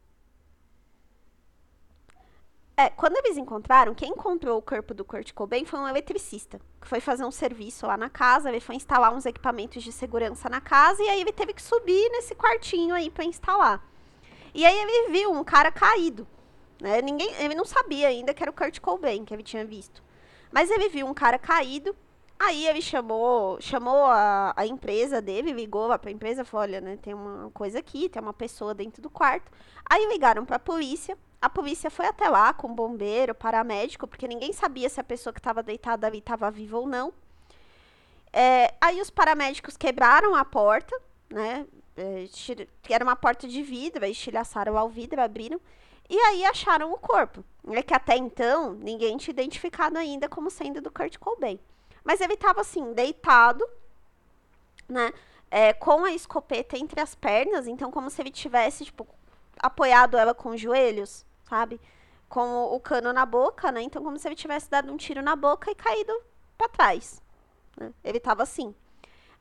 É, 2.79 2.91
quando 2.91 3.17
eles 3.17 3.37
encontraram, 3.37 3.95
quem 3.95 4.11
encontrou 4.11 4.59
o 4.59 4.61
corpo 4.61 4.93
do 4.93 5.03
Kurt 5.03 5.33
Cobain 5.33 5.65
foi 5.65 5.79
um 5.79 5.87
eletricista, 5.87 6.61
que 6.79 6.87
foi 6.87 6.99
fazer 6.99 7.25
um 7.25 7.31
serviço 7.31 7.87
lá 7.87 7.97
na 7.97 8.07
casa, 8.07 8.49
ele 8.49 8.59
foi 8.59 8.75
instalar 8.75 9.11
uns 9.11 9.25
equipamentos 9.25 9.81
de 9.81 9.91
segurança 9.91 10.47
na 10.47 10.61
casa 10.61 11.01
e 11.01 11.09
aí 11.09 11.19
ele 11.19 11.31
teve 11.31 11.55
que 11.55 11.61
subir 11.61 12.07
nesse 12.11 12.35
quartinho 12.35 12.93
aí 12.93 13.09
pra 13.09 13.25
instalar. 13.25 13.83
E 14.53 14.63
aí 14.63 14.77
ele 14.77 15.09
viu 15.09 15.31
um 15.31 15.43
cara 15.43 15.71
caído, 15.71 16.27
né? 16.79 17.01
Ninguém, 17.01 17.33
ele 17.39 17.55
não 17.55 17.65
sabia 17.65 18.09
ainda 18.09 18.31
que 18.31 18.43
era 18.43 18.51
o 18.51 18.53
Kurt 18.53 18.79
Cobain 18.79 19.25
que 19.25 19.33
ele 19.33 19.41
tinha 19.41 19.65
visto. 19.65 20.03
Mas 20.51 20.69
ele 20.69 20.87
viu 20.87 21.07
um 21.07 21.15
cara 21.15 21.39
caído, 21.39 21.95
aí 22.39 22.67
ele 22.67 22.81
chamou, 22.81 23.59
chamou 23.61 24.05
a, 24.05 24.53
a 24.55 24.65
empresa 24.65 25.21
dele, 25.21 25.51
ligou 25.51 25.87
lá 25.87 25.97
pra 25.97 26.11
empresa, 26.11 26.45
falou, 26.45 26.63
olha, 26.63 26.81
né, 26.81 26.97
tem 27.01 27.13
uma 27.13 27.49
coisa 27.51 27.79
aqui, 27.79 28.09
tem 28.09 28.21
uma 28.21 28.33
pessoa 28.33 28.73
dentro 28.73 29.01
do 29.01 29.09
quarto. 29.09 29.51
Aí 29.89 30.07
ligaram 30.07 30.45
pra 30.45 30.59
polícia, 30.59 31.17
a 31.41 31.49
polícia 31.49 31.89
foi 31.89 32.05
até 32.05 32.29
lá 32.29 32.53
com 32.53 32.73
bombeiro, 32.73 33.35
paramédico, 33.35 34.07
porque 34.07 34.27
ninguém 34.27 34.53
sabia 34.53 34.89
se 34.89 34.99
a 34.99 35.03
pessoa 35.03 35.33
que 35.33 35.39
estava 35.39 35.63
deitada 35.63 36.07
ali 36.07 36.19
estava 36.19 36.49
viva 36.51 36.77
ou 36.77 36.87
não. 36.87 37.13
É, 38.33 38.73
aí 38.81 39.01
os 39.01 39.09
paramédicos 39.09 39.77
quebraram 39.77 40.35
a 40.35 40.43
porta, 40.45 40.99
né? 41.29 41.65
é, 41.97 42.27
era 42.89 43.03
uma 43.03 43.15
porta 43.15 43.47
de 43.47 43.63
vidro, 43.63 44.05
estilhaçaram 44.05 44.77
ao 44.77 44.87
vidro, 44.87 45.21
abriram. 45.21 45.59
E 46.09 46.15
aí 46.15 46.45
acharam 46.45 46.93
o 46.93 46.97
corpo. 46.97 47.43
É 47.69 47.81
que 47.81 47.93
até 47.93 48.15
então, 48.15 48.73
ninguém 48.73 49.17
tinha 49.17 49.33
identificado 49.33 49.97
ainda 49.97 50.29
como 50.29 50.49
sendo 50.49 50.79
do 50.79 50.91
Kurt 50.91 51.17
Cobain. 51.17 51.59
Mas 52.07 52.21
ele 52.21 52.35
estava 52.35 52.61
assim, 52.61 52.93
deitado, 52.93 53.67
né? 54.87 55.11
É, 55.51 55.73
com 55.73 56.05
a 56.05 56.13
escopeta 56.13 56.77
entre 56.77 57.01
as 57.01 57.13
pernas, 57.13 57.67
então 57.67 57.91
como 57.91 58.09
se 58.09 58.21
ele 58.21 58.31
tivesse, 58.31 58.85
tipo, 58.85 59.05
apoiado 59.59 60.17
ela 60.17 60.33
com 60.33 60.51
os 60.51 60.61
joelhos, 60.61 61.25
sabe? 61.43 61.81
Com 62.29 62.63
o, 62.73 62.79
cano 62.79 63.11
na 63.11 63.25
boca, 63.25 63.73
né? 63.73 63.81
Então 63.81 64.01
como 64.01 64.17
se 64.17 64.25
ele 64.25 64.37
tivesse 64.37 64.69
dado 64.69 64.89
um 64.89 64.95
tiro 64.95 65.21
na 65.21 65.35
boca 65.35 65.69
e 65.69 65.75
caído 65.75 66.13
para 66.57 66.69
trás. 66.69 67.21
Né? 67.75 67.91
Ele 68.01 68.19
estava 68.19 68.41
assim. 68.41 68.73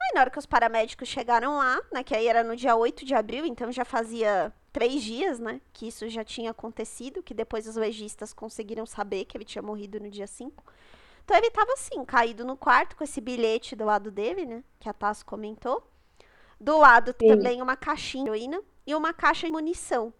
Aí 0.02 0.14
na 0.14 0.22
hora 0.22 0.30
que 0.30 0.38
os 0.38 0.46
paramédicos 0.46 1.06
chegaram 1.06 1.58
lá, 1.58 1.80
né? 1.92 2.02
Que 2.02 2.16
aí 2.16 2.26
era 2.26 2.42
no 2.42 2.56
dia 2.56 2.74
8 2.74 3.04
de 3.04 3.14
abril, 3.14 3.46
então 3.46 3.70
já 3.70 3.84
fazia 3.84 4.52
três 4.72 5.04
dias, 5.04 5.38
né? 5.38 5.60
Que 5.72 5.86
isso 5.86 6.08
já 6.08 6.24
tinha 6.24 6.50
acontecido, 6.50 7.22
que 7.22 7.32
depois 7.32 7.68
os 7.68 7.76
legistas 7.76 8.32
conseguiram 8.32 8.84
saber 8.86 9.24
que 9.24 9.36
ele 9.36 9.44
tinha 9.44 9.62
morrido 9.62 10.00
no 10.00 10.10
dia 10.10 10.26
5. 10.26 10.64
Então 11.26 11.36
ele 11.36 11.48
estava 11.48 11.72
assim, 11.72 12.04
caído 12.04 12.44
no 12.44 12.56
quarto, 12.56 12.94
com 12.94 13.02
esse 13.02 13.20
bilhete 13.20 13.74
do 13.74 13.84
lado 13.84 14.12
dele, 14.12 14.46
né? 14.46 14.62
Que 14.78 14.88
a 14.88 14.92
Tassi 14.92 15.24
comentou. 15.24 15.82
Do 16.58 16.78
lado 16.78 17.12
Sim. 17.20 17.26
também 17.26 17.60
uma 17.60 17.76
caixinha 17.76 18.22
de 18.22 18.30
heroína 18.30 18.62
e 18.86 18.94
uma 18.94 19.12
caixa 19.12 19.44
de 19.44 19.52
munição. 19.52 20.14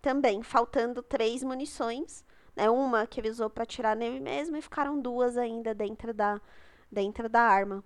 Também, 0.00 0.44
faltando 0.44 1.02
três 1.02 1.42
munições. 1.42 2.24
Né, 2.54 2.70
uma 2.70 3.04
que 3.04 3.18
ele 3.18 3.30
usou 3.30 3.50
para 3.50 3.64
atirar 3.64 3.96
nele 3.96 4.20
mesmo 4.20 4.56
e 4.56 4.62
ficaram 4.62 4.96
duas 4.96 5.36
ainda 5.36 5.74
dentro 5.74 6.14
da, 6.14 6.40
dentro 6.88 7.28
da 7.28 7.40
arma. 7.40 7.82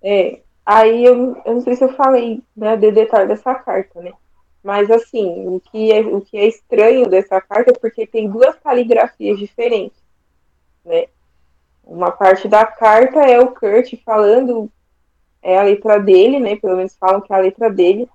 É, 0.00 0.40
aí 0.64 1.04
eu, 1.04 1.36
eu 1.44 1.54
não 1.54 1.60
sei 1.62 1.74
se 1.74 1.82
eu 1.82 1.92
falei 1.94 2.44
né, 2.56 2.76
de 2.76 2.92
detalhe 2.92 3.26
dessa 3.26 3.52
carta, 3.56 4.00
né? 4.00 4.12
Mas 4.62 4.88
assim, 4.88 5.48
o 5.48 5.58
que, 5.58 5.90
é, 5.90 5.98
o 5.98 6.20
que 6.20 6.36
é 6.36 6.46
estranho 6.46 7.08
dessa 7.08 7.40
carta 7.40 7.72
é 7.72 7.74
porque 7.74 8.06
tem 8.06 8.30
duas 8.30 8.54
caligrafias 8.60 9.36
diferentes, 9.36 10.00
né? 10.84 11.08
Uma 11.84 12.10
parte 12.10 12.48
da 12.48 12.64
carta 12.64 13.20
é 13.20 13.38
o 13.40 13.48
Kurt 13.48 13.94
falando, 14.04 14.70
é 15.42 15.58
a 15.58 15.62
letra 15.62 15.98
dele, 15.98 16.38
né? 16.38 16.56
Pelo 16.56 16.76
menos 16.76 16.96
falam 16.96 17.20
que 17.20 17.32
é 17.32 17.36
a 17.36 17.40
letra 17.40 17.70
dele, 17.70 18.08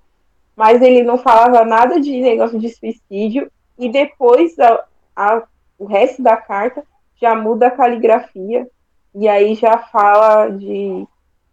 mas 0.56 0.82
ele 0.82 1.02
não 1.02 1.18
falava 1.18 1.64
nada 1.64 2.00
de 2.00 2.20
negócio 2.20 2.58
de 2.58 2.68
suicídio, 2.70 3.50
e 3.78 3.90
depois 3.90 4.58
a, 4.58 4.84
a, 5.14 5.42
o 5.78 5.84
resto 5.84 6.22
da 6.22 6.36
carta 6.36 6.82
já 7.20 7.34
muda 7.34 7.68
a 7.68 7.70
caligrafia, 7.70 8.68
e 9.14 9.28
aí 9.28 9.54
já 9.54 9.78
fala 9.78 10.48
de, 10.48 11.06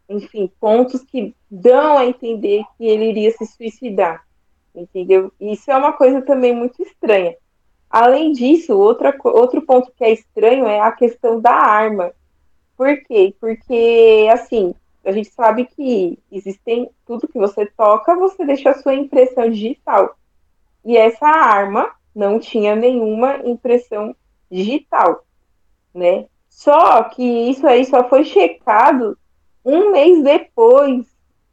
enfim, 0.09 0.51
pontos 0.59 1.03
que 1.03 1.36
dão 1.49 1.97
a 1.97 2.05
entender 2.05 2.63
que 2.78 2.86
ele 2.86 3.09
iria 3.09 3.32
se 3.32 3.45
suicidar 3.45 4.26
entendeu? 4.76 5.32
Isso 5.39 5.72
é 5.72 5.76
uma 5.76 5.93
coisa 5.93 6.22
também 6.22 6.53
muito 6.53 6.82
estranha. 6.82 7.36
Além 7.90 8.32
disso, 8.32 8.78
outra, 8.78 9.16
outro 9.24 9.62
ponto 9.62 9.92
que 9.96 10.04
é 10.04 10.12
estranho 10.12 10.66
é 10.66 10.80
a 10.80 10.92
questão 10.92 11.40
da 11.40 11.54
arma. 11.54 12.12
Por 12.78 12.98
quê? 13.04 13.34
Porque, 13.40 14.28
assim, 14.32 14.76
a 15.04 15.12
gente 15.12 15.30
sabe 15.30 15.66
que 15.66 16.20
existem 16.32 16.90
tudo 17.06 17.28
que 17.28 17.38
você 17.38 17.66
toca, 17.66 18.16
você 18.16 18.46
deixa 18.46 18.72
a 18.72 18.78
sua 18.78 18.96
impressão 18.96 19.50
digital. 19.50 20.18
E 20.84 20.98
essa 20.98 21.28
arma 21.28 21.92
não 22.14 22.40
tinha 22.40 22.76
nenhuma 22.76 23.38
impressão 23.46 24.16
digital, 24.50 25.24
né? 25.94 26.26
Só 26.50 27.04
que 27.04 27.24
isso 27.24 27.68
aí 27.68 27.86
só 27.86 28.08
foi 28.08 28.24
checado 28.24 29.18
um 29.64 29.92
mês 29.92 30.24
depois 30.24 31.06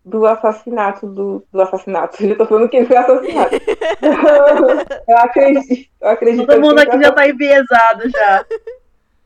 do 0.05 0.27
assassinato 0.27 1.07
do, 1.07 1.45
do 1.53 1.63
assassinato. 1.63 2.23
Eu 2.25 2.37
tô 2.37 2.47
falando 2.47 2.69
que 2.69 2.77
ele 2.77 2.87
foi 2.87 2.97
assassinado. 2.97 3.51
eu 5.09 5.19
acredito. 5.19 5.91
Eu 6.01 6.09
acredito 6.09 6.47
Todo 6.47 6.61
mundo 6.61 6.79
aqui 6.79 7.01
já 7.01 7.13
tá 7.13 7.29
enviesado 7.29 8.11
já. 8.11 8.47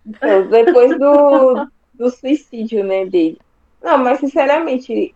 Então, 0.07 0.49
depois 0.49 0.99
do, 0.99 1.67
do 1.95 2.11
suicídio, 2.11 2.85
né, 2.85 3.07
dele. 3.07 3.39
Não, 3.83 3.99
mas 3.99 4.21
sinceramente, 4.21 5.15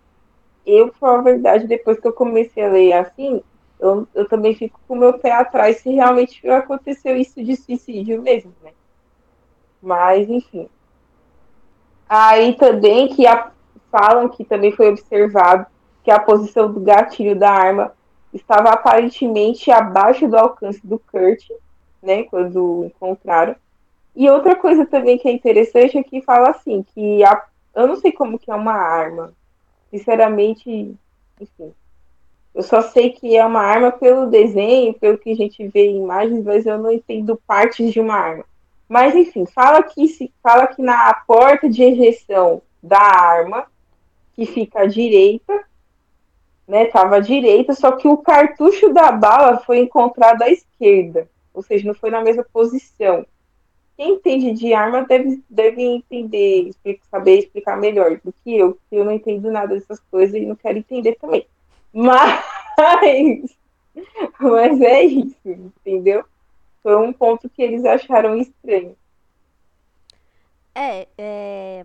eu, 0.67 0.89
por 0.89 1.09
a 1.09 1.23
verdade, 1.23 1.67
depois 1.67 2.01
que 2.01 2.09
eu 2.09 2.13
comecei 2.13 2.65
a 2.65 2.69
ler 2.69 2.93
assim, 2.95 3.43
eu, 3.79 4.07
eu 4.15 4.29
também 4.29 4.55
fico 4.55 4.81
com 4.87 4.95
o 4.95 4.99
meu 4.99 5.19
pé 5.19 5.33
atrás 5.33 5.79
se 5.79 5.91
realmente 5.91 6.47
aconteceu 6.49 7.17
isso 7.17 7.43
de 7.43 7.57
suicídio 7.57 8.21
mesmo, 8.23 8.53
né? 8.63 8.71
Mas, 9.83 10.29
enfim. 10.29 10.69
Aí 12.09 12.55
também 12.55 13.09
que 13.09 13.27
a, 13.27 13.51
falam 13.91 14.29
que 14.29 14.45
também 14.45 14.73
foi 14.73 14.89
observado 14.89 15.67
que 16.03 16.11
a 16.11 16.19
posição 16.19 16.73
do 16.73 16.81
gatilho 16.81 17.39
da 17.39 17.51
arma 17.51 17.93
estava 18.33 18.71
aparentemente 18.71 19.71
abaixo 19.71 20.29
do 20.29 20.37
alcance 20.37 20.85
do 20.87 20.99
Kurt, 20.99 21.49
né, 22.03 22.25
quando 22.25 22.85
encontraram. 22.87 23.55
E 24.15 24.29
outra 24.29 24.57
coisa 24.57 24.87
também 24.87 25.19
que 25.19 25.29
é 25.29 25.33
interessante 25.33 25.99
é 25.99 26.03
que 26.03 26.23
fala 26.23 26.51
assim, 26.51 26.83
que 26.83 27.23
a, 27.25 27.43
eu 27.75 27.87
não 27.87 27.97
sei 27.97 28.13
como 28.13 28.39
que 28.39 28.51
é 28.51 28.55
uma 28.55 28.73
arma. 28.73 29.33
Sinceramente, 29.91 30.95
enfim. 31.41 31.73
Eu 32.55 32.63
só 32.63 32.83
sei 32.83 33.11
que 33.11 33.37
é 33.37 33.45
uma 33.45 33.61
arma 33.61 33.93
pelo 33.93 34.27
desenho, 34.27 34.95
pelo 34.95 35.19
que 35.19 35.31
a 35.31 35.37
gente 35.37 35.67
vê 35.69 35.87
em 35.87 36.03
imagens, 36.03 36.45
mas 36.45 36.67
eu 36.67 36.79
não 36.79 36.91
entendo 36.91 37.41
partes 37.47 37.93
de 37.93 38.01
uma 38.01 38.15
arma. 38.15 38.45
Mas 38.89 39.15
enfim, 39.15 39.47
fala 39.47 39.83
que 39.85 40.09
se 40.09 40.33
fala 40.43 40.67
que 40.67 40.83
na 40.83 41.15
porta 41.27 41.69
de 41.69 41.83
ejeção 41.83 42.61
da 42.83 43.01
arma 43.01 43.67
que 44.35 44.47
fica 44.47 44.81
à 44.81 44.87
direita, 44.87 45.65
né? 46.67 46.87
Tava 46.87 47.17
à 47.17 47.21
direita, 47.21 47.75
só 47.75 47.93
que 47.93 48.07
o 48.07 48.17
cartucho 48.17 48.93
da 48.93 49.11
bala 49.13 49.59
foi 49.61 49.79
encontrado 49.79 50.43
à 50.43 50.51
esquerda, 50.51 51.29
ou 51.53 51.63
seja, 51.63 51.87
não 51.87 51.95
foi 51.95 52.11
na 52.11 52.23
mesma 52.23 52.45
posição. 52.53 53.27
Quem 53.97 54.15
entende 54.15 54.53
de 54.53 54.73
arma 54.73 55.03
deve, 55.05 55.43
deve 55.51 55.83
entender, 55.83 56.71
saber 57.11 57.41
explicar 57.41 57.77
melhor 57.77 58.19
do 58.25 58.33
que 58.43 58.57
eu, 58.57 58.73
porque 58.75 58.97
eu 58.97 59.05
não 59.05 59.13
entendo 59.13 59.51
nada 59.51 59.75
dessas 59.75 60.01
coisas 60.11 60.35
e 60.35 60.47
não 60.47 60.57
quero 60.57 60.79
entender 60.79 61.17
também. 61.17 61.47
Mas, 61.93 62.43
mas 64.41 64.81
é 64.81 65.03
isso, 65.03 65.37
entendeu? 65.45 66.25
Foi 66.83 66.97
um 66.97 67.13
ponto 67.13 67.49
que 67.51 67.61
eles 67.61 67.85
acharam 67.85 68.37
estranho. 68.37 68.97
É, 70.75 71.07
é 71.19 71.85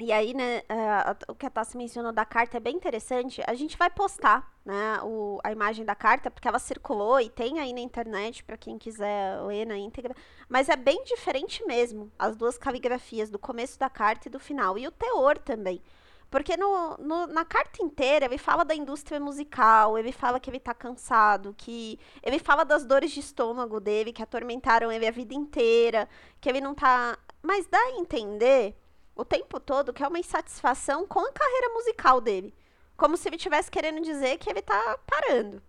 e 0.00 0.12
aí, 0.12 0.32
né, 0.32 0.58
uh, 0.60 1.32
o 1.32 1.34
que 1.34 1.44
a 1.44 1.50
Tassi 1.50 1.76
mencionou 1.76 2.12
da 2.12 2.24
carta 2.24 2.56
é 2.56 2.60
bem 2.60 2.76
interessante. 2.76 3.42
A 3.46 3.54
gente 3.54 3.76
vai 3.76 3.90
postar, 3.90 4.48
né, 4.64 5.00
o, 5.02 5.40
a 5.42 5.50
imagem 5.50 5.84
da 5.84 5.94
carta, 5.94 6.30
porque 6.30 6.46
ela 6.46 6.60
circulou 6.60 7.20
e 7.20 7.28
tem 7.28 7.58
aí 7.58 7.72
na 7.72 7.80
internet 7.80 8.44
para 8.44 8.56
quem 8.56 8.78
quiser 8.78 9.40
ler 9.42 9.66
na 9.66 9.76
íntegra. 9.76 10.14
Mas 10.48 10.68
é 10.68 10.76
bem 10.76 11.02
diferente 11.02 11.64
mesmo, 11.66 12.12
as 12.16 12.36
duas 12.36 12.56
caligrafias, 12.56 13.28
do 13.28 13.40
começo 13.40 13.76
da 13.76 13.90
carta 13.90 14.28
e 14.28 14.30
do 14.30 14.38
final. 14.38 14.78
E 14.78 14.86
o 14.86 14.92
teor 14.92 15.36
também. 15.36 15.82
Porque 16.30 16.56
no, 16.56 16.96
no, 16.98 17.26
na 17.26 17.44
carta 17.44 17.82
inteira 17.82 18.26
ele 18.26 18.38
fala 18.38 18.64
da 18.64 18.74
indústria 18.74 19.18
musical, 19.18 19.98
ele 19.98 20.12
fala 20.12 20.38
que 20.38 20.48
ele 20.48 20.60
tá 20.60 20.74
cansado, 20.74 21.54
que 21.56 21.98
ele 22.22 22.38
fala 22.38 22.64
das 22.64 22.84
dores 22.84 23.10
de 23.10 23.20
estômago 23.20 23.80
dele, 23.80 24.12
que 24.12 24.22
atormentaram 24.22 24.92
ele 24.92 25.06
a 25.08 25.10
vida 25.10 25.34
inteira, 25.34 26.08
que 26.40 26.48
ele 26.48 26.60
não 26.60 26.74
tá. 26.74 27.18
Mas 27.42 27.66
dá 27.66 27.78
a 27.78 27.98
entender 27.98 28.76
o 29.18 29.24
tempo 29.24 29.58
todo 29.58 29.92
que 29.92 30.02
é 30.02 30.08
uma 30.08 30.20
insatisfação 30.20 31.04
com 31.06 31.18
a 31.18 31.32
carreira 31.32 31.74
musical 31.74 32.20
dele. 32.20 32.54
Como 32.96 33.16
se 33.16 33.28
ele 33.28 33.36
estivesse 33.36 33.70
querendo 33.70 34.00
dizer 34.00 34.38
que 34.38 34.48
ele 34.48 34.62
tá 34.62 34.98
parando. 35.04 35.60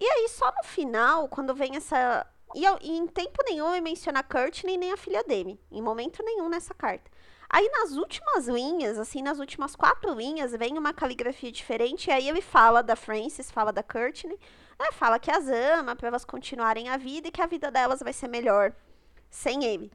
E 0.00 0.04
aí, 0.04 0.28
só 0.28 0.52
no 0.56 0.64
final, 0.64 1.28
quando 1.28 1.54
vem 1.54 1.76
essa. 1.76 2.26
E, 2.54 2.64
e 2.82 2.96
em 2.96 3.06
tempo 3.06 3.42
nenhum 3.44 3.72
ele 3.72 3.80
menciona 3.80 4.22
Courtney 4.22 4.76
nem 4.76 4.92
a 4.92 4.96
filha 4.96 5.22
dele. 5.22 5.60
Em 5.70 5.80
momento 5.80 6.22
nenhum 6.24 6.48
nessa 6.48 6.74
carta. 6.74 7.10
Aí 7.48 7.68
nas 7.70 7.96
últimas 7.96 8.46
linhas, 8.46 8.98
assim, 8.98 9.22
nas 9.22 9.38
últimas 9.38 9.74
quatro 9.74 10.12
linhas, 10.12 10.52
vem 10.52 10.76
uma 10.76 10.92
caligrafia 10.92 11.52
diferente. 11.52 12.08
E 12.08 12.12
aí 12.12 12.28
ele 12.28 12.42
fala 12.42 12.82
da 12.82 12.96
Frances, 12.96 13.50
fala 13.50 13.72
da 13.72 13.82
Courtney, 13.82 14.38
né, 14.78 14.92
fala 14.92 15.18
que 15.18 15.30
as 15.30 15.48
ama 15.48 15.96
para 15.96 16.08
elas 16.08 16.24
continuarem 16.24 16.88
a 16.88 16.96
vida 16.96 17.28
e 17.28 17.30
que 17.30 17.40
a 17.40 17.46
vida 17.46 17.70
delas 17.70 18.00
vai 18.00 18.12
ser 18.12 18.28
melhor 18.28 18.72
sem 19.30 19.64
ele. 19.64 19.90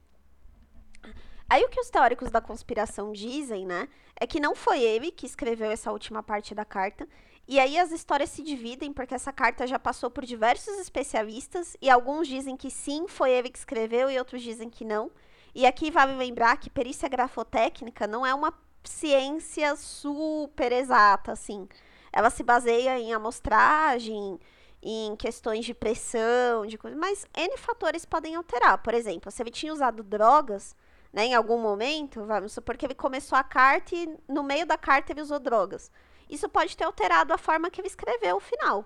Aí 1.53 1.63
o 1.63 1.69
que 1.69 1.79
os 1.79 1.87
teóricos 1.87 2.31
da 2.31 2.41
conspiração 2.41 3.11
dizem, 3.11 3.63
né, 3.63 3.87
é 4.19 4.25
que 4.25 4.39
não 4.39 4.55
foi 4.55 4.81
ele 4.81 5.11
que 5.11 5.23
escreveu 5.23 5.69
essa 5.69 5.91
última 5.91 6.23
parte 6.23 6.55
da 6.55 6.65
carta. 6.65 7.07
E 7.47 7.59
aí 7.59 7.77
as 7.77 7.91
histórias 7.91 8.31
se 8.31 8.41
dividem 8.41 8.91
porque 8.91 9.13
essa 9.13 9.31
carta 9.31 9.67
já 9.67 9.77
passou 9.77 10.09
por 10.09 10.25
diversos 10.25 10.79
especialistas 10.79 11.77
e 11.79 11.91
alguns 11.91 12.27
dizem 12.27 12.57
que 12.57 12.71
sim, 12.71 13.07
foi 13.07 13.29
ele 13.29 13.51
que 13.51 13.59
escreveu 13.59 14.09
e 14.09 14.17
outros 14.17 14.41
dizem 14.41 14.67
que 14.67 14.83
não. 14.83 15.11
E 15.53 15.67
aqui 15.67 15.91
vale 15.91 16.15
lembrar 16.15 16.57
que 16.57 16.71
perícia 16.71 17.07
grafotécnica 17.07 18.07
não 18.07 18.25
é 18.25 18.33
uma 18.33 18.51
ciência 18.83 19.75
super 19.75 20.71
exata, 20.71 21.33
assim. 21.33 21.69
Ela 22.11 22.31
se 22.31 22.41
baseia 22.41 22.97
em 22.97 23.13
amostragem, 23.13 24.39
em 24.81 25.15
questões 25.17 25.63
de 25.65 25.75
pressão, 25.75 26.65
de 26.65 26.79
coisa, 26.79 26.97
mas 26.97 27.27
N 27.37 27.57
fatores 27.57 28.05
podem 28.05 28.33
alterar. 28.33 28.79
Por 28.79 28.95
exemplo, 28.95 29.29
se 29.29 29.43
ele 29.43 29.51
tinha 29.51 29.71
usado 29.71 30.01
drogas, 30.01 30.75
né, 31.13 31.27
em 31.27 31.35
algum 31.35 31.59
momento, 31.59 32.25
vamos 32.25 32.51
supor 32.53 32.75
que 32.75 32.85
ele 32.85 32.95
começou 32.95 33.37
a 33.37 33.43
carta 33.43 33.95
e 33.95 34.17
no 34.27 34.41
meio 34.41 34.65
da 34.65 34.77
carta 34.77 35.13
ele 35.13 35.21
usou 35.21 35.39
drogas. 35.39 35.91
isso 36.27 36.49
pode 36.49 36.75
ter 36.75 36.85
alterado 36.85 37.31
a 37.31 37.37
forma 37.37 37.69
que 37.69 37.79
ele 37.79 37.87
escreveu 37.87 38.37
o 38.37 38.39
final. 38.39 38.85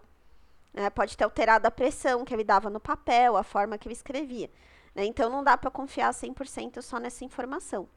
Né? 0.73 0.89
Pode 0.89 1.15
ter 1.15 1.23
alterado 1.23 1.65
a 1.65 1.71
pressão 1.71 2.25
que 2.25 2.33
ele 2.33 2.43
dava 2.43 2.69
no 2.69 2.81
papel, 2.81 3.37
a 3.37 3.43
forma 3.43 3.77
que 3.77 3.87
ele 3.87 3.93
escrevia. 3.93 4.51
Né? 4.93 5.05
Então 5.05 5.29
não 5.29 5.41
dá 5.41 5.57
para 5.57 5.71
confiar 5.71 6.11
100% 6.11 6.81
só 6.81 6.99
nessa 6.99 7.23
informação. 7.23 7.87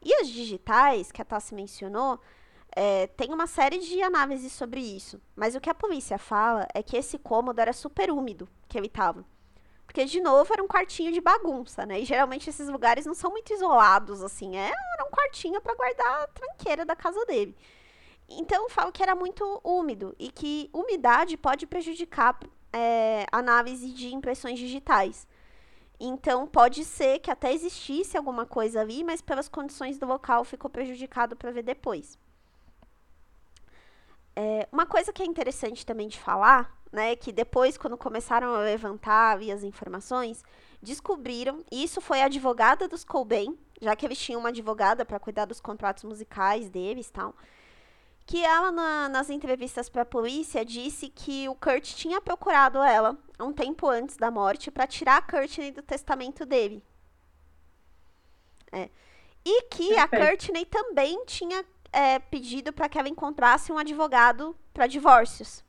E 0.00 0.14
as 0.14 0.28
digitais, 0.28 1.10
que 1.10 1.20
a 1.20 1.24
Tassi 1.24 1.54
mencionou, 1.54 2.20
é, 2.74 3.08
tem 3.08 3.32
uma 3.32 3.46
série 3.46 3.78
de 3.78 4.00
análises 4.00 4.52
sobre 4.52 4.80
isso. 4.80 5.20
Mas 5.34 5.56
o 5.56 5.60
que 5.60 5.70
a 5.70 5.74
polícia 5.74 6.18
fala 6.18 6.68
é 6.72 6.82
que 6.82 6.96
esse 6.96 7.18
cômodo 7.18 7.60
era 7.60 7.72
super 7.72 8.10
úmido 8.10 8.48
que 8.68 8.78
ele 8.78 8.86
estava. 8.86 9.24
Porque, 9.92 10.06
de 10.06 10.22
novo, 10.22 10.50
era 10.50 10.62
um 10.62 10.66
quartinho 10.66 11.12
de 11.12 11.20
bagunça, 11.20 11.84
né? 11.84 12.00
E 12.00 12.06
geralmente 12.06 12.48
esses 12.48 12.66
lugares 12.66 13.04
não 13.04 13.12
são 13.12 13.30
muito 13.30 13.52
isolados, 13.52 14.22
assim. 14.22 14.56
É, 14.56 14.68
era 14.68 15.04
um 15.04 15.10
quartinho 15.10 15.60
para 15.60 15.74
guardar 15.74 16.22
a 16.22 16.26
tranqueira 16.28 16.82
da 16.82 16.96
casa 16.96 17.22
dele. 17.26 17.54
Então, 18.26 18.62
eu 18.62 18.70
falo 18.70 18.90
que 18.90 19.02
era 19.02 19.14
muito 19.14 19.60
úmido 19.62 20.16
e 20.18 20.30
que 20.30 20.70
umidade 20.72 21.36
pode 21.36 21.66
prejudicar 21.66 22.40
é, 22.72 23.26
análise 23.30 23.90
de 23.92 24.14
impressões 24.14 24.58
digitais. 24.58 25.28
Então, 26.00 26.46
pode 26.46 26.86
ser 26.86 27.18
que 27.18 27.30
até 27.30 27.52
existisse 27.52 28.16
alguma 28.16 28.46
coisa 28.46 28.80
ali, 28.80 29.04
mas 29.04 29.20
pelas 29.20 29.46
condições 29.46 29.98
do 29.98 30.06
local 30.06 30.42
ficou 30.42 30.70
prejudicado 30.70 31.36
para 31.36 31.50
ver 31.50 31.64
depois. 31.64 32.18
É, 34.34 34.68
uma 34.72 34.86
coisa 34.86 35.12
que 35.12 35.22
é 35.22 35.26
interessante 35.26 35.84
também 35.84 36.08
de 36.08 36.18
falar, 36.18 36.74
né, 36.90 37.16
que 37.16 37.32
depois, 37.32 37.76
quando 37.76 37.96
começaram 37.96 38.54
a 38.54 38.58
levantar 38.58 39.32
ali 39.32 39.50
as 39.50 39.62
informações, 39.62 40.42
descobriram, 40.82 41.64
e 41.70 41.84
isso 41.84 42.00
foi 42.00 42.22
a 42.22 42.26
advogada 42.26 42.88
dos 42.88 43.04
Cobain, 43.04 43.56
já 43.80 43.94
que 43.96 44.06
eles 44.06 44.18
tinham 44.18 44.40
uma 44.40 44.50
advogada 44.50 45.04
para 45.04 45.18
cuidar 45.18 45.44
dos 45.44 45.60
contratos 45.60 46.04
musicais 46.04 46.68
deles 46.68 47.08
e 47.08 47.12
tal, 47.12 47.34
que 48.26 48.44
ela, 48.44 48.70
na, 48.70 49.08
nas 49.08 49.30
entrevistas 49.30 49.88
para 49.88 50.02
a 50.02 50.06
polícia, 50.06 50.64
disse 50.64 51.08
que 51.08 51.48
o 51.48 51.54
Kurt 51.54 51.94
tinha 51.94 52.20
procurado 52.20 52.78
ela 52.78 53.18
um 53.40 53.52
tempo 53.52 53.88
antes 53.88 54.16
da 54.16 54.30
morte 54.30 54.70
para 54.70 54.86
tirar 54.86 55.16
a 55.16 55.22
Courtney 55.22 55.72
do 55.72 55.82
testamento 55.82 56.46
dele. 56.46 56.84
É. 58.70 58.88
E 59.44 59.62
que 59.62 59.88
Perfeito. 59.88 60.14
a 60.14 60.26
Courtney 60.26 60.64
também 60.64 61.24
tinha 61.26 61.64
é, 61.92 62.18
pedido 62.18 62.72
para 62.72 62.88
que 62.88 62.98
ela 62.98 63.08
encontrasse 63.08 63.70
um 63.70 63.78
advogado 63.78 64.56
para 64.72 64.86
divórcios. 64.86 65.64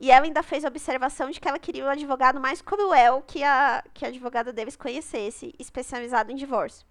E 0.00 0.10
ela 0.10 0.24
ainda 0.24 0.42
fez 0.42 0.64
a 0.64 0.68
observação 0.68 1.30
de 1.30 1.40
que 1.40 1.48
ela 1.48 1.58
queria 1.58 1.84
um 1.84 1.88
advogado 1.88 2.40
mais 2.40 2.60
cruel 2.62 3.22
que 3.26 3.42
a, 3.42 3.84
que 3.92 4.04
a 4.04 4.08
advogada 4.08 4.52
deles 4.52 4.76
conhecesse, 4.76 5.54
especializado 5.58 6.32
em 6.32 6.36
divórcio. 6.36 6.86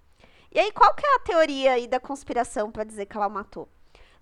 E 0.52 0.60
aí, 0.60 0.72
qual 0.72 0.94
que 0.94 1.06
é 1.06 1.16
a 1.16 1.20
teoria 1.20 1.74
aí 1.74 1.88
da 1.88 2.00
conspiração 2.00 2.72
para 2.72 2.84
dizer 2.84 3.06
que 3.06 3.16
ela 3.16 3.30
matou? 3.30 3.70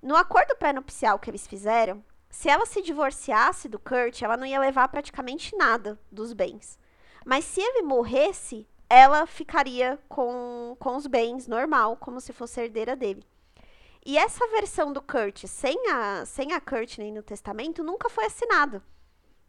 No 0.02 0.16
acordo 0.16 0.56
pré-nupcial 0.56 1.20
que 1.20 1.30
eles 1.30 1.46
fizeram, 1.46 2.04
se 2.30 2.48
ela 2.50 2.66
se 2.66 2.82
divorciasse 2.82 3.68
do 3.68 3.80
Kurt, 3.80 4.22
ela 4.22 4.38
não 4.38 4.46
ia 4.46 4.60
levar 4.60 4.88
praticamente 4.88 5.56
nada 5.58 6.00
dos 6.12 6.32
bens. 6.32 6.78
Mas 7.26 7.46
se 7.46 7.60
ele 7.60 7.82
morresse, 7.82 8.68
ela 8.90 9.26
ficaria 9.26 10.00
com, 10.08 10.76
com 10.80 10.96
os 10.96 11.06
bens 11.08 11.48
normal, 11.48 11.98
como 11.98 12.22
se 12.22 12.32
fosse 12.32 12.62
herdeira 12.62 12.96
dele. 12.96 13.26
E 14.06 14.18
essa 14.18 14.48
versão 14.48 14.94
do 14.94 15.02
Kurt 15.02 15.46
sem 15.46 15.78
a, 15.92 16.26
sem 16.26 16.54
a 16.54 16.62
Courtney 16.62 17.12
no 17.12 17.22
testamento 17.22 17.84
nunca 17.84 18.10
foi 18.10 18.26
assinada. 18.26 18.82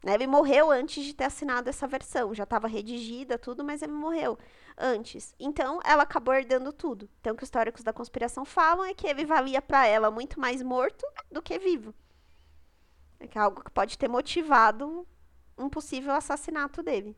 Né? 0.05 0.15
Ele 0.15 0.27
morreu 0.27 0.71
antes 0.71 1.05
de 1.05 1.15
ter 1.15 1.25
assinado 1.25 1.69
essa 1.69 1.87
versão. 1.87 2.35
Já 2.35 2.45
estava 2.45 2.67
redigida, 2.67 3.39
tudo, 3.39 3.65
mas 3.65 3.83
ele 3.83 3.93
morreu 3.93 4.39
antes. 4.77 5.35
Então, 5.39 5.79
ela 5.85 6.03
acabou 6.03 6.35
herdando 6.35 6.73
tudo. 6.73 7.09
Então, 7.21 7.35
o 7.35 7.37
que 7.37 7.43
os 7.43 7.49
históricos 7.49 7.83
da 7.83 7.93
conspiração 7.93 8.45
falam 8.45 8.85
é 8.85 8.95
que 8.95 9.07
ele 9.07 9.25
valia 9.25 9.61
para 9.63 9.87
ela 9.87 10.11
muito 10.11 10.41
mais 10.41 10.63
morto 10.63 11.07
do 11.31 11.43
que 11.43 11.59
vivo. 11.59 11.95
É 13.21 13.27
é 13.33 13.39
algo 13.39 13.63
que 13.63 13.71
pode 13.71 13.99
ter 13.99 14.09
motivado 14.09 15.07
um 15.57 15.69
possível 15.69 16.13
assassinato 16.15 16.83
dele. 16.83 17.15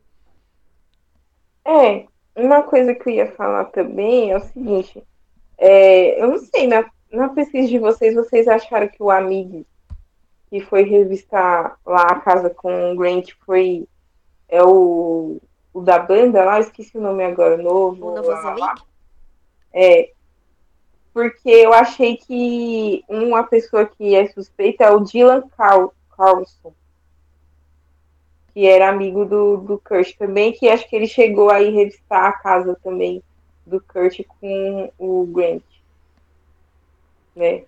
É, 1.65 2.05
uma 2.35 2.63
coisa 2.63 2.93
que 2.93 3.09
eu 3.09 3.13
ia 3.13 3.31
falar 3.31 3.65
também 3.65 4.31
é 4.31 4.37
o 4.37 4.41
seguinte. 4.41 5.01
É, 5.57 6.21
eu 6.21 6.27
não 6.27 6.37
sei, 6.37 6.67
na 6.67 6.83
na 7.13 7.29
pesquisa 7.29 7.67
de 7.67 7.77
vocês, 7.77 8.15
vocês 8.15 8.47
acharam 8.47 8.87
que 8.87 9.01
o 9.01 9.11
amigo 9.11 9.63
que 10.49 10.59
foi 10.61 10.83
revistar 10.83 11.79
lá 11.85 12.03
a 12.03 12.19
casa 12.19 12.49
com 12.49 12.91
o 12.91 12.95
Grant 12.95 13.31
foi 13.45 13.87
é 14.49 14.63
o, 14.63 15.39
o 15.73 15.81
da 15.81 15.99
banda 15.99 16.43
lá, 16.43 16.59
esqueci 16.59 16.97
o 16.97 17.01
nome 17.01 17.23
agora, 17.23 17.57
novo. 17.57 18.07
O 18.07 18.15
Novozelik? 18.15 18.83
É. 19.71 20.11
Porque 21.13 21.49
eu 21.49 21.71
achei 21.73 22.17
que 22.17 23.03
uma 23.07 23.43
pessoa 23.43 23.85
que 23.85 24.15
é 24.15 24.27
suspeita 24.27 24.83
é 24.83 24.91
o 24.91 24.99
Dylan 24.99 25.43
Carl, 25.55 25.93
Carlson. 26.15 26.73
Que 28.53 28.67
era 28.67 28.89
amigo 28.89 29.25
do, 29.25 29.57
do 29.57 29.79
Kurt 29.79 30.15
também, 30.17 30.53
que 30.53 30.69
acho 30.69 30.87
que 30.87 30.95
ele 30.95 31.07
chegou 31.07 31.49
aí 31.49 31.71
revistar 31.71 32.25
a 32.25 32.33
casa 32.33 32.77
também 32.83 33.23
do 33.65 33.81
Kurt 33.81 34.21
com 34.39 34.91
o 34.99 35.25
Grant 35.25 35.72
né? 37.35 37.65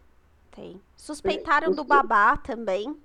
Tem. 0.52 0.82
Suspeitaram 0.96 1.72
do 1.72 1.84
babá 1.84 2.38
também. 2.38 2.98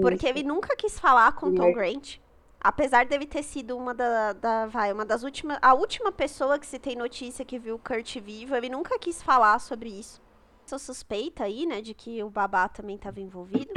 Porque 0.00 0.26
ele 0.26 0.42
nunca 0.42 0.74
quis 0.76 0.98
falar 0.98 1.32
com 1.32 1.54
Tom 1.54 1.72
Grant. 1.72 2.18
Apesar 2.60 3.04
dele 3.04 3.26
ter 3.26 3.42
sido 3.42 3.76
uma 3.76 3.92
da, 3.92 4.32
da, 4.32 4.66
vai, 4.66 4.90
uma 4.90 5.04
das 5.04 5.22
últimas, 5.22 5.58
a 5.60 5.74
última 5.74 6.10
pessoa 6.10 6.58
que 6.58 6.66
se 6.66 6.78
tem 6.78 6.96
notícia 6.96 7.44
que 7.44 7.58
viu 7.58 7.74
o 7.74 7.78
Kurt 7.78 8.16
vivo, 8.20 8.56
ele 8.56 8.70
nunca 8.70 8.98
quis 8.98 9.22
falar 9.22 9.58
sobre 9.58 9.90
isso. 9.90 10.22
Essa 10.64 10.78
suspeita 10.78 11.44
aí, 11.44 11.66
né, 11.66 11.82
de 11.82 11.92
que 11.92 12.22
o 12.22 12.30
babá 12.30 12.66
também 12.66 12.96
estava 12.96 13.20
envolvido. 13.20 13.70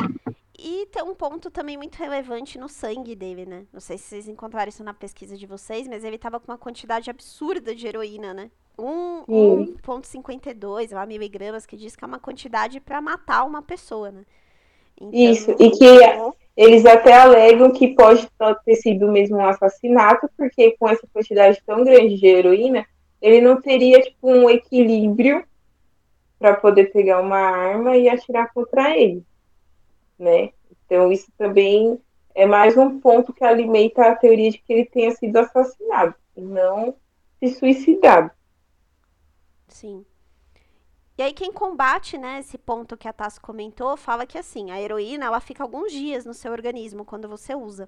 E 0.57 0.85
tem 0.87 1.03
um 1.03 1.13
ponto 1.13 1.51
também 1.51 1.75
muito 1.75 1.95
relevante 1.97 2.57
no 2.57 2.69
sangue 2.69 3.13
dele, 3.13 3.45
né? 3.45 3.67
Não 3.71 3.81
sei 3.81 3.97
se 3.97 4.05
vocês 4.05 4.27
encontraram 4.27 4.69
isso 4.69 4.83
na 4.83 4.93
pesquisa 4.93 5.37
de 5.37 5.45
vocês, 5.45 5.85
mas 5.87 6.03
ele 6.05 6.17
tava 6.17 6.39
com 6.39 6.49
uma 6.49 6.57
quantidade 6.57 7.09
absurda 7.09 7.75
de 7.75 7.85
heroína, 7.85 8.33
né? 8.33 8.49
1,52 8.77 10.93
lá, 10.93 11.05
miligramas, 11.05 11.65
que 11.65 11.75
diz 11.75 11.93
que 11.95 12.03
é 12.03 12.07
uma 12.07 12.19
quantidade 12.19 12.79
para 12.79 13.01
matar 13.01 13.43
uma 13.43 13.61
pessoa, 13.61 14.11
né? 14.11 14.23
Então... 14.95 15.11
Isso, 15.13 15.51
e 15.59 15.69
que 15.71 15.85
eles 16.55 16.85
até 16.85 17.13
alegam 17.13 17.71
que 17.71 17.89
pode 17.89 18.27
ter 18.65 18.75
sido 18.75 19.11
mesmo 19.11 19.37
um 19.37 19.45
assassinato, 19.45 20.29
porque 20.35 20.75
com 20.77 20.89
essa 20.89 21.05
quantidade 21.13 21.61
tão 21.65 21.83
grande 21.83 22.17
de 22.17 22.25
heroína, 22.25 22.85
ele 23.21 23.41
não 23.41 23.61
teria 23.61 24.01
tipo, 24.01 24.29
um 24.29 24.49
equilíbrio 24.49 25.43
para 26.39 26.55
poder 26.55 26.91
pegar 26.91 27.19
uma 27.19 27.39
arma 27.39 27.97
e 27.97 28.07
atirar 28.07 28.53
contra 28.53 28.97
ele, 28.97 29.23
né? 30.17 30.51
Então 30.85 31.11
isso 31.11 31.29
também 31.37 31.99
é 32.33 32.45
mais 32.45 32.77
um 32.77 32.97
ponto 32.99 33.33
que 33.33 33.43
alimenta 33.43 34.05
a 34.05 34.15
teoria 34.15 34.51
de 34.51 34.59
que 34.59 34.71
ele 34.71 34.85
tenha 34.85 35.11
sido 35.11 35.35
assassinado, 35.37 36.15
e 36.35 36.41
não 36.41 36.95
se 37.39 37.49
suicidado. 37.49 38.31
Sim. 39.77 40.03
E 41.17 41.21
aí 41.21 41.33
quem 41.33 41.51
combate, 41.51 42.17
né, 42.17 42.39
esse 42.39 42.57
ponto 42.57 42.97
que 42.97 43.07
a 43.07 43.13
Tassi 43.13 43.39
comentou, 43.39 43.95
fala 43.95 44.25
que 44.25 44.37
assim, 44.37 44.71
a 44.71 44.81
heroína, 44.81 45.25
ela 45.27 45.39
fica 45.39 45.63
alguns 45.63 45.91
dias 45.91 46.25
no 46.25 46.33
seu 46.33 46.51
organismo 46.51 47.05
quando 47.05 47.27
você 47.27 47.53
usa. 47.53 47.87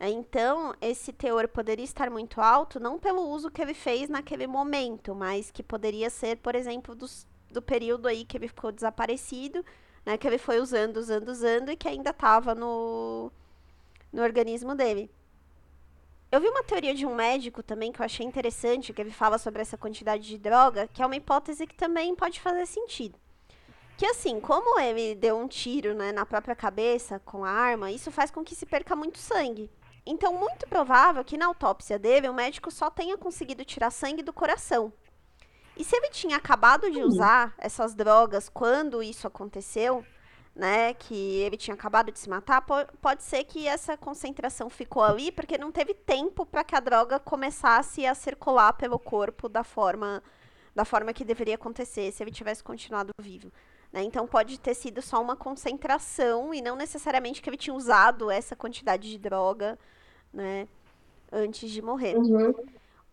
É, 0.00 0.10
então, 0.10 0.74
esse 0.80 1.12
teor 1.12 1.46
poderia 1.48 1.84
estar 1.84 2.10
muito 2.10 2.40
alto, 2.40 2.80
não 2.80 2.98
pelo 2.98 3.28
uso 3.28 3.50
que 3.50 3.62
ele 3.62 3.74
fez 3.74 4.08
naquele 4.08 4.46
momento, 4.48 5.14
mas 5.14 5.52
que 5.52 5.62
poderia 5.62 6.10
ser, 6.10 6.38
por 6.38 6.56
exemplo, 6.56 6.96
dos, 6.96 7.28
do 7.50 7.62
período 7.62 8.08
aí 8.08 8.24
que 8.24 8.36
ele 8.36 8.48
ficou 8.48 8.72
desaparecido, 8.72 9.64
né, 10.04 10.18
que 10.18 10.26
ele 10.26 10.38
foi 10.38 10.60
usando, 10.60 10.96
usando, 10.96 11.28
usando 11.28 11.70
e 11.70 11.76
que 11.76 11.88
ainda 11.88 12.10
estava 12.10 12.54
no, 12.56 13.30
no 14.12 14.22
organismo 14.22 14.74
dele. 14.74 15.10
Eu 16.34 16.40
vi 16.40 16.48
uma 16.48 16.64
teoria 16.64 16.92
de 16.92 17.06
um 17.06 17.14
médico 17.14 17.62
também 17.62 17.92
que 17.92 18.00
eu 18.00 18.04
achei 18.04 18.26
interessante, 18.26 18.92
que 18.92 19.00
ele 19.00 19.12
fala 19.12 19.38
sobre 19.38 19.62
essa 19.62 19.78
quantidade 19.78 20.26
de 20.26 20.36
droga, 20.36 20.88
que 20.92 21.00
é 21.00 21.06
uma 21.06 21.14
hipótese 21.14 21.64
que 21.64 21.76
também 21.76 22.12
pode 22.12 22.40
fazer 22.40 22.66
sentido. 22.66 23.16
Que 23.96 24.04
assim, 24.04 24.40
como 24.40 24.80
ele 24.80 25.14
deu 25.14 25.38
um 25.38 25.46
tiro 25.46 25.94
né, 25.94 26.10
na 26.10 26.26
própria 26.26 26.56
cabeça 26.56 27.20
com 27.20 27.44
a 27.44 27.50
arma, 27.50 27.92
isso 27.92 28.10
faz 28.10 28.32
com 28.32 28.42
que 28.42 28.56
se 28.56 28.66
perca 28.66 28.96
muito 28.96 29.18
sangue. 29.18 29.70
Então, 30.04 30.34
muito 30.34 30.66
provável 30.66 31.24
que 31.24 31.36
na 31.36 31.46
autópsia 31.46 32.00
dele, 32.00 32.28
o 32.28 32.34
médico 32.34 32.68
só 32.68 32.90
tenha 32.90 33.16
conseguido 33.16 33.64
tirar 33.64 33.92
sangue 33.92 34.20
do 34.20 34.32
coração. 34.32 34.92
E 35.76 35.84
se 35.84 35.94
ele 35.94 36.10
tinha 36.10 36.36
acabado 36.36 36.90
de 36.90 37.00
usar 37.00 37.54
essas 37.58 37.94
drogas 37.94 38.48
quando 38.48 39.04
isso 39.04 39.28
aconteceu, 39.28 40.04
né, 40.54 40.94
que 40.94 41.14
ele 41.14 41.56
tinha 41.56 41.74
acabado 41.74 42.12
de 42.12 42.18
se 42.18 42.28
matar, 42.28 42.64
pode 43.00 43.22
ser 43.24 43.42
que 43.44 43.66
essa 43.66 43.96
concentração 43.96 44.70
ficou 44.70 45.02
ali 45.02 45.32
porque 45.32 45.58
não 45.58 45.72
teve 45.72 45.94
tempo 45.94 46.46
para 46.46 46.62
que 46.62 46.76
a 46.76 46.80
droga 46.80 47.18
começasse 47.18 48.06
a 48.06 48.14
circular 48.14 48.72
pelo 48.74 48.98
corpo 48.98 49.48
da 49.48 49.64
forma 49.64 50.22
da 50.74 50.84
forma 50.84 51.12
que 51.12 51.24
deveria 51.24 51.54
acontecer 51.54 52.10
se 52.10 52.20
ele 52.20 52.32
tivesse 52.32 52.62
continuado 52.62 53.12
vivo. 53.20 53.52
Né? 53.92 54.02
Então 54.02 54.26
pode 54.26 54.58
ter 54.58 54.74
sido 54.74 55.00
só 55.00 55.22
uma 55.22 55.36
concentração 55.36 56.52
e 56.52 56.60
não 56.60 56.74
necessariamente 56.74 57.40
que 57.40 57.48
ele 57.48 57.56
tinha 57.56 57.74
usado 57.74 58.28
essa 58.28 58.56
quantidade 58.56 59.08
de 59.08 59.16
droga, 59.16 59.78
né, 60.32 60.66
antes 61.30 61.70
de 61.70 61.80
morrer. 61.80 62.16
Uhum. 62.16 62.52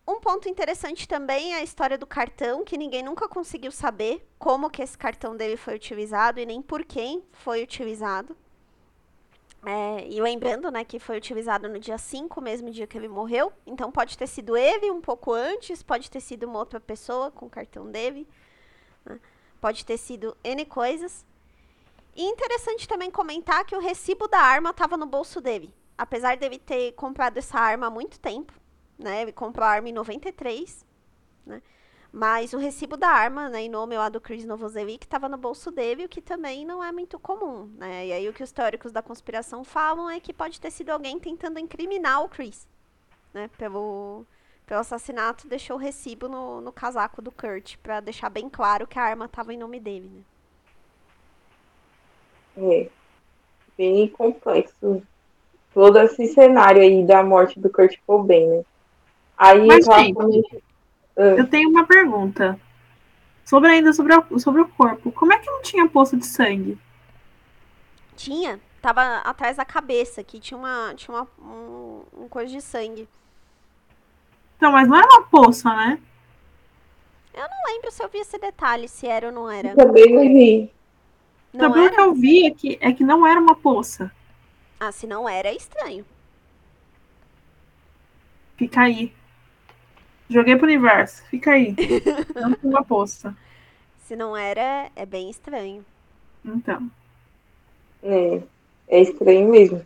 Um 0.06 0.18
ponto 0.18 0.48
interessante 0.48 1.06
também 1.06 1.54
é 1.54 1.58
a 1.58 1.62
história 1.62 1.96
do 1.96 2.06
cartão, 2.06 2.64
que 2.64 2.76
ninguém 2.76 3.04
nunca 3.04 3.28
conseguiu 3.28 3.70
saber 3.70 4.26
como 4.36 4.68
que 4.68 4.82
esse 4.82 4.98
cartão 4.98 5.36
dele 5.36 5.56
foi 5.56 5.76
utilizado 5.76 6.40
e 6.40 6.46
nem 6.46 6.60
por 6.60 6.84
quem 6.84 7.22
foi 7.30 7.62
utilizado. 7.62 8.36
É, 9.64 10.08
e 10.08 10.20
lembrando, 10.20 10.72
né, 10.72 10.84
que 10.84 10.98
foi 10.98 11.16
utilizado 11.16 11.68
no 11.68 11.78
dia 11.78 11.96
5, 11.96 12.40
mesmo 12.40 12.68
dia 12.68 12.84
que 12.84 12.98
ele 12.98 13.06
morreu. 13.06 13.52
Então 13.64 13.92
pode 13.92 14.18
ter 14.18 14.26
sido 14.26 14.56
ele 14.56 14.90
um 14.90 15.00
pouco 15.00 15.32
antes, 15.32 15.84
pode 15.84 16.10
ter 16.10 16.20
sido 16.20 16.48
uma 16.48 16.58
outra 16.58 16.80
pessoa 16.80 17.30
com 17.30 17.46
o 17.46 17.50
cartão 17.50 17.88
dele. 17.88 18.26
Né? 19.04 19.20
Pode 19.60 19.86
ter 19.86 19.98
sido 19.98 20.36
N 20.42 20.64
coisas. 20.64 21.24
E 22.16 22.24
interessante 22.24 22.88
também 22.88 23.08
comentar 23.08 23.64
que 23.64 23.76
o 23.76 23.80
recibo 23.80 24.26
da 24.26 24.40
arma 24.40 24.70
estava 24.70 24.96
no 24.96 25.06
bolso 25.06 25.40
dele. 25.40 25.72
Apesar 25.96 26.36
dele 26.36 26.58
ter 26.58 26.90
comprado 26.92 27.38
essa 27.38 27.56
arma 27.56 27.86
há 27.86 27.90
muito 27.90 28.18
tempo, 28.18 28.52
né? 29.02 29.30
Comprou 29.32 29.66
a 29.66 29.70
arma 29.70 29.88
em 29.88 29.92
93, 29.92 30.84
né? 31.46 31.62
Mas 32.12 32.52
o 32.52 32.58
recibo 32.58 32.94
da 32.94 33.08
arma, 33.08 33.48
né, 33.48 33.62
em 33.62 33.70
nome 33.70 33.96
lá 33.96 34.10
do 34.10 34.20
Chris 34.20 34.44
Novoselic, 34.44 35.06
estava 35.06 35.30
no 35.30 35.38
bolso 35.38 35.70
dele, 35.70 36.04
o 36.04 36.08
que 36.08 36.20
também 36.20 36.62
não 36.62 36.84
é 36.84 36.92
muito 36.92 37.18
comum, 37.18 37.70
né? 37.78 38.06
E 38.06 38.12
aí 38.12 38.28
o 38.28 38.34
que 38.34 38.42
os 38.42 38.52
teóricos 38.52 38.92
da 38.92 39.00
conspiração 39.00 39.64
falam 39.64 40.10
é 40.10 40.20
que 40.20 40.32
pode 40.34 40.60
ter 40.60 40.70
sido 40.70 40.90
alguém 40.90 41.18
tentando 41.18 41.58
incriminar 41.58 42.22
o 42.22 42.28
Chris, 42.28 42.68
né? 43.32 43.48
Pelo, 43.56 44.26
pelo 44.66 44.80
assassinato, 44.80 45.48
deixou 45.48 45.76
o 45.76 45.80
recibo 45.80 46.28
no, 46.28 46.60
no 46.60 46.70
casaco 46.70 47.22
do 47.22 47.32
Kurt, 47.32 47.78
para 47.78 48.00
deixar 48.00 48.28
bem 48.28 48.50
claro 48.50 48.86
que 48.86 48.98
a 48.98 49.04
arma 49.04 49.24
estava 49.24 49.54
em 49.54 49.58
nome 49.58 49.80
dele, 49.80 50.10
né? 50.10 50.22
É, 52.58 52.90
bem 53.78 54.06
complexo 54.08 55.02
todo 55.72 55.98
esse 55.98 56.26
cenário 56.26 56.82
aí 56.82 57.02
da 57.06 57.22
morte 57.22 57.58
do 57.58 57.70
Kurt 57.70 57.96
Cobain, 58.06 58.46
né? 58.48 58.64
Aí, 59.42 59.66
Mas, 59.66 59.84
gente, 59.84 60.62
ah. 61.16 61.22
eu 61.22 61.48
tenho 61.48 61.68
uma 61.68 61.84
pergunta. 61.84 62.58
Sobre 63.44 63.70
ainda 63.70 63.92
sobre, 63.92 64.14
a, 64.14 64.24
sobre 64.38 64.60
o 64.60 64.68
corpo. 64.68 65.10
Como 65.10 65.32
é 65.32 65.38
que 65.38 65.50
não 65.50 65.60
tinha 65.62 65.88
poço 65.88 66.16
de 66.16 66.24
sangue? 66.24 66.78
Tinha. 68.16 68.60
Tava 68.80 69.18
atrás 69.18 69.56
da 69.56 69.64
cabeça, 69.64 70.20
aqui 70.20 70.38
tinha 70.38 70.56
uma, 70.56 70.94
tinha 70.94 71.16
uma 71.16 71.28
um, 71.40 72.02
um 72.22 72.28
coisa 72.28 72.52
de 72.52 72.60
sangue. 72.60 73.08
Então, 74.56 74.70
mas 74.70 74.88
não 74.88 74.96
era 74.96 75.06
uma 75.08 75.22
poça, 75.22 75.74
né? 75.74 75.98
Eu 77.34 77.42
não 77.42 77.74
lembro 77.74 77.90
se 77.90 78.02
eu 78.02 78.08
vi 78.08 78.18
esse 78.18 78.38
detalhe, 78.38 78.88
se 78.88 79.08
era 79.08 79.26
ou 79.26 79.32
não 79.32 79.50
era. 79.50 79.70
Eu 79.70 79.76
também 79.76 80.14
não 80.14 80.22
vi. 80.22 80.70
Não 81.52 81.72
pelo 81.72 81.90
que 81.90 82.00
eu 82.00 82.14
vi 82.14 82.46
é 82.46 82.50
que, 82.50 82.78
é 82.80 82.92
que 82.92 83.04
não 83.04 83.26
era 83.26 83.40
uma 83.40 83.56
poça. 83.56 84.10
Ah, 84.78 84.92
se 84.92 85.06
não 85.06 85.28
era, 85.28 85.48
é 85.48 85.54
estranho. 85.54 86.04
Fica 88.56 88.82
aí. 88.82 89.12
Joguei 90.32 90.56
pro 90.56 90.66
universo. 90.66 91.22
Fica 91.30 91.52
aí. 91.52 91.74
não 92.34 92.54
tem 92.54 92.70
uma 92.70 92.82
poça. 92.82 93.36
Se 94.04 94.16
não 94.16 94.36
era, 94.36 94.90
é 94.96 95.04
bem 95.04 95.30
estranho. 95.30 95.84
Então. 96.44 96.90
É, 98.02 98.40
é 98.88 99.00
estranho 99.00 99.48
mesmo. 99.50 99.84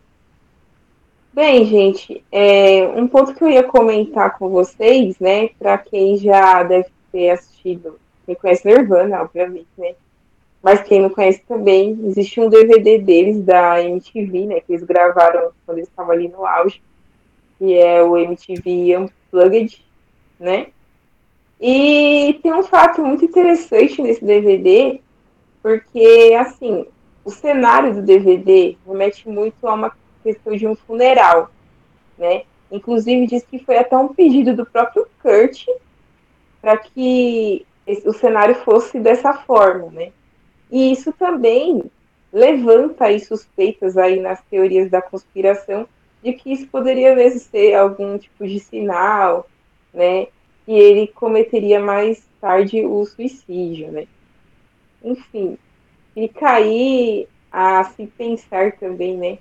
Bem, 1.33 1.67
gente, 1.67 2.25
é, 2.33 2.89
um 2.97 3.07
ponto 3.07 3.35
que 3.35 3.45
eu 3.45 3.51
ia 3.51 3.63
comentar 3.63 4.39
com 4.39 4.49
vocês, 4.49 5.19
né, 5.19 5.51
para 5.59 5.77
quem 5.77 6.17
já 6.17 6.63
deve 6.63 6.89
ter 7.13 7.29
assistido, 7.29 8.01
quem 8.25 8.35
conhece 8.35 8.67
Nirvana, 8.67 9.21
obviamente, 9.21 9.69
né, 9.77 9.95
mas 10.63 10.83
quem 10.83 11.03
não 11.03 11.11
conhece 11.11 11.43
também, 11.47 11.91
existe 12.07 12.41
um 12.41 12.49
DVD 12.49 12.97
deles 12.97 13.43
da 13.43 13.83
MTV, 13.83 14.47
né, 14.47 14.61
que 14.61 14.73
eles 14.73 14.83
gravaram 14.83 15.51
quando 15.67 15.77
eles 15.77 15.91
estavam 15.91 16.13
ali 16.13 16.27
no 16.29 16.47
auge, 16.47 16.81
que 17.59 17.77
é 17.77 18.03
o 18.03 18.17
MTV 18.17 18.97
Unplugged, 18.97 19.86
né? 20.39 20.69
E 21.61 22.39
tem 22.43 22.53
um 22.53 22.63
fato 22.63 23.03
muito 23.03 23.25
interessante 23.25 24.03
nesse 24.03 24.25
DVD, 24.25 25.01
porque, 25.63 26.37
assim, 26.39 26.87
o 27.25 27.31
cenário 27.31 27.95
do 27.95 28.03
DVD 28.03 28.77
remete 28.87 29.29
muito 29.29 29.67
a 29.67 29.75
uma 29.75 29.93
questão 30.23 30.55
de 30.57 30.67
um 30.67 30.75
funeral, 30.75 31.51
né? 32.19 32.43
Inclusive, 32.71 33.27
diz 33.27 33.45
que 33.45 33.59
foi 33.59 33.79
até 33.79 33.97
um 33.97 34.09
pedido 34.09 34.55
do 34.55 34.67
próprio 34.67 35.09
Kurt 35.23 35.67
para 36.61 36.77
que 36.77 37.65
o 38.05 38.13
cenário 38.13 38.57
fosse 38.57 38.99
dessa 38.99 39.33
forma, 39.33 39.91
né? 39.91 40.13
E 40.71 40.93
isso 40.93 41.13
também 41.13 41.85
levanta 42.33 43.07
aí 43.07 43.21
suspeitas 43.21 43.97
aí 43.97 44.21
nas 44.21 44.43
teorias 44.43 44.91
da 44.91 45.01
conspiração 45.01 45.89
de 46.23 46.33
que 46.33 46.53
isso 46.53 46.67
poderia 46.67 47.15
mesmo 47.15 47.41
ser 47.41 47.75
algum 47.75 48.19
tipo 48.19 48.47
de 48.47 48.59
sinal, 48.59 49.47
né? 49.97 50.27
E 50.69 50.75
ele 50.75 51.07
cometeria 51.09 51.81
mais 51.81 52.23
tarde 52.41 52.85
o 52.85 53.05
suicídio, 53.07 53.91
né? 53.91 54.07
Enfim, 55.03 55.57
fica 56.15 56.51
aí 56.51 57.27
a 57.51 57.85
se 57.85 58.07
pensar 58.07 58.73
também, 58.73 59.17
né? 59.17 59.39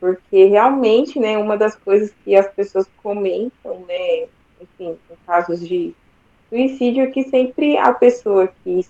Porque 0.00 0.46
realmente, 0.46 1.20
né, 1.20 1.38
uma 1.38 1.56
das 1.56 1.76
coisas 1.76 2.12
que 2.24 2.34
as 2.34 2.48
pessoas 2.52 2.88
comentam, 3.02 3.80
né, 3.86 4.26
enfim, 4.60 4.98
em 5.10 5.16
casos 5.24 5.60
de 5.60 5.94
suicídio, 6.48 7.04
é 7.04 7.06
que 7.06 7.22
sempre 7.24 7.76
a 7.76 7.92
pessoa 7.92 8.48
que, 8.64 8.84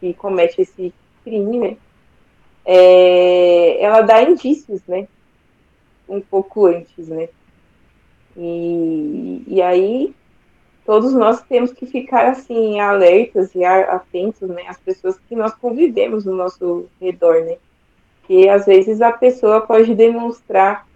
que 0.00 0.12
comete 0.14 0.62
esse 0.62 0.92
crime, 1.22 1.58
né, 1.58 1.76
é, 2.64 3.80
ela 3.80 4.00
dá 4.00 4.22
indícios, 4.22 4.82
né, 4.88 5.06
um 6.08 6.20
pouco 6.20 6.66
antes, 6.66 7.06
né. 7.06 7.28
E, 8.36 9.44
e 9.46 9.62
aí 9.62 10.12
todos 10.84 11.12
nós 11.12 11.42
temos 11.42 11.72
que 11.72 11.86
ficar 11.86 12.28
assim 12.28 12.80
alertas 12.80 13.54
e 13.54 13.64
atentos, 13.64 14.48
né, 14.48 14.64
às 14.66 14.78
pessoas 14.78 15.18
que 15.28 15.36
nós 15.36 15.54
convivemos 15.54 16.24
no 16.24 16.34
nosso 16.34 16.86
redor, 17.00 17.44
né? 17.44 17.56
Que 18.26 18.48
às 18.48 18.66
vezes 18.66 19.00
a 19.00 19.12
pessoa 19.12 19.60
pode 19.60 19.94
demonstrar 19.94 20.86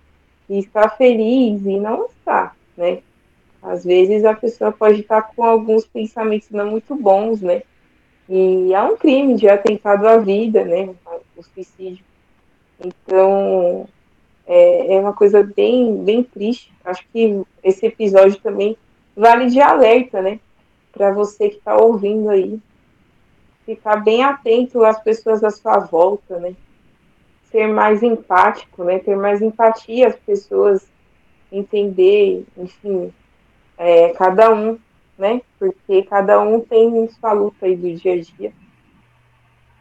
que 0.46 0.58
está 0.58 0.88
feliz 0.88 1.64
e 1.64 1.78
não 1.78 2.06
está, 2.06 2.54
né? 2.76 3.00
Às 3.62 3.84
vezes 3.84 4.24
a 4.24 4.34
pessoa 4.34 4.70
pode 4.70 5.00
estar 5.00 5.22
com 5.22 5.42
alguns 5.42 5.86
pensamentos 5.86 6.50
não 6.50 6.70
muito 6.70 6.94
bons, 6.94 7.40
né? 7.40 7.62
E 8.28 8.74
há 8.74 8.84
um 8.84 8.96
crime 8.96 9.34
de 9.34 9.48
atentado 9.48 10.06
à 10.06 10.16
vida, 10.18 10.64
né? 10.64 10.94
O 11.36 11.42
suicídio. 11.42 12.04
Então, 12.78 13.88
é, 14.46 14.94
é 14.94 15.00
uma 15.00 15.12
coisa 15.12 15.42
bem, 15.42 15.96
bem 16.04 16.22
triste. 16.22 16.72
Acho 16.84 17.04
que 17.12 17.42
esse 17.62 17.86
episódio 17.86 18.38
também 18.40 18.76
vale 19.16 19.46
de 19.46 19.60
alerta, 19.60 20.20
né? 20.20 20.40
Para 20.92 21.12
você 21.12 21.48
que 21.48 21.56
está 21.56 21.76
ouvindo 21.76 22.30
aí. 22.30 22.58
Ficar 23.64 23.96
bem 23.96 24.22
atento 24.22 24.84
às 24.84 25.02
pessoas 25.02 25.42
à 25.42 25.50
sua 25.50 25.78
volta, 25.78 26.38
né? 26.38 26.54
Ser 27.50 27.68
mais 27.68 28.02
empático, 28.02 28.84
né? 28.84 28.98
Ter 28.98 29.16
mais 29.16 29.40
empatia 29.40 30.08
às 30.08 30.16
pessoas, 30.16 30.86
entender, 31.50 32.44
enfim, 32.56 33.12
é, 33.78 34.10
cada 34.10 34.52
um, 34.52 34.78
né? 35.16 35.40
Porque 35.58 36.02
cada 36.02 36.40
um 36.40 36.60
tem 36.60 37.08
sua 37.08 37.32
luta 37.32 37.66
aí 37.66 37.76
do 37.76 37.94
dia 37.94 38.12
a 38.12 38.20
dia. 38.20 38.52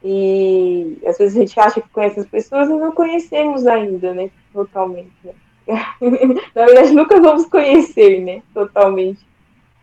E 0.04 0.98
às 1.06 1.18
vezes 1.18 1.38
a 1.38 1.40
gente 1.40 1.60
acha 1.60 1.82
que 1.82 1.90
conhece 1.90 2.20
as 2.20 2.28
pessoas 2.28 2.70
e 2.70 2.74
não 2.74 2.92
conhecemos 2.92 3.66
ainda, 3.66 4.14
né? 4.14 4.30
Totalmente. 4.52 5.14
Né? 5.24 5.34
Na 5.68 6.66
verdade, 6.66 6.92
nunca 6.92 7.20
vamos 7.22 7.46
conhecer, 7.46 8.22
né? 8.22 8.42
Totalmente. 8.54 9.26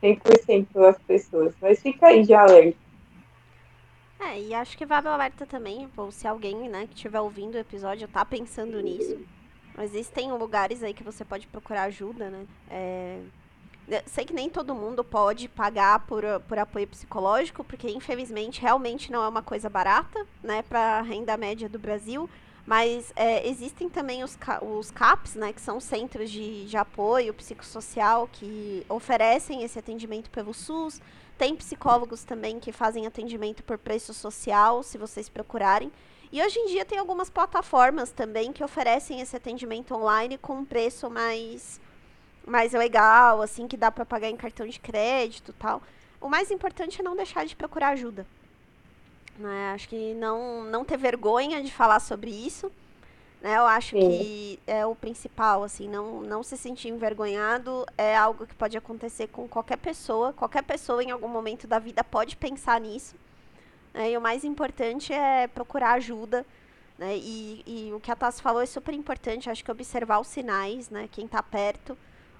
100% 0.02 0.66
das 0.74 0.98
pessoas. 0.98 1.54
Mas 1.60 1.80
fica 1.80 2.08
aí 2.08 2.22
de 2.22 2.34
alerta. 2.34 2.78
É, 4.18 4.38
e 4.38 4.54
acho 4.54 4.76
que 4.76 4.84
vale 4.84 5.08
o 5.08 5.10
alerta 5.10 5.46
também, 5.46 5.88
ou 5.96 6.12
se 6.12 6.28
alguém, 6.28 6.68
né, 6.68 6.86
que 6.86 6.94
estiver 6.94 7.20
ouvindo 7.20 7.54
o 7.54 7.58
episódio 7.58 8.06
tá 8.06 8.22
pensando 8.22 8.80
nisso. 8.80 9.18
Existem 9.82 10.30
lugares 10.32 10.82
aí 10.82 10.92
que 10.92 11.02
você 11.02 11.24
pode 11.24 11.46
procurar 11.46 11.84
ajuda, 11.84 12.28
né? 12.28 12.46
É... 12.70 13.20
Sei 14.06 14.24
que 14.24 14.32
nem 14.32 14.48
todo 14.48 14.74
mundo 14.74 15.02
pode 15.02 15.48
pagar 15.48 16.06
por, 16.06 16.22
por 16.46 16.58
apoio 16.58 16.86
psicológico, 16.86 17.64
porque 17.64 17.90
infelizmente 17.90 18.60
realmente 18.60 19.10
não 19.10 19.24
é 19.24 19.28
uma 19.28 19.42
coisa 19.42 19.68
barata, 19.70 20.24
né, 20.42 20.62
para 20.62 21.00
renda 21.00 21.36
média 21.36 21.68
do 21.68 21.78
Brasil. 21.78 22.28
Mas 22.66 23.12
é, 23.16 23.48
existem 23.48 23.88
também 23.88 24.22
os, 24.22 24.38
os 24.62 24.90
CAPs, 24.90 25.34
né, 25.34 25.52
que 25.52 25.60
são 25.60 25.80
centros 25.80 26.30
de, 26.30 26.66
de 26.66 26.76
apoio 26.76 27.34
psicossocial 27.34 28.28
que 28.30 28.84
oferecem 28.88 29.62
esse 29.62 29.78
atendimento 29.78 30.30
pelo 30.30 30.52
SUS. 30.52 31.00
Tem 31.38 31.56
psicólogos 31.56 32.22
também 32.22 32.60
que 32.60 32.70
fazem 32.70 33.06
atendimento 33.06 33.64
por 33.64 33.78
preço 33.78 34.12
social, 34.12 34.82
se 34.82 34.98
vocês 34.98 35.28
procurarem. 35.28 35.90
E 36.32 36.40
hoje 36.40 36.58
em 36.60 36.66
dia 36.66 36.84
tem 36.84 36.98
algumas 36.98 37.28
plataformas 37.28 38.12
também 38.12 38.52
que 38.52 38.62
oferecem 38.62 39.20
esse 39.20 39.34
atendimento 39.34 39.94
online 39.94 40.38
com 40.38 40.58
um 40.58 40.64
preço 40.64 41.10
mais, 41.10 41.80
mais 42.46 42.72
legal, 42.72 43.42
assim, 43.42 43.66
que 43.66 43.76
dá 43.76 43.90
para 43.90 44.06
pagar 44.06 44.28
em 44.28 44.36
cartão 44.36 44.66
de 44.66 44.78
crédito 44.78 45.52
tal. 45.54 45.82
O 46.20 46.28
mais 46.28 46.50
importante 46.50 47.00
é 47.00 47.02
não 47.02 47.16
deixar 47.16 47.44
de 47.46 47.56
procurar 47.56 47.88
ajuda. 47.88 48.26
Né? 49.40 49.72
Acho 49.74 49.88
que 49.88 50.14
não, 50.14 50.64
não 50.64 50.84
ter 50.84 50.98
vergonha 50.98 51.62
de 51.62 51.72
falar 51.72 51.98
sobre 51.98 52.30
isso. 52.30 52.70
Né? 53.40 53.56
Eu 53.56 53.64
acho 53.64 53.96
Sim. 53.96 54.08
que 54.08 54.60
é 54.66 54.84
o 54.84 54.94
principal, 54.94 55.64
assim, 55.64 55.88
não, 55.88 56.20
não 56.20 56.42
se 56.42 56.56
sentir 56.58 56.88
envergonhado 56.88 57.86
é 57.96 58.14
algo 58.14 58.46
que 58.46 58.54
pode 58.54 58.76
acontecer 58.76 59.28
com 59.28 59.48
qualquer 59.48 59.78
pessoa. 59.78 60.32
Qualquer 60.34 60.62
pessoa 60.62 61.02
em 61.02 61.10
algum 61.10 61.28
momento 61.28 61.66
da 61.66 61.78
vida 61.78 62.04
pode 62.04 62.36
pensar 62.36 62.78
nisso. 62.80 63.16
Né? 63.94 64.12
E 64.12 64.16
o 64.16 64.20
mais 64.20 64.44
importante 64.44 65.12
é 65.12 65.46
procurar 65.48 65.92
ajuda. 65.92 66.44
Né? 66.98 67.16
E, 67.16 67.62
e 67.66 67.92
o 67.94 67.98
que 67.98 68.10
a 68.10 68.16
Tassi 68.16 68.42
falou 68.42 68.60
é 68.60 68.66
super 68.66 68.92
importante, 68.92 69.48
acho 69.48 69.64
que 69.64 69.70
observar 69.70 70.20
os 70.20 70.28
sinais, 70.28 70.90
né? 70.90 71.08
Quem 71.10 71.24
está 71.24 71.42
perto, 71.42 71.96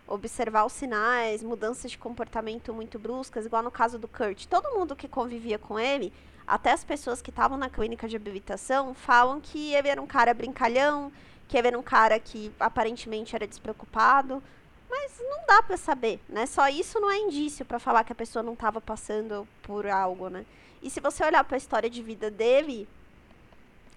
observar 0.06 0.66
os 0.66 0.74
sinais, 0.74 1.42
mudanças 1.42 1.90
de 1.90 1.96
comportamento 1.96 2.74
muito 2.74 2.98
bruscas, 2.98 3.46
igual 3.46 3.62
no 3.62 3.70
caso 3.70 3.98
do 3.98 4.06
Kurt. 4.06 4.44
Todo 4.44 4.78
mundo 4.78 4.94
que 4.94 5.08
convivia 5.08 5.58
com 5.58 5.80
ele 5.80 6.12
até 6.50 6.72
as 6.72 6.82
pessoas 6.82 7.22
que 7.22 7.30
estavam 7.30 7.56
na 7.56 7.70
clínica 7.70 8.08
de 8.08 8.16
habilitação 8.16 8.92
falam 8.92 9.40
que 9.40 9.72
ele 9.72 9.86
era 9.86 10.02
um 10.02 10.06
cara 10.06 10.34
brincalhão, 10.34 11.12
que 11.46 11.56
ele 11.56 11.68
era 11.68 11.78
um 11.78 11.82
cara 11.82 12.18
que 12.18 12.52
aparentemente 12.58 13.36
era 13.36 13.46
despreocupado, 13.46 14.42
mas 14.90 15.20
não 15.20 15.46
dá 15.46 15.62
para 15.62 15.76
saber, 15.76 16.18
né? 16.28 16.46
Só 16.46 16.68
isso 16.68 16.98
não 16.98 17.08
é 17.08 17.18
indício 17.18 17.64
para 17.64 17.78
falar 17.78 18.02
que 18.02 18.12
a 18.12 18.16
pessoa 18.16 18.42
não 18.42 18.54
estava 18.54 18.80
passando 18.80 19.46
por 19.62 19.86
algo, 19.86 20.28
né? 20.28 20.44
E 20.82 20.90
se 20.90 20.98
você 20.98 21.24
olhar 21.24 21.44
para 21.44 21.56
a 21.56 21.58
história 21.58 21.88
de 21.88 22.02
vida 22.02 22.28
dele, 22.28 22.88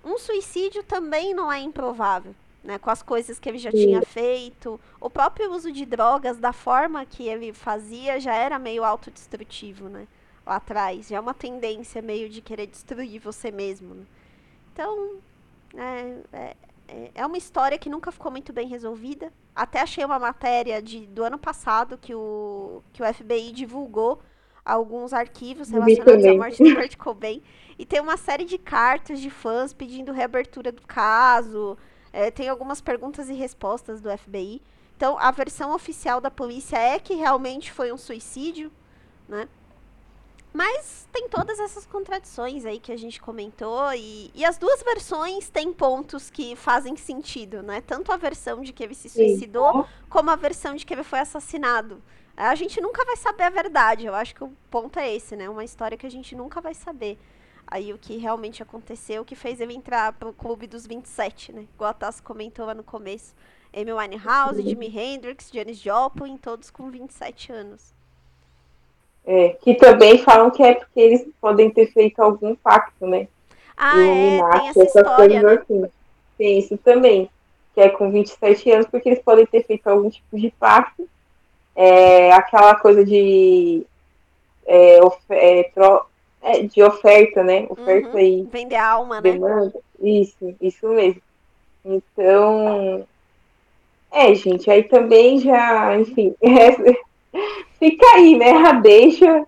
um 0.05 0.19
suicídio 0.19 0.83
também 0.83 1.33
não 1.33 1.51
é 1.51 1.59
improvável, 1.59 2.35
né? 2.63 2.77
Com 2.77 2.91
as 2.91 3.01
coisas 3.01 3.39
que 3.39 3.49
ele 3.49 3.57
já 3.57 3.71
tinha 3.71 4.03
feito, 4.03 4.79
o 5.01 5.09
próprio 5.09 5.51
uso 5.51 5.71
de 5.71 5.87
drogas 5.87 6.37
da 6.37 6.53
forma 6.53 7.03
que 7.03 7.27
ele 7.27 7.51
fazia 7.51 8.19
já 8.19 8.35
era 8.35 8.59
meio 8.59 8.83
autodestrutivo, 8.83 9.89
né? 9.89 10.07
Lá 10.45 10.55
atrás. 10.57 11.07
Já 11.07 11.17
é 11.17 11.19
uma 11.19 11.33
tendência 11.33 12.01
meio 12.01 12.29
de 12.29 12.41
querer 12.41 12.67
destruir 12.67 13.19
você 13.19 13.51
mesmo. 13.51 13.93
Né? 13.95 14.05
Então, 14.73 15.17
é, 15.75 16.15
é, 16.33 16.55
é, 16.87 17.11
é 17.15 17.25
uma 17.25 17.37
história 17.37 17.77
que 17.77 17.89
nunca 17.89 18.11
ficou 18.11 18.31
muito 18.31 18.51
bem 18.51 18.67
resolvida. 18.67 19.31
Até 19.55 19.81
achei 19.81 20.03
uma 20.03 20.19
matéria 20.19 20.81
de, 20.81 21.05
do 21.07 21.23
ano 21.23 21.37
passado 21.37 21.97
que 21.97 22.13
o, 22.13 22.81
que 22.91 23.03
o 23.03 23.13
FBI 23.13 23.51
divulgou 23.51 24.21
alguns 24.65 25.13
arquivos 25.13 25.69
relacionados 25.69 26.25
à 26.25 26.33
morte 26.33 26.63
do 26.63 26.75
Kurt 26.75 26.97
Cobain. 26.97 27.41
E 27.77 27.85
tem 27.85 27.99
uma 27.99 28.17
série 28.17 28.45
de 28.45 28.57
cartas 28.57 29.19
de 29.19 29.29
fãs 29.29 29.73
pedindo 29.73 30.11
reabertura 30.11 30.71
do 30.71 30.81
caso. 30.83 31.77
É, 32.11 32.29
tem 32.29 32.47
algumas 32.47 32.79
perguntas 32.81 33.29
e 33.29 33.33
respostas 33.33 33.99
do 33.99 34.15
FBI. 34.15 34.61
Então, 34.95 35.17
a 35.17 35.31
versão 35.31 35.73
oficial 35.73 36.21
da 36.21 36.29
polícia 36.31 36.77
é 36.77 36.99
que 36.99 37.15
realmente 37.15 37.71
foi 37.71 37.91
um 37.91 37.97
suicídio, 37.97 38.71
né? 39.27 39.47
Mas 40.53 41.07
tem 41.11 41.27
todas 41.27 41.59
essas 41.59 41.83
contradições 41.85 42.63
aí 42.63 42.79
que 42.79 42.91
a 42.91 42.97
gente 42.97 43.19
comentou, 43.19 43.91
e, 43.93 44.31
e 44.35 44.45
as 44.45 44.57
duas 44.57 44.83
versões 44.83 45.49
têm 45.49 45.73
pontos 45.73 46.29
que 46.29 46.55
fazem 46.55 46.95
sentido, 46.95 47.63
né? 47.63 47.81
Tanto 47.81 48.11
a 48.11 48.17
versão 48.17 48.61
de 48.61 48.71
que 48.71 48.83
ele 48.83 48.93
se 48.93 49.09
suicidou, 49.09 49.87
como 50.07 50.29
a 50.29 50.35
versão 50.35 50.75
de 50.75 50.85
que 50.85 50.93
ele 50.93 51.03
foi 51.03 51.19
assassinado. 51.19 52.01
A 52.37 52.53
gente 52.53 52.79
nunca 52.79 53.03
vai 53.03 53.15
saber 53.17 53.43
a 53.43 53.49
verdade, 53.49 54.05
eu 54.05 54.13
acho 54.13 54.35
que 54.35 54.43
o 54.43 54.53
ponto 54.69 54.99
é 54.99 55.13
esse, 55.15 55.35
né? 55.35 55.49
Uma 55.49 55.63
história 55.63 55.97
que 55.97 56.05
a 56.05 56.11
gente 56.11 56.35
nunca 56.35 56.61
vai 56.61 56.75
saber. 56.75 57.17
Aí 57.65 57.91
o 57.91 57.97
que 57.97 58.17
realmente 58.17 58.61
aconteceu, 58.61 59.23
o 59.23 59.25
que 59.25 59.35
fez 59.35 59.59
ele 59.59 59.73
entrar 59.73 60.13
pro 60.13 60.33
clube 60.33 60.67
dos 60.67 60.85
27, 60.85 61.51
né? 61.51 61.67
Igual 61.73 61.89
a 61.89 61.93
Tassi 61.93 62.21
comentou 62.21 62.65
lá 62.65 62.75
no 62.75 62.83
começo. 62.83 63.33
Amy 63.75 63.91
Winehouse, 63.91 64.61
Jimi 64.61 64.87
Hendrix, 64.87 65.49
Janis 65.51 65.79
Joplin, 65.79 66.37
todos 66.37 66.69
com 66.69 66.91
27 66.91 67.51
anos. 67.51 67.92
É, 69.25 69.49
que 69.61 69.75
também 69.75 70.17
falam 70.17 70.51
que 70.51 70.61
é 70.61 70.73
porque 70.73 70.99
eles 70.99 71.25
podem 71.39 71.69
ter 71.69 71.91
feito 71.93 72.19
algum 72.21 72.55
pacto, 72.55 73.07
né? 73.07 73.27
Ah, 73.77 73.99
é, 73.99 74.39
tem 74.39 74.69
essa 74.69 74.99
história, 74.99 75.41
né? 75.41 75.53
assim. 75.53 75.85
Tem 76.37 76.59
isso 76.59 76.77
também, 76.77 77.29
que 77.73 77.81
é 77.81 77.89
com 77.89 78.11
27 78.11 78.71
anos, 78.71 78.87
porque 78.87 79.09
eles 79.09 79.21
podem 79.23 79.45
ter 79.45 79.65
feito 79.65 79.87
algum 79.87 80.09
tipo 80.09 80.37
de 80.37 80.51
pacto. 80.51 81.07
É, 81.75 82.31
aquela 82.33 82.75
coisa 82.75 83.03
de, 83.03 83.85
é, 84.65 84.99
é, 85.29 85.63
tro, 85.73 86.05
é, 86.41 86.63
de 86.63 86.83
oferta, 86.83 87.43
né? 87.43 87.65
Oferta 87.69 88.17
uhum. 88.17 88.19
e 88.19 88.43
Vender 88.51 88.75
a 88.75 88.91
alma, 88.91 89.15
né? 89.15 89.21
demanda. 89.21 89.65
né? 89.65 89.71
Isso, 90.01 90.55
isso 90.61 90.87
mesmo. 90.89 91.21
Então, 91.85 93.05
é, 94.11 94.33
gente, 94.35 94.69
aí 94.69 94.83
também 94.83 95.39
já, 95.39 95.97
enfim, 95.99 96.35
fica 97.83 98.05
aí, 98.15 98.37
né? 98.37 98.51
A 98.51 98.71
deixa 98.71 99.45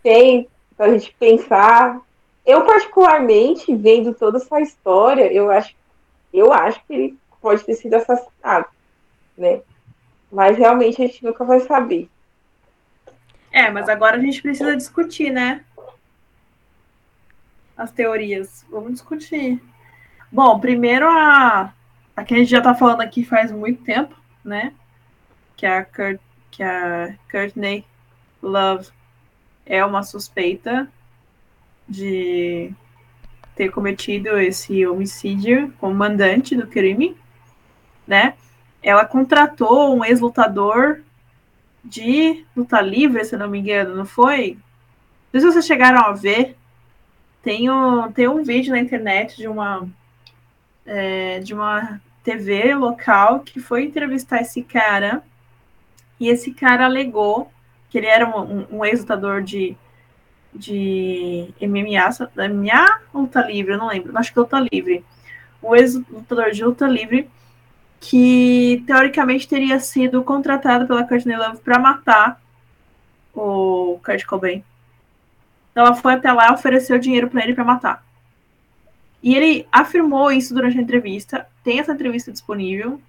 tem 0.00 0.48
pra 0.76 0.92
gente 0.92 1.12
pensar. 1.18 2.00
Eu, 2.46 2.64
particularmente, 2.64 3.74
vendo 3.74 4.14
toda 4.14 4.38
essa 4.38 4.60
história, 4.60 5.32
eu 5.32 5.50
acho, 5.50 5.74
eu 6.32 6.52
acho 6.52 6.80
que 6.86 6.92
ele 6.92 7.18
pode 7.42 7.64
ter 7.64 7.74
sido 7.74 7.94
assassinado, 7.94 8.66
né? 9.36 9.60
Mas 10.30 10.56
realmente 10.56 11.02
a 11.02 11.06
gente 11.06 11.24
nunca 11.24 11.44
vai 11.44 11.60
saber. 11.60 12.08
É, 13.50 13.70
mas 13.70 13.88
agora 13.88 14.16
a 14.16 14.20
gente 14.20 14.40
precisa 14.40 14.76
discutir, 14.76 15.30
né? 15.30 15.64
As 17.76 17.90
teorias. 17.90 18.64
Vamos 18.70 18.92
discutir. 18.92 19.60
Bom, 20.30 20.60
primeiro 20.60 21.08
a, 21.08 21.72
a 22.14 22.24
que 22.24 22.34
a 22.34 22.38
gente 22.38 22.50
já 22.50 22.60
tá 22.60 22.74
falando 22.74 23.00
aqui 23.00 23.24
faz 23.24 23.50
muito 23.50 23.82
tempo, 23.82 24.14
né? 24.44 24.72
Que 25.56 25.66
é 25.66 25.78
a 25.78 25.84
Kurt 25.84 26.20
que 26.50 26.62
a 26.62 27.14
Courtney 27.30 27.84
Love 28.42 28.88
é 29.66 29.84
uma 29.84 30.02
suspeita 30.02 30.90
de 31.88 32.72
ter 33.54 33.70
cometido 33.70 34.38
esse 34.38 34.86
homicídio 34.86 35.72
como 35.78 35.94
mandante 35.94 36.54
do 36.54 36.66
crime, 36.66 37.16
né? 38.06 38.34
Ela 38.82 39.04
contratou 39.04 39.96
um 39.96 40.04
ex-lutador 40.04 41.02
de 41.84 42.44
luta 42.56 42.80
livre, 42.80 43.24
se 43.24 43.36
não 43.36 43.48
me 43.48 43.58
engano, 43.58 43.96
não 43.96 44.06
foi? 44.06 44.58
Não 45.32 45.40
sei 45.40 45.40
se 45.40 45.46
vocês 45.54 45.66
chegaram 45.66 46.00
a 46.00 46.12
ver. 46.12 46.56
Tem 47.42 47.70
um, 47.70 48.10
tem 48.12 48.28
um 48.28 48.42
vídeo 48.42 48.72
na 48.72 48.78
internet 48.78 49.36
de 49.36 49.48
uma 49.48 49.88
é, 50.86 51.40
de 51.40 51.52
uma 51.52 52.00
TV 52.22 52.74
local 52.74 53.40
que 53.40 53.60
foi 53.60 53.84
entrevistar 53.84 54.40
esse 54.40 54.62
cara 54.62 55.22
e 56.20 56.28
esse 56.28 56.52
cara 56.52 56.84
alegou 56.84 57.50
que 57.88 57.98
ele 57.98 58.06
era 58.06 58.26
um, 58.26 58.66
um 58.70 58.84
ex-lutador 58.84 59.42
de, 59.42 59.76
de 60.54 61.48
MMA, 61.60 62.10
MMA 62.36 63.00
ou 63.12 63.22
luta 63.22 63.42
livre, 63.42 63.72
eu 63.72 63.78
não 63.78 63.88
lembro, 63.88 64.16
acho 64.18 64.32
que 64.32 64.38
é 64.38 64.42
luta 64.42 64.66
livre. 64.72 65.04
Um 65.62 65.74
ex-lutador 65.74 66.50
de 66.50 66.64
luta 66.64 66.86
livre 66.86 67.28
que 68.00 68.82
teoricamente 68.86 69.48
teria 69.48 69.80
sido 69.80 70.22
contratado 70.22 70.86
pela 70.86 71.06
Courtney 71.06 71.36
Love 71.36 71.58
para 71.58 71.78
matar 71.78 72.40
o 73.34 73.98
Kurt 74.04 74.24
Cobain. 74.24 74.64
Então 75.70 75.86
ela 75.86 75.94
foi 75.94 76.14
até 76.14 76.32
lá 76.32 76.48
e 76.48 76.52
ofereceu 76.52 76.98
dinheiro 76.98 77.28
para 77.28 77.42
ele 77.42 77.54
para 77.54 77.64
matar. 77.64 78.04
E 79.22 79.34
ele 79.34 79.66
afirmou 79.72 80.30
isso 80.30 80.54
durante 80.54 80.78
a 80.78 80.82
entrevista. 80.82 81.46
Tem 81.64 81.80
essa 81.80 81.92
entrevista 81.92 82.30
disponível, 82.30 83.00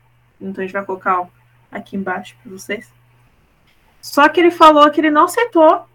então 0.42 0.62
a 0.62 0.66
gente 0.66 0.74
vai 0.74 0.84
colocar 0.84 1.28
aqui 1.72 1.96
embaixo 1.96 2.36
para 2.42 2.52
vocês. 2.52 2.99
Só 4.02 4.28
que 4.30 4.40
ele 4.40 4.52
falou 4.52 4.90
que 4.90 5.02
ele 5.02 5.12
não 5.12 5.26
aceitou 5.26 5.86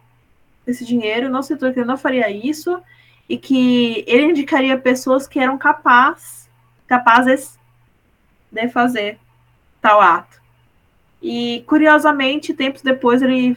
esse 0.66 0.84
dinheiro, 0.84 1.28
não 1.28 1.40
aceitou 1.40 1.72
que 1.72 1.80
ele 1.80 1.86
não 1.86 1.96
faria 1.96 2.30
isso 2.30 2.82
e 3.28 3.36
que 3.38 4.04
ele 4.06 4.24
indicaria 4.24 4.78
pessoas 4.78 5.26
que 5.26 5.38
eram 5.38 5.56
capaz, 5.56 6.48
capazes 6.86 7.58
de 8.50 8.68
fazer 8.68 9.18
tal 9.80 10.00
ato. 10.00 10.40
E 11.20 11.64
curiosamente, 11.66 12.52
tempos 12.52 12.82
depois 12.82 13.22
ele 13.22 13.56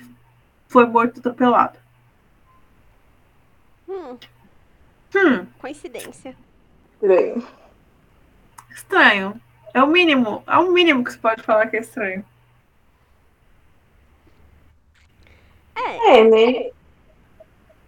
foi 0.67 0.85
morto 0.85 1.19
atropelado. 1.19 1.77
Hum. 3.87 4.17
Hum. 5.15 5.45
Coincidência. 5.59 6.35
Estranho. 6.93 7.47
Estranho. 8.71 9.41
É 9.73 9.83
o 9.83 9.87
mínimo, 9.87 10.43
é 10.47 10.57
o 10.57 10.71
mínimo 10.71 11.03
que 11.03 11.11
se 11.11 11.17
pode 11.17 11.43
falar 11.43 11.67
que 11.67 11.77
é 11.77 11.81
estranho. 11.81 12.25
É. 15.77 16.19
É, 16.19 16.23
né? 16.23 16.71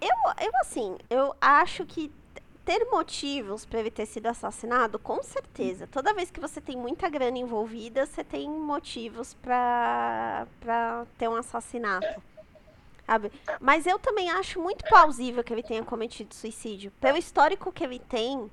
Eu, 0.01 0.15
eu, 0.41 0.51
assim, 0.61 0.97
eu 1.09 1.35
acho 1.41 1.85
que 1.85 2.11
ter 2.63 2.85
motivos 2.85 3.65
para 3.65 3.79
ele 3.79 3.89
ter 3.89 4.05
sido 4.05 4.27
assassinado, 4.27 4.99
com 4.99 5.23
certeza. 5.23 5.87
Toda 5.87 6.13
vez 6.13 6.29
que 6.29 6.39
você 6.39 6.61
tem 6.61 6.77
muita 6.77 7.09
grana 7.09 7.37
envolvida, 7.37 8.05
você 8.05 8.23
tem 8.23 8.47
motivos 8.47 9.33
para 9.33 10.45
ter 11.17 11.27
um 11.27 11.35
assassinato. 11.35 12.21
Sabe? 13.07 13.31
Mas 13.59 13.87
eu 13.87 13.97
também 13.97 14.29
acho 14.29 14.61
muito 14.61 14.85
plausível 14.85 15.43
que 15.43 15.51
ele 15.51 15.63
tenha 15.63 15.83
cometido 15.83 16.35
suicídio. 16.35 16.91
Pelo 17.01 17.17
histórico 17.17 17.71
que 17.71 17.83
ele 17.83 17.97
tem, 17.97 18.51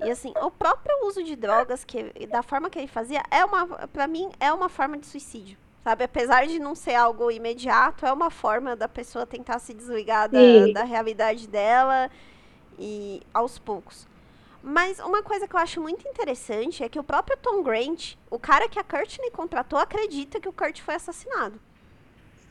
e 0.00 0.10
assim, 0.10 0.34
o 0.42 0.50
próprio 0.50 1.06
uso 1.06 1.22
de 1.22 1.36
drogas, 1.36 1.84
que 1.84 2.26
da 2.26 2.42
forma 2.42 2.68
que 2.68 2.80
ele 2.80 2.88
fazia, 2.88 3.22
é 3.30 3.44
uma, 3.44 3.64
para 3.86 4.08
mim, 4.08 4.32
é 4.40 4.52
uma 4.52 4.68
forma 4.68 4.98
de 4.98 5.06
suicídio. 5.06 5.56
Sabe, 5.84 6.04
apesar 6.04 6.46
de 6.46 6.58
não 6.60 6.74
ser 6.76 6.94
algo 6.94 7.30
imediato, 7.30 8.06
é 8.06 8.12
uma 8.12 8.30
forma 8.30 8.76
da 8.76 8.88
pessoa 8.88 9.26
tentar 9.26 9.58
se 9.58 9.74
desligar 9.74 10.28
da, 10.28 10.38
da 10.72 10.84
realidade 10.84 11.48
dela 11.48 12.08
e 12.78 13.20
aos 13.34 13.58
poucos. 13.58 14.06
Mas 14.62 15.00
uma 15.00 15.22
coisa 15.24 15.48
que 15.48 15.56
eu 15.56 15.60
acho 15.60 15.80
muito 15.80 16.06
interessante 16.06 16.84
é 16.84 16.88
que 16.88 16.98
o 16.98 17.02
próprio 17.02 17.36
Tom 17.36 17.62
Grant, 17.64 18.14
o 18.30 18.38
cara 18.38 18.68
que 18.68 18.78
a 18.78 18.84
Courtney 18.84 19.30
contratou, 19.32 19.78
acredita 19.78 20.40
que 20.40 20.48
o 20.48 20.52
Kurt 20.52 20.80
foi 20.80 20.94
assassinado. 20.94 21.60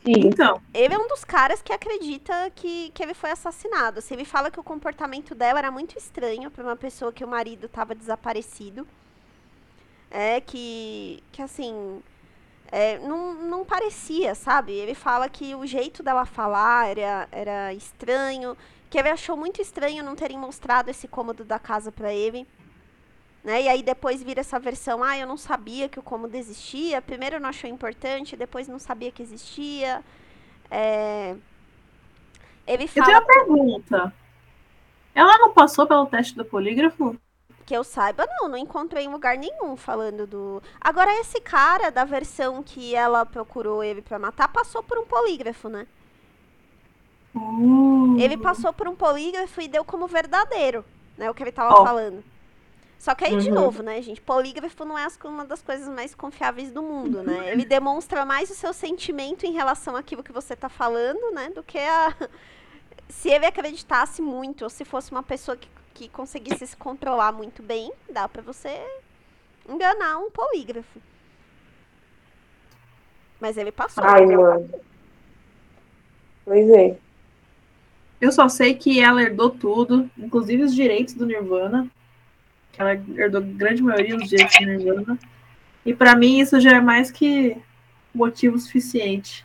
Sim. 0.04 0.26
Então, 0.26 0.60
Ele 0.74 0.92
é 0.94 0.98
um 0.98 1.08
dos 1.08 1.24
caras 1.24 1.62
que 1.62 1.72
acredita 1.72 2.50
que, 2.54 2.90
que 2.90 3.02
ele 3.02 3.14
foi 3.14 3.30
assassinado. 3.30 4.00
Assim, 4.00 4.14
ele 4.14 4.24
fala 4.24 4.50
que 4.50 4.60
o 4.60 4.62
comportamento 4.62 5.34
dela 5.34 5.60
era 5.60 5.70
muito 5.70 5.96
estranho 5.96 6.50
para 6.50 6.64
uma 6.64 6.76
pessoa 6.76 7.12
que 7.12 7.24
o 7.24 7.28
marido 7.28 7.66
estava 7.66 7.94
desaparecido. 7.94 8.86
É 10.10 10.40
que, 10.40 11.22
que 11.32 11.40
assim, 11.40 12.02
é, 12.72 12.98
não, 13.00 13.34
não 13.34 13.64
parecia, 13.66 14.34
sabe? 14.34 14.72
Ele 14.72 14.94
fala 14.94 15.28
que 15.28 15.54
o 15.54 15.66
jeito 15.66 16.02
dela 16.02 16.24
falar 16.24 16.88
era, 16.88 17.28
era 17.30 17.74
estranho, 17.74 18.56
que 18.88 18.98
ele 18.98 19.10
achou 19.10 19.36
muito 19.36 19.60
estranho 19.60 20.02
não 20.02 20.16
terem 20.16 20.38
mostrado 20.38 20.88
esse 20.88 21.06
cômodo 21.06 21.44
da 21.44 21.58
casa 21.58 21.92
para 21.92 22.14
ele. 22.14 22.48
Né? 23.44 23.64
E 23.64 23.68
aí 23.68 23.82
depois 23.82 24.22
vira 24.22 24.40
essa 24.40 24.58
versão, 24.58 25.04
ah, 25.04 25.18
eu 25.18 25.26
não 25.26 25.36
sabia 25.36 25.86
que 25.86 25.98
o 25.98 26.02
cômodo 26.02 26.34
existia. 26.34 27.02
Primeiro 27.02 27.38
não 27.38 27.50
achou 27.50 27.68
importante, 27.68 28.36
depois 28.36 28.66
não 28.66 28.78
sabia 28.78 29.12
que 29.12 29.22
existia. 29.22 30.02
É... 30.70 31.36
Ele 32.66 32.84
Eu 32.84 32.88
fala 32.88 33.04
tenho 33.04 33.18
uma 33.18 33.26
pergunta. 33.26 34.14
Ela 35.14 35.36
não 35.36 35.52
passou 35.52 35.86
pelo 35.86 36.06
teste 36.06 36.34
do 36.34 36.44
polígrafo? 36.44 37.18
Que 37.64 37.74
eu 37.76 37.84
saiba, 37.84 38.26
não, 38.40 38.48
não 38.48 38.58
encontrei 38.58 39.04
em 39.04 39.08
lugar 39.12 39.36
nenhum 39.38 39.76
falando 39.76 40.26
do. 40.26 40.62
Agora 40.80 41.12
esse 41.20 41.40
cara 41.40 41.90
da 41.90 42.04
versão 42.04 42.62
que 42.62 42.94
ela 42.94 43.24
procurou 43.26 43.82
ele 43.84 44.02
pra 44.02 44.18
matar 44.18 44.48
passou 44.48 44.82
por 44.82 44.98
um 44.98 45.06
polígrafo, 45.06 45.68
né? 45.68 45.86
Hum. 47.34 48.14
Ele 48.18 48.36
passou 48.36 48.72
por 48.72 48.88
um 48.88 48.94
polígrafo 48.94 49.60
e 49.60 49.68
deu 49.68 49.84
como 49.84 50.06
verdadeiro, 50.06 50.84
né? 51.16 51.30
O 51.30 51.34
que 51.34 51.42
ele 51.42 51.52
tava 51.52 51.74
Ó. 51.74 51.82
falando. 51.82 52.22
Só 52.98 53.14
que 53.14 53.24
aí, 53.24 53.36
de 53.36 53.50
Uhum. 53.50 53.54
novo, 53.54 53.82
né, 53.82 54.00
gente? 54.02 54.20
Polígrafo 54.20 54.84
não 54.84 54.98
é 54.98 55.06
uma 55.24 55.44
das 55.44 55.62
coisas 55.62 55.88
mais 55.88 56.14
confiáveis 56.14 56.70
do 56.72 56.82
mundo, 56.82 57.22
né? 57.22 57.50
Ele 57.52 57.64
demonstra 57.64 58.24
mais 58.24 58.50
o 58.50 58.54
seu 58.54 58.72
sentimento 58.72 59.44
em 59.44 59.52
relação 59.52 59.96
àquilo 59.96 60.22
que 60.22 60.32
você 60.32 60.54
tá 60.56 60.68
falando, 60.68 61.32
né? 61.32 61.50
Do 61.50 61.62
que 61.62 61.78
a. 61.78 62.14
Se 63.08 63.28
ele 63.30 63.46
acreditasse 63.46 64.22
muito, 64.22 64.62
ou 64.64 64.70
se 64.70 64.84
fosse 64.84 65.12
uma 65.12 65.22
pessoa 65.22 65.56
que, 65.56 65.68
que 65.94 66.08
conseguisse 66.08 66.66
se 66.66 66.76
controlar 66.76 67.32
muito 67.32 67.62
bem, 67.62 67.92
dá 68.10 68.28
pra 68.28 68.42
você 68.42 68.70
enganar 69.68 70.18
um 70.18 70.30
polígrafo. 70.30 71.00
Mas 73.40 73.56
ele 73.56 73.72
passou. 73.72 74.04
Ai, 74.04 74.24
mano. 74.26 74.70
Pois 76.44 76.68
é. 76.70 76.96
Eu 78.20 78.30
só 78.30 78.48
sei 78.48 78.74
que 78.74 79.00
ela 79.00 79.22
herdou 79.22 79.50
tudo, 79.50 80.08
inclusive 80.16 80.62
os 80.62 80.74
direitos 80.74 81.14
do 81.14 81.26
Nirvana. 81.26 81.88
Ela 82.78 82.92
herdou 82.92 83.40
a 83.40 83.44
grande 83.44 83.82
maioria 83.82 84.16
dos 84.16 84.28
direitos 84.28 84.56
do 84.58 84.66
Nirvana. 84.66 85.18
E 85.84 85.92
pra 85.92 86.14
mim 86.14 86.38
isso 86.38 86.60
já 86.60 86.76
é 86.76 86.80
mais 86.80 87.10
que 87.10 87.56
motivo 88.14 88.58
suficiente. 88.58 89.44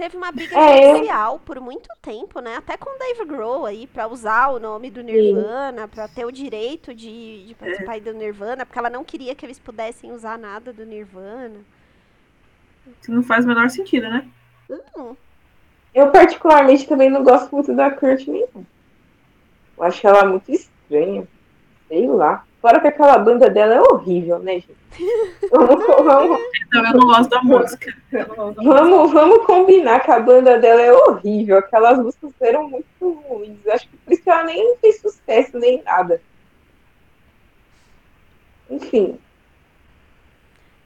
Teve 0.00 0.16
uma 0.16 0.32
briga 0.32 0.56
É, 0.58 0.82
eu- 0.92 0.94
judicial 0.96 1.38
por 1.40 1.60
muito 1.60 1.86
tempo, 2.00 2.40
né? 2.40 2.56
Até 2.56 2.74
com 2.78 2.88
o 2.88 2.98
Dave 2.98 3.22
Grohl 3.26 3.66
aí, 3.66 3.86
pra 3.86 4.08
usar 4.08 4.48
o 4.48 4.58
nome 4.58 4.90
do 4.90 5.02
Nirvana, 5.02 5.86
pra 5.86 6.08
ter 6.08 6.24
o 6.24 6.30
direito 6.32 6.94
de, 6.94 7.44
de 7.48 7.54
participar 7.54 7.92
aí 7.92 8.00
do 8.00 8.14
Nirvana, 8.14 8.64
porque 8.64 8.78
ela 8.78 8.88
não 8.88 9.04
queria 9.04 9.34
que 9.34 9.44
eles 9.44 9.58
pudessem 9.58 10.10
usar 10.10 10.38
nada 10.38 10.72
do 10.72 10.86
Nirvana. 10.86 11.60
Que 13.04 13.10
não 13.10 13.22
faz 13.22 13.44
o 13.44 13.48
menor 13.48 13.68
sentido, 13.68 14.08
né? 14.08 14.26
Hum, 14.96 15.14
Eu, 15.94 16.10
particularmente, 16.10 16.88
também 16.88 17.10
não 17.10 17.22
gosto 17.22 17.54
muito 17.54 17.76
da 17.76 17.90
Courtney. 17.90 18.46
não. 18.54 18.64
Eu 19.76 19.84
acho 19.84 20.06
ela 20.06 20.24
muito 20.24 20.50
estranha. 20.50 21.28
Sei 21.88 22.08
lá. 22.08 22.42
Fora 22.60 22.80
que 22.80 22.88
aquela 22.88 23.16
banda 23.18 23.48
dela 23.48 23.74
é 23.74 23.80
horrível, 23.80 24.38
né, 24.38 24.54
gente? 24.54 24.76
Vamos, 25.50 25.86
vamos, 25.86 26.40
Então 26.66 26.84
eu 26.86 26.92
não 26.94 27.06
gosto 27.06 27.30
da 27.30 27.42
música. 27.42 27.94
Eu 28.12 28.26
não 28.28 28.34
gosto 28.36 28.54
da 28.56 28.62
música. 28.62 28.84
vamos, 28.84 29.12
vamos 29.12 29.46
combinar 29.46 30.00
que 30.00 30.10
a 30.10 30.20
banda 30.20 30.58
dela 30.58 30.80
é 30.80 30.92
horrível. 30.92 31.58
Aquelas 31.58 31.98
músicas 31.98 32.32
eram 32.40 32.68
muito 32.68 32.84
ruins. 33.00 33.66
Acho 33.66 33.88
que 33.88 33.96
por 33.96 34.12
isso 34.12 34.22
que 34.22 34.30
ela 34.30 34.44
nem 34.44 34.76
fez 34.76 35.00
sucesso, 35.00 35.58
nem 35.58 35.82
nada. 35.82 36.20
Enfim. 38.68 39.18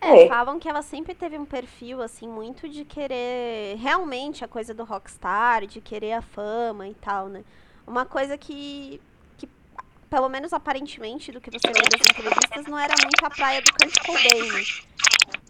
É, 0.01 0.25
É. 0.25 0.29
falam 0.29 0.59
que 0.59 0.69
ela 0.69 0.83
sempre 0.83 1.15
teve 1.15 1.37
um 1.39 1.45
perfil, 1.47 2.01
assim, 2.03 2.29
muito 2.29 2.69
de 2.69 2.85
querer 2.85 3.77
realmente 3.79 4.45
a 4.45 4.49
coisa 4.49 4.73
do 4.75 4.85
rockstar, 4.85 5.67
de 5.67 5.81
querer 5.81 6.13
a 6.13 6.23
fama 6.23 6.87
e 6.89 6.95
tal, 6.95 7.29
né? 7.29 7.43
Uma 7.87 8.05
coisa 8.05 8.37
que 8.39 9.01
pelo 10.15 10.29
menos 10.29 10.53
aparentemente, 10.53 11.33
do 11.33 11.41
que 11.41 11.51
você 11.51 11.67
vê 11.67 11.83
das 11.91 12.09
entrevistas, 12.09 12.67
não 12.69 12.79
era 12.79 12.95
muito 13.03 13.27
a 13.27 13.31
praia 13.31 13.61
do 13.61 13.73
Kurt 13.73 13.99
Cobain? 14.07 14.65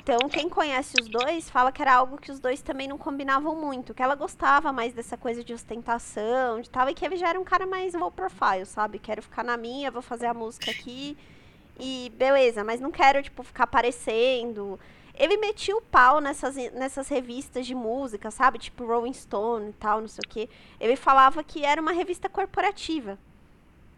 Então, 0.02 0.26
quem 0.30 0.48
conhece 0.48 0.94
os 0.98 1.06
dois 1.06 1.50
fala 1.50 1.70
que 1.70 1.82
era 1.82 1.92
algo 1.92 2.16
que 2.16 2.32
os 2.32 2.40
dois 2.40 2.62
também 2.62 2.88
não 2.88 2.96
combinavam 2.96 3.54
muito, 3.54 3.92
que 3.92 4.02
ela 4.02 4.14
gostava 4.14 4.72
mais 4.72 4.94
dessa 4.94 5.18
coisa 5.18 5.44
de 5.44 5.52
ostentação, 5.52 6.62
de 6.62 6.70
tal, 6.70 6.88
e 6.88 6.94
que 6.94 7.04
ele 7.04 7.18
já 7.18 7.28
era 7.28 7.38
um 7.38 7.44
cara 7.44 7.66
mais 7.66 7.92
low 7.92 8.10
profile, 8.10 8.64
sabe? 8.64 8.98
Quero 8.98 9.20
ficar 9.20 9.44
na 9.44 9.58
minha, 9.58 9.90
vou 9.90 10.00
fazer 10.00 10.24
a 10.24 10.32
música 10.32 10.70
aqui 10.70 11.14
e 11.78 12.10
beleza, 12.16 12.64
mas 12.64 12.80
não 12.80 12.90
quero, 12.90 13.22
tipo, 13.22 13.42
ficar 13.42 13.64
aparecendo. 13.64 14.80
Ele 15.14 15.36
metia 15.36 15.76
o 15.76 15.82
pau 15.82 16.22
nessas, 16.22 16.56
nessas 16.72 17.06
revistas 17.08 17.66
de 17.66 17.74
música, 17.74 18.30
sabe? 18.30 18.58
Tipo 18.58 18.86
Rolling 18.86 19.12
Stone 19.12 19.68
e 19.68 19.74
tal, 19.74 20.00
não 20.00 20.08
sei 20.08 20.22
o 20.24 20.28
quê. 20.30 20.48
Ele 20.80 20.96
falava 20.96 21.44
que 21.44 21.66
era 21.66 21.82
uma 21.82 21.92
revista 21.92 22.30
corporativa, 22.30 23.18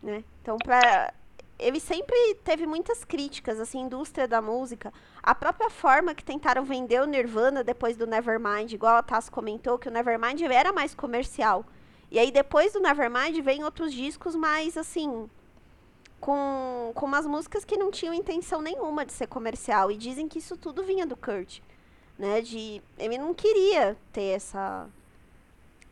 né? 0.03 0.25
Então, 0.43 0.57
pra... 0.59 1.13
ele 1.59 1.81
sempre 1.81 2.17
teve 2.45 2.67
muitas 2.67 3.05
críticas, 3.05 3.59
assim, 3.61 3.81
indústria 3.81 4.29
da 4.29 4.41
música. 4.41 4.93
A 5.23 5.35
própria 5.35 5.71
forma 5.71 6.15
que 6.15 6.25
tentaram 6.25 6.65
vender 6.65 7.01
o 7.03 7.07
Nirvana 7.07 7.65
depois 7.65 7.97
do 7.97 8.07
Nevermind, 8.07 8.73
igual 8.73 8.97
a 8.97 9.03
Tass 9.03 9.29
comentou, 9.29 9.79
que 9.79 9.89
o 9.89 9.93
Nevermind 9.93 10.43
era 10.43 10.73
mais 10.73 10.95
comercial. 10.95 11.65
E 12.11 12.19
aí, 12.19 12.31
depois 12.31 12.73
do 12.73 12.81
Nevermind, 12.81 13.41
vem 13.43 13.65
outros 13.65 13.93
discos 13.93 14.37
mais, 14.37 14.77
assim, 14.77 15.29
com, 16.21 16.93
com 16.95 17.07
umas 17.07 17.27
músicas 17.27 17.65
que 17.65 17.77
não 17.77 17.91
tinham 17.91 18.15
intenção 18.15 18.61
nenhuma 18.61 19.05
de 19.05 19.13
ser 19.13 19.27
comercial. 19.27 19.91
E 19.91 19.97
dizem 19.97 20.29
que 20.29 20.39
isso 20.39 20.57
tudo 20.57 20.85
vinha 20.85 21.07
do 21.07 21.17
Kurt. 21.17 21.61
Né? 22.19 22.41
De, 22.41 22.83
ele 22.99 23.19
não 23.19 23.35
queria 23.35 23.97
ter 24.13 24.35
essa. 24.37 24.89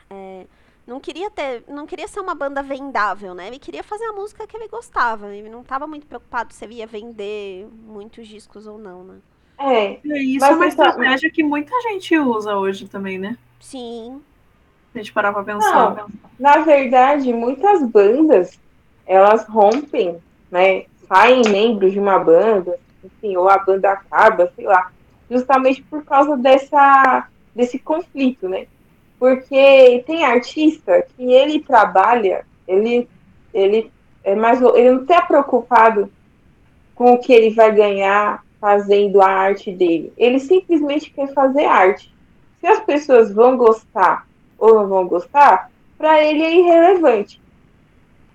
é, 0.08 0.46
não 0.86 1.00
queria 1.00 1.30
ter. 1.30 1.64
Não 1.68 1.86
queria 1.86 2.06
ser 2.06 2.20
uma 2.20 2.34
banda 2.34 2.62
vendável, 2.62 3.34
né? 3.34 3.46
Ele 3.46 3.58
queria 3.58 3.82
fazer 3.82 4.04
a 4.04 4.12
música 4.12 4.46
que 4.46 4.56
ele 4.56 4.68
gostava. 4.68 5.34
Ele 5.34 5.48
não 5.48 5.62
estava 5.62 5.86
muito 5.86 6.06
preocupado 6.06 6.52
se 6.52 6.64
ele 6.64 6.74
ia 6.74 6.86
vender 6.86 7.66
muitos 7.86 8.28
discos 8.28 8.66
ou 8.66 8.78
não, 8.78 9.02
né? 9.04 9.14
É. 9.58 9.98
E 10.04 10.36
isso 10.36 10.44
Mas 10.44 10.52
é 10.52 10.56
uma 10.56 10.66
estratégia 10.66 11.30
que 11.30 11.42
muita 11.42 11.74
gente 11.82 12.18
usa 12.18 12.56
hoje 12.56 12.86
também, 12.86 13.18
né? 13.18 13.38
Sim. 13.60 14.20
A 14.94 14.98
gente 14.98 15.12
parar 15.12 15.32
pra 15.32 15.42
pensar. 15.42 15.94
Não. 15.96 16.08
Na 16.38 16.58
verdade, 16.58 17.32
muitas 17.32 17.82
bandas, 17.82 18.58
elas 19.06 19.46
rompem, 19.46 20.18
né? 20.50 20.84
Saem 21.08 21.42
membros 21.48 21.92
de 21.92 21.98
uma 21.98 22.18
banda, 22.18 22.78
enfim, 23.02 23.36
ou 23.36 23.48
a 23.48 23.58
banda 23.58 23.90
acaba, 23.90 24.52
sei 24.54 24.66
lá, 24.66 24.90
justamente 25.30 25.82
por 25.82 26.04
causa 26.04 26.36
dessa, 26.36 27.28
desse 27.54 27.78
conflito, 27.78 28.48
né? 28.48 28.66
Porque 29.24 30.04
tem 30.06 30.22
artista 30.22 31.00
que 31.16 31.32
ele 31.32 31.58
trabalha, 31.60 32.44
ele, 32.68 33.08
ele 33.54 33.90
é 34.22 34.34
mais, 34.34 34.60
ele 34.60 34.90
não 34.90 35.00
está 35.00 35.22
preocupado 35.22 36.12
com 36.94 37.14
o 37.14 37.18
que 37.18 37.32
ele 37.32 37.54
vai 37.54 37.74
ganhar 37.74 38.44
fazendo 38.60 39.22
a 39.22 39.26
arte 39.26 39.72
dele. 39.72 40.12
Ele 40.18 40.38
simplesmente 40.38 41.10
quer 41.10 41.32
fazer 41.32 41.64
arte. 41.64 42.14
Se 42.60 42.66
as 42.66 42.80
pessoas 42.80 43.32
vão 43.32 43.56
gostar 43.56 44.28
ou 44.58 44.74
não 44.74 44.88
vão 44.88 45.08
gostar, 45.08 45.70
para 45.96 46.22
ele 46.22 46.42
é 46.42 46.56
irrelevante. 46.56 47.40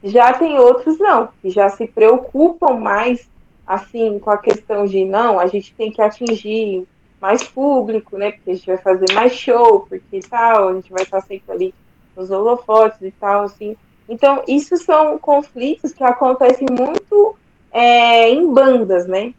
Já 0.04 0.34
tem 0.34 0.58
outros 0.58 0.98
não, 0.98 1.30
que 1.40 1.52
já 1.52 1.70
se 1.70 1.86
preocupam 1.86 2.80
mais 2.80 3.30
assim 3.68 4.18
com 4.18 4.32
a 4.32 4.40
questão 4.40 4.88
de 4.88 5.06
não, 5.06 5.40
a 5.40 5.46
gente 5.46 5.72
tem 5.76 5.92
que 5.92 6.02
atingir 6.02 6.88
mais 7.22 7.44
público, 7.44 8.18
né? 8.18 8.32
Porque 8.32 8.52
a 8.52 8.54
gente 8.56 8.68
vai 8.68 8.78
fazer 8.78 9.12
mais 9.14 9.34
show, 9.34 9.86
porque 9.88 10.20
tal, 10.30 10.70
a 10.70 10.74
gente 10.74 10.92
vai 10.92 11.04
estar 11.04 11.22
sempre 11.22 11.52
ali 11.52 11.74
nos 12.16 12.32
holofotes 12.32 13.02
e 13.02 13.12
tal, 13.12 13.44
assim. 13.44 13.76
Então, 14.08 14.44
isso 14.48 14.76
são 14.78 15.18
conflitos 15.20 15.94
que 15.94 16.04
acontecem 16.04 16.68
muito 16.70 17.36
é, 17.72 18.30
em 18.30 18.52
bandas, 18.52 19.08
né? 19.08 19.34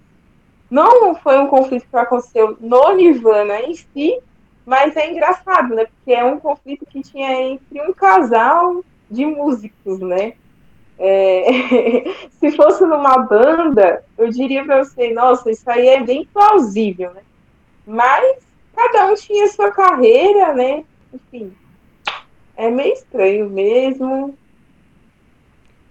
Não 0.71 1.17
foi 1.17 1.39
um 1.39 1.49
conflito 1.49 1.87
que 1.91 1.97
aconteceu 1.97 2.57
no 2.61 2.93
Nirvana 2.93 3.61
em 3.63 3.75
si, 3.75 4.21
mas 4.65 4.97
é 4.97 5.11
engraçado, 5.11 5.75
né? 5.75 5.87
Porque 5.87 6.13
é 6.13 6.25
um 6.25 6.39
conflito 6.39 6.87
que 6.87 7.03
tinha 7.03 7.33
entre 7.43 7.81
um 7.83 7.93
casal 7.93 8.85
de 9.11 9.27
músicos, 9.27 9.99
né? 9.99 10.35
É, 10.97 12.05
se 12.39 12.53
fosse 12.53 12.85
numa 12.85 13.19
banda, 13.19 14.05
eu 14.17 14.29
diria 14.29 14.65
para 14.65 14.85
você, 14.85 15.13
nossa, 15.13 15.51
isso 15.51 15.69
aí 15.69 15.89
é 15.89 16.05
bem 16.05 16.25
plausível, 16.33 17.13
né? 17.13 17.23
Mas 17.91 18.39
cada 18.75 19.07
um 19.11 19.15
tinha 19.15 19.49
sua 19.49 19.73
carreira, 19.73 20.55
né? 20.55 20.85
Enfim, 21.13 21.53
é 22.57 22.71
meio 22.71 22.93
estranho 22.93 23.51
mesmo. 23.51 24.39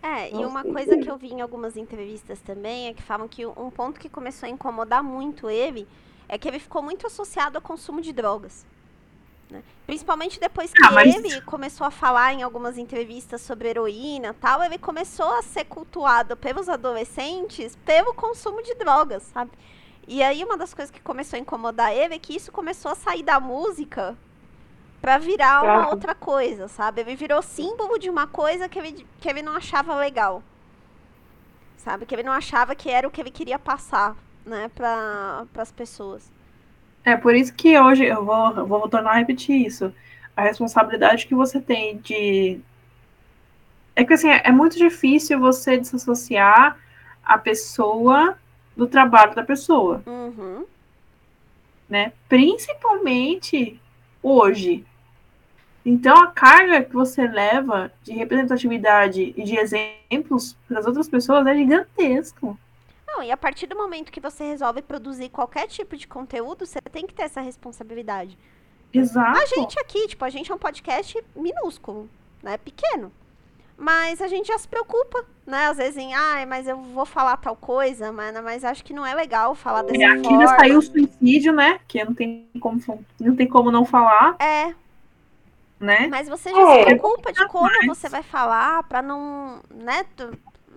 É, 0.01 0.29
e 0.33 0.45
uma 0.45 0.63
coisa 0.63 0.97
que 0.97 1.11
eu 1.11 1.17
vi 1.17 1.27
em 1.33 1.41
algumas 1.41 1.75
entrevistas 1.75 2.39
também 2.39 2.87
é 2.87 2.93
que 2.93 3.03
falam 3.03 3.27
que 3.27 3.45
um 3.45 3.69
ponto 3.69 3.99
que 3.99 4.07
começou 4.07 4.47
a 4.47 4.49
incomodar 4.49 5.03
muito 5.03 5.49
ele 5.49 5.85
é 6.29 6.37
que 6.37 6.47
ele 6.47 6.59
ficou 6.59 6.81
muito 6.81 7.05
associado 7.05 7.57
ao 7.57 7.61
consumo 7.61 7.99
de 8.01 8.13
drogas. 8.13 8.65
né? 9.49 9.61
Principalmente 9.85 10.39
depois 10.39 10.71
que 10.71 10.81
Ah, 10.85 10.91
mas- 10.91 11.15
ele 11.15 11.41
começou 11.41 11.85
a 11.85 11.91
falar 11.91 12.33
em 12.33 12.43
algumas 12.43 12.77
entrevistas 12.77 13.41
sobre 13.41 13.67
heroína 13.67 14.29
e 14.29 14.33
tal, 14.33 14.63
ele 14.63 14.77
começou 14.77 15.33
a 15.33 15.41
ser 15.41 15.65
cultuado 15.65 16.37
pelos 16.37 16.69
adolescentes 16.69 17.75
pelo 17.83 18.13
consumo 18.13 18.61
de 18.63 18.75
drogas, 18.75 19.23
sabe? 19.33 19.51
E 20.09 20.21
aí 20.23 20.43
uma 20.43 20.57
das 20.57 20.73
coisas 20.73 20.91
que 20.91 21.01
começou 21.01 21.37
a 21.37 21.41
incomodar 21.41 21.93
ele 21.93 22.15
é 22.15 22.19
que 22.19 22.35
isso 22.35 22.51
começou 22.51 22.91
a 22.91 22.95
sair 22.95 23.23
da 23.23 23.39
música 23.39 24.17
pra 25.01 25.17
virar 25.19 25.63
uma 25.65 25.85
Ah. 25.85 25.89
outra 25.89 26.15
coisa, 26.15 26.67
sabe? 26.67 27.01
Ele 27.01 27.15
virou 27.15 27.41
símbolo 27.43 27.99
de 27.99 28.09
uma 28.09 28.27
coisa 28.27 28.69
que 28.69 28.79
ele, 28.79 29.07
que 29.19 29.29
ele 29.29 29.41
não 29.43 29.55
achava 29.55 29.95
legal. 29.95 30.43
Sabe? 31.77 32.05
Que 32.05 32.13
ele 32.15 32.23
não 32.23 32.33
achava 32.33 32.75
que 32.75 32.89
era 32.89 33.07
o 33.07 33.11
que 33.11 33.21
ele 33.21 33.31
queria 33.31 33.57
passar, 33.57 34.15
né, 34.45 34.69
para 34.75 35.45
as 35.57 35.71
pessoas. 35.71 36.31
É 37.03 37.15
por 37.17 37.35
isso 37.35 37.53
que 37.53 37.77
hoje 37.79 38.05
eu 38.05 38.23
vou, 38.25 38.51
eu 38.55 38.67
vou 38.67 38.87
tornar 38.89 39.11
a 39.11 39.15
repetir 39.15 39.65
isso. 39.65 39.93
A 40.35 40.43
responsabilidade 40.43 41.27
que 41.27 41.35
você 41.35 41.59
tem 41.59 41.97
de. 41.99 42.61
É 43.95 44.03
que 44.05 44.13
assim, 44.13 44.29
é 44.29 44.51
muito 44.51 44.77
difícil 44.77 45.39
você 45.39 45.77
desassociar 45.77 46.77
a 47.23 47.37
pessoa 47.37 48.37
do 48.79 48.87
trabalho 48.87 49.35
da 49.35 49.43
pessoa, 49.43 50.01
Uhum. 50.05 50.65
né? 51.89 52.13
Principalmente 52.27 53.79
hoje. 54.23 54.85
Então 55.85 56.15
a 56.17 56.27
carga 56.27 56.83
que 56.83 56.93
você 56.93 57.27
leva 57.27 57.91
de 58.03 58.13
representatividade 58.13 59.33
e 59.35 59.43
de 59.43 59.55
exemplos 59.57 60.55
para 60.67 60.79
as 60.79 60.85
outras 60.85 61.07
pessoas 61.09 61.45
é 61.47 61.55
gigantesco. 61.55 62.57
Não, 63.07 63.23
e 63.23 63.31
a 63.31 63.37
partir 63.37 63.65
do 63.67 63.75
momento 63.75 64.11
que 64.11 64.19
você 64.19 64.43
resolve 64.43 64.81
produzir 64.81 65.29
qualquer 65.29 65.67
tipo 65.67 65.97
de 65.97 66.07
conteúdo, 66.07 66.65
você 66.65 66.79
tem 66.81 67.07
que 67.07 67.13
ter 67.13 67.23
essa 67.23 67.41
responsabilidade. 67.41 68.37
Exato. 68.93 69.37
A 69.39 69.45
gente 69.45 69.79
aqui, 69.79 70.07
tipo, 70.07 70.23
a 70.23 70.29
gente 70.29 70.51
é 70.51 70.55
um 70.55 70.59
podcast 70.59 71.21
minúsculo, 71.35 72.07
né? 72.43 72.57
Pequeno. 72.57 73.11
Mas 73.79 74.21
a 74.21 74.27
gente 74.27 74.47
já 74.47 74.57
se 74.57 74.67
preocupa, 74.67 75.25
né? 75.45 75.67
Às 75.67 75.77
vezes 75.77 75.97
em, 75.97 76.13
ai, 76.13 76.45
mas 76.45 76.67
eu 76.67 76.77
vou 76.81 77.05
falar 77.05 77.37
tal 77.37 77.55
coisa, 77.55 78.11
mas, 78.11 78.33
mas 78.43 78.65
acho 78.65 78.83
que 78.83 78.93
não 78.93 79.05
é 79.05 79.15
legal 79.15 79.55
falar 79.55 79.83
dessa 79.83 80.01
E 80.01 80.03
aqui 80.03 80.33
ainda 80.33 80.47
forma. 80.47 80.55
saiu 80.59 80.79
o 80.79 80.81
suicídio, 80.81 81.53
né? 81.53 81.79
Que 81.87 82.03
não 82.03 82.13
tem 82.13 82.49
como, 82.59 82.79
não 83.19 83.35
tem 83.35 83.47
como 83.47 83.71
não 83.71 83.85
falar, 83.85 84.37
É, 84.39 84.73
né? 85.79 86.09
mas 86.09 86.27
você 86.27 86.53
já 86.53 86.65
É. 86.65 86.65
se 86.65 86.77
preocupa 86.77 87.31
de 87.31 87.45
como 87.45 87.83
você 87.85 88.09
vai 88.09 88.23
falar 88.23 88.83
pra 88.83 89.01
não, 89.01 89.61
né, 89.69 90.05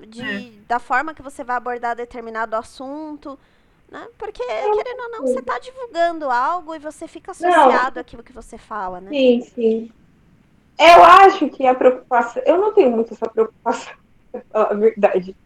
de, 0.09 0.51
da 0.69 0.79
forma 0.79 1.15
que 1.15 1.23
você 1.23 1.45
vai 1.45 1.57
abordar 1.57 1.97
determinado 1.97 2.57
assunto, 2.57 3.39
né? 3.91 4.09
Porque, 4.19 4.43
querendo 4.71 5.01
ou 5.03 5.11
não, 5.11 5.27
você 5.27 5.43
tá 5.43 5.59
divulgando 5.59 6.31
algo 6.31 6.75
e 6.75 6.79
você 6.79 7.07
fica 7.09 7.33
associado 7.33 8.01
àquilo 8.01 8.23
que 8.23 8.33
você 8.33 8.59
fala, 8.59 9.01
né? 9.01 9.17
Sim, 9.17 9.41
sim. 9.43 9.93
Eu 10.79 11.05
acho 11.05 11.49
que 11.51 11.67
a 11.67 11.75
preocupação. 11.75 12.43
Eu 12.45 12.59
não 12.59 12.73
tenho 12.73 12.91
muito 12.91 13.15
essa 13.15 13.29
preocupação, 13.29 13.93
pra 14.33 14.41
falar 14.51 14.71
a 14.71 14.75
verdade. 14.75 15.37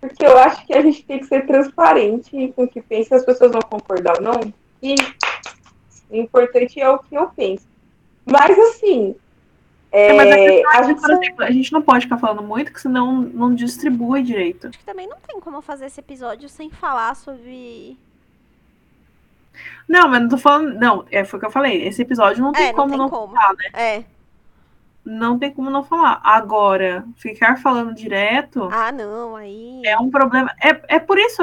Porque 0.00 0.24
eu 0.24 0.38
acho 0.38 0.66
que 0.66 0.74
a 0.74 0.82
gente 0.82 1.04
tem 1.04 1.18
que 1.18 1.26
ser 1.26 1.46
transparente 1.46 2.52
com 2.54 2.64
o 2.64 2.68
que 2.68 2.82
pensa, 2.82 3.16
as 3.16 3.24
pessoas 3.24 3.52
vão 3.52 3.62
concordar 3.62 4.16
ou 4.16 4.22
não. 4.22 4.52
E 4.82 4.94
o 6.10 6.16
importante 6.16 6.78
é 6.78 6.88
o 6.90 6.98
que 6.98 7.14
eu 7.14 7.28
penso. 7.28 7.66
Mas 8.26 8.58
assim. 8.58 9.16
É, 9.90 10.12
mas 10.12 10.26
a 10.26 10.38
é, 10.38 10.50
questão 10.50 10.72
é 10.72 10.76
a 10.76 10.80
que, 10.80 10.86
gente 10.88 11.00
por 11.00 11.10
exemplo, 11.10 11.44
a 11.44 11.50
gente 11.50 11.72
não 11.72 11.82
pode 11.82 12.04
ficar 12.04 12.18
falando 12.18 12.42
muito, 12.42 12.72
que 12.72 12.80
senão 12.80 13.22
não 13.22 13.54
distribui 13.54 14.22
direito. 14.22 14.66
Acho 14.66 14.78
que 14.78 14.84
também 14.84 15.06
não 15.06 15.18
tem 15.26 15.40
como 15.40 15.62
fazer 15.62 15.86
esse 15.86 16.00
episódio 16.00 16.48
sem 16.48 16.68
falar 16.68 17.14
sobre. 17.14 17.96
Não, 19.88 20.08
mas 20.08 20.20
não 20.20 20.28
tô 20.28 20.36
falando. 20.36 20.74
Não, 20.74 21.04
é, 21.10 21.24
foi 21.24 21.38
o 21.38 21.40
que 21.40 21.46
eu 21.46 21.50
falei. 21.50 21.86
Esse 21.86 22.02
episódio 22.02 22.42
não 22.42 22.52
tem 22.52 22.66
é, 22.66 22.68
não 22.68 22.74
como 22.74 22.90
tem 22.90 22.98
não 22.98 23.08
como. 23.08 23.34
falar, 23.34 23.54
né? 23.54 23.70
É. 23.72 24.13
Não 25.04 25.38
tem 25.38 25.52
como 25.52 25.70
não 25.70 25.84
falar. 25.84 26.20
Agora, 26.24 27.04
ficar 27.16 27.56
falando 27.58 27.94
direto 27.94 28.68
Ah, 28.72 28.90
não, 28.90 29.36
aí. 29.36 29.82
é 29.84 29.98
um 29.98 30.10
problema. 30.10 30.50
É, 30.62 30.96
é 30.96 30.98
por 30.98 31.18
isso. 31.18 31.42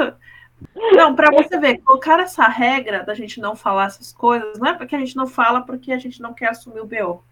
Não, 0.94 1.14
pra 1.14 1.30
você 1.30 1.58
ver, 1.58 1.78
colocar 1.78 2.20
essa 2.20 2.46
regra 2.46 3.04
da 3.04 3.14
gente 3.14 3.40
não 3.40 3.56
falar 3.56 3.86
essas 3.86 4.12
coisas, 4.12 4.58
não 4.58 4.68
é 4.68 4.74
porque 4.74 4.94
a 4.94 4.98
gente 4.98 5.16
não 5.16 5.26
fala 5.26 5.60
porque 5.60 5.92
a 5.92 5.98
gente 5.98 6.20
não 6.20 6.32
quer 6.32 6.50
assumir 6.50 6.80
o 6.80 6.86
BO. 6.86 7.22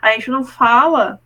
A 0.00 0.12
gente 0.12 0.30
não 0.30 0.44
fala 0.44 1.20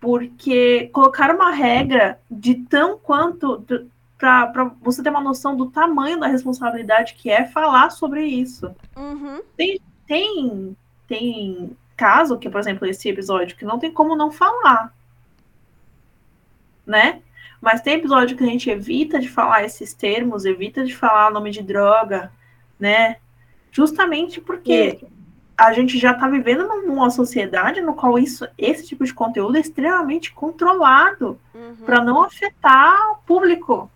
porque 0.00 0.88
colocar 0.92 1.34
uma 1.34 1.50
regra 1.50 2.20
de 2.30 2.54
tão 2.54 2.98
quanto 2.98 3.64
para 4.18 4.70
você 4.80 5.02
ter 5.02 5.10
uma 5.10 5.20
noção 5.20 5.56
do 5.56 5.66
tamanho 5.66 6.18
da 6.18 6.26
responsabilidade 6.26 7.14
que 7.14 7.30
é 7.30 7.44
falar 7.44 7.90
sobre 7.90 8.24
isso. 8.24 8.74
Uhum. 8.96 9.42
Tem 9.56 9.80
tem 11.08 11.76
caso 11.96 12.38
que, 12.38 12.48
por 12.50 12.60
exemplo, 12.60 12.86
esse 12.86 13.08
episódio 13.08 13.56
que 13.56 13.64
não 13.64 13.78
tem 13.78 13.90
como 13.90 14.14
não 14.14 14.30
falar, 14.30 14.94
né? 16.86 17.22
Mas 17.60 17.80
tem 17.80 17.94
episódio 17.94 18.36
que 18.36 18.44
a 18.44 18.46
gente 18.46 18.70
evita 18.70 19.18
de 19.18 19.28
falar 19.28 19.64
esses 19.64 19.94
termos, 19.94 20.44
evita 20.44 20.84
de 20.84 20.94
falar 20.94 21.30
nome 21.30 21.50
de 21.50 21.62
droga, 21.62 22.30
né? 22.78 23.16
Justamente 23.72 24.40
porque 24.40 25.04
a 25.56 25.72
gente 25.72 25.98
já 25.98 26.12
está 26.12 26.28
vivendo 26.28 26.66
numa 26.86 27.08
sociedade 27.10 27.80
no 27.80 27.94
qual 27.94 28.18
isso, 28.18 28.46
esse 28.58 28.86
tipo 28.86 29.04
de 29.04 29.14
conteúdo 29.14 29.56
é 29.56 29.60
extremamente 29.60 30.32
controlado 30.32 31.40
Uhum. 31.54 31.76
para 31.86 32.04
não 32.04 32.22
afetar 32.22 33.12
o 33.12 33.16
público, 33.26 33.90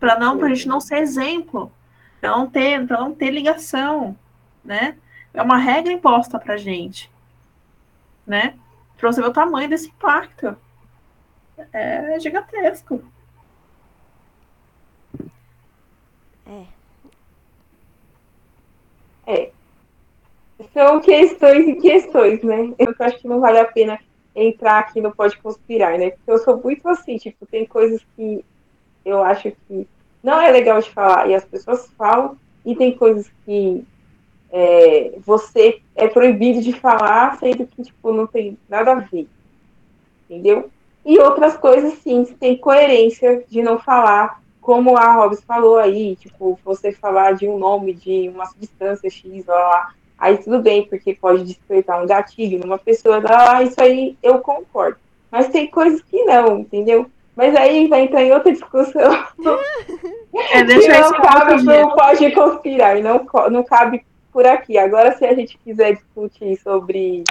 para 0.00 0.18
não, 0.18 0.38
para 0.38 0.46
a 0.46 0.54
gente 0.54 0.66
não 0.66 0.80
ser 0.80 0.96
exemplo, 0.96 1.70
para 2.20 2.30
não 2.30 2.48
ter, 2.48 2.86
para 2.86 2.98
não 2.98 3.14
ter 3.14 3.30
ligação, 3.30 4.16
né? 4.64 4.96
É 5.34 5.42
uma 5.42 5.56
regra 5.56 5.92
imposta 5.92 6.38
para 6.38 6.56
gente, 6.56 7.10
né? 8.26 8.58
Para 8.98 9.12
você 9.12 9.20
ver 9.20 9.28
o 9.28 9.32
tamanho 9.32 9.68
desse 9.68 9.88
impacto, 9.88 10.56
é 11.72 12.18
gigantesco. 12.20 13.02
São 20.72 21.00
questões 21.00 21.68
e 21.68 21.74
questões, 21.76 22.42
né? 22.42 22.72
Eu 22.78 22.94
acho 22.98 23.18
que 23.18 23.28
não 23.28 23.40
vale 23.40 23.58
a 23.58 23.64
pena 23.64 23.98
entrar 24.34 24.78
aqui 24.78 25.00
no 25.00 25.14
Pode 25.14 25.36
Conspirar, 25.38 25.98
né? 25.98 26.10
Porque 26.10 26.30
eu 26.30 26.38
sou 26.38 26.56
muito 26.56 26.88
assim, 26.88 27.18
tipo, 27.18 27.44
tem 27.46 27.66
coisas 27.66 28.00
que 28.16 28.44
eu 29.04 29.22
acho 29.22 29.52
que 29.68 29.86
não 30.22 30.40
é 30.40 30.50
legal 30.50 30.80
de 30.80 30.88
falar 30.90 31.28
e 31.28 31.34
as 31.34 31.44
pessoas 31.44 31.90
falam, 31.98 32.38
e 32.64 32.74
tem 32.74 32.96
coisas 32.96 33.30
que 33.44 33.84
é, 34.52 35.14
você 35.24 35.80
é 35.96 36.06
proibido 36.06 36.60
de 36.60 36.72
falar, 36.72 37.38
sendo 37.38 37.66
que, 37.66 37.82
tipo, 37.82 38.12
não 38.12 38.26
tem 38.26 38.58
nada 38.68 38.92
a 38.92 39.00
ver. 39.00 39.26
Entendeu? 40.28 40.70
E 41.04 41.18
outras 41.18 41.56
coisas, 41.56 41.94
sim, 41.94 42.24
tem 42.38 42.56
coerência 42.56 43.44
de 43.48 43.62
não 43.62 43.78
falar, 43.78 44.40
como 44.60 44.96
a 44.96 45.16
Hobbs 45.16 45.42
falou 45.42 45.78
aí, 45.78 46.14
tipo, 46.16 46.58
você 46.64 46.92
falar 46.92 47.32
de 47.32 47.48
um 47.48 47.58
nome 47.58 47.92
de 47.94 48.28
uma 48.28 48.46
substância 48.46 49.10
X, 49.10 49.46
lá, 49.46 49.54
lá 49.54 49.94
Aí 50.22 50.38
tudo 50.38 50.60
bem, 50.60 50.86
porque 50.86 51.16
pode 51.16 51.42
despertar 51.42 52.00
um 52.00 52.06
gatilho 52.06 52.60
numa 52.60 52.78
pessoa, 52.78 53.20
ah, 53.26 53.60
isso 53.64 53.82
aí 53.82 54.16
eu 54.22 54.38
concordo. 54.38 54.96
Mas 55.28 55.48
tem 55.48 55.66
coisas 55.66 56.00
que 56.00 56.22
não, 56.22 56.60
entendeu? 56.60 57.10
Mas 57.34 57.56
aí 57.56 57.88
vai 57.88 58.02
entrar 58.02 58.22
em 58.22 58.30
outra 58.30 58.52
discussão. 58.52 59.12
É, 60.32 60.58
que 60.58 60.64
deixa 60.64 60.92
não 61.00 61.10
pra 61.10 61.34
outro 61.34 61.56
cabe, 61.56 61.62
não 61.64 61.90
pode 61.96 62.30
conspirar, 62.30 63.00
não, 63.00 63.26
não 63.50 63.64
cabe 63.64 64.04
por 64.32 64.46
aqui. 64.46 64.78
Agora, 64.78 65.16
se 65.16 65.24
a 65.24 65.34
gente 65.34 65.58
quiser 65.58 65.94
discutir 65.94 66.56
sobre, 66.60 67.22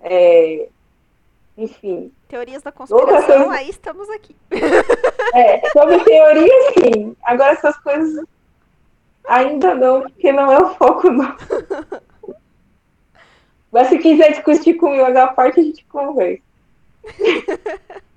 é, 0.00 0.68
enfim, 1.58 2.12
Teorias 2.28 2.62
da 2.62 2.72
conspiração, 2.72 3.44
coisa- 3.44 3.52
aí 3.52 3.68
estamos 3.70 4.08
aqui. 4.10 4.34
é, 5.34 5.68
sobre 5.70 6.00
teoria, 6.04 6.72
sim. 6.72 7.16
Agora, 7.22 7.52
essas 7.52 7.76
coisas 7.78 8.24
ainda 9.26 9.74
não, 9.74 10.02
porque 10.02 10.32
não 10.32 10.52
é 10.52 10.58
o 10.58 10.74
foco, 10.74 11.10
não. 11.10 11.36
Mas 13.72 13.88
se 13.88 13.98
quiser 13.98 14.30
discutir 14.32 14.74
comigo 14.74 15.04
a 15.04 15.26
parte, 15.28 15.60
a 15.60 15.62
gente 15.62 15.84
conversa. 15.86 16.42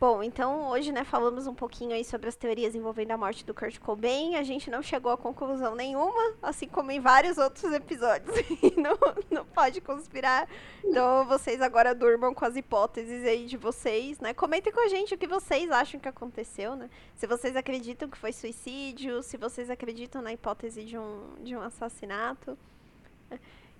Bom, 0.00 0.22
então 0.22 0.70
hoje, 0.70 0.90
né, 0.92 1.04
falamos 1.04 1.46
um 1.46 1.54
pouquinho 1.54 1.92
aí 1.92 2.02
sobre 2.06 2.26
as 2.26 2.34
teorias 2.34 2.74
envolvendo 2.74 3.10
a 3.10 3.18
morte 3.18 3.44
do 3.44 3.52
Kurt 3.52 3.78
Cobain. 3.78 4.34
A 4.36 4.42
gente 4.42 4.70
não 4.70 4.82
chegou 4.82 5.12
a 5.12 5.18
conclusão 5.18 5.74
nenhuma, 5.74 6.36
assim 6.40 6.66
como 6.66 6.90
em 6.90 6.98
vários 6.98 7.36
outros 7.36 7.70
episódios. 7.70 8.34
Não, 8.78 8.96
não 9.30 9.44
pode 9.44 9.82
conspirar. 9.82 10.48
Então 10.82 11.26
vocês 11.26 11.60
agora 11.60 11.94
durmam 11.94 12.32
com 12.32 12.46
as 12.46 12.56
hipóteses 12.56 13.26
aí 13.26 13.44
de 13.44 13.58
vocês, 13.58 14.18
né? 14.20 14.32
Comentem 14.32 14.72
com 14.72 14.80
a 14.80 14.88
gente 14.88 15.14
o 15.14 15.18
que 15.18 15.26
vocês 15.26 15.70
acham 15.70 16.00
que 16.00 16.08
aconteceu, 16.08 16.74
né? 16.74 16.88
Se 17.14 17.26
vocês 17.26 17.54
acreditam 17.54 18.08
que 18.08 18.16
foi 18.16 18.32
suicídio, 18.32 19.22
se 19.22 19.36
vocês 19.36 19.68
acreditam 19.68 20.22
na 20.22 20.32
hipótese 20.32 20.82
de 20.82 20.96
um, 20.96 21.34
de 21.42 21.54
um 21.54 21.60
assassinato. 21.60 22.56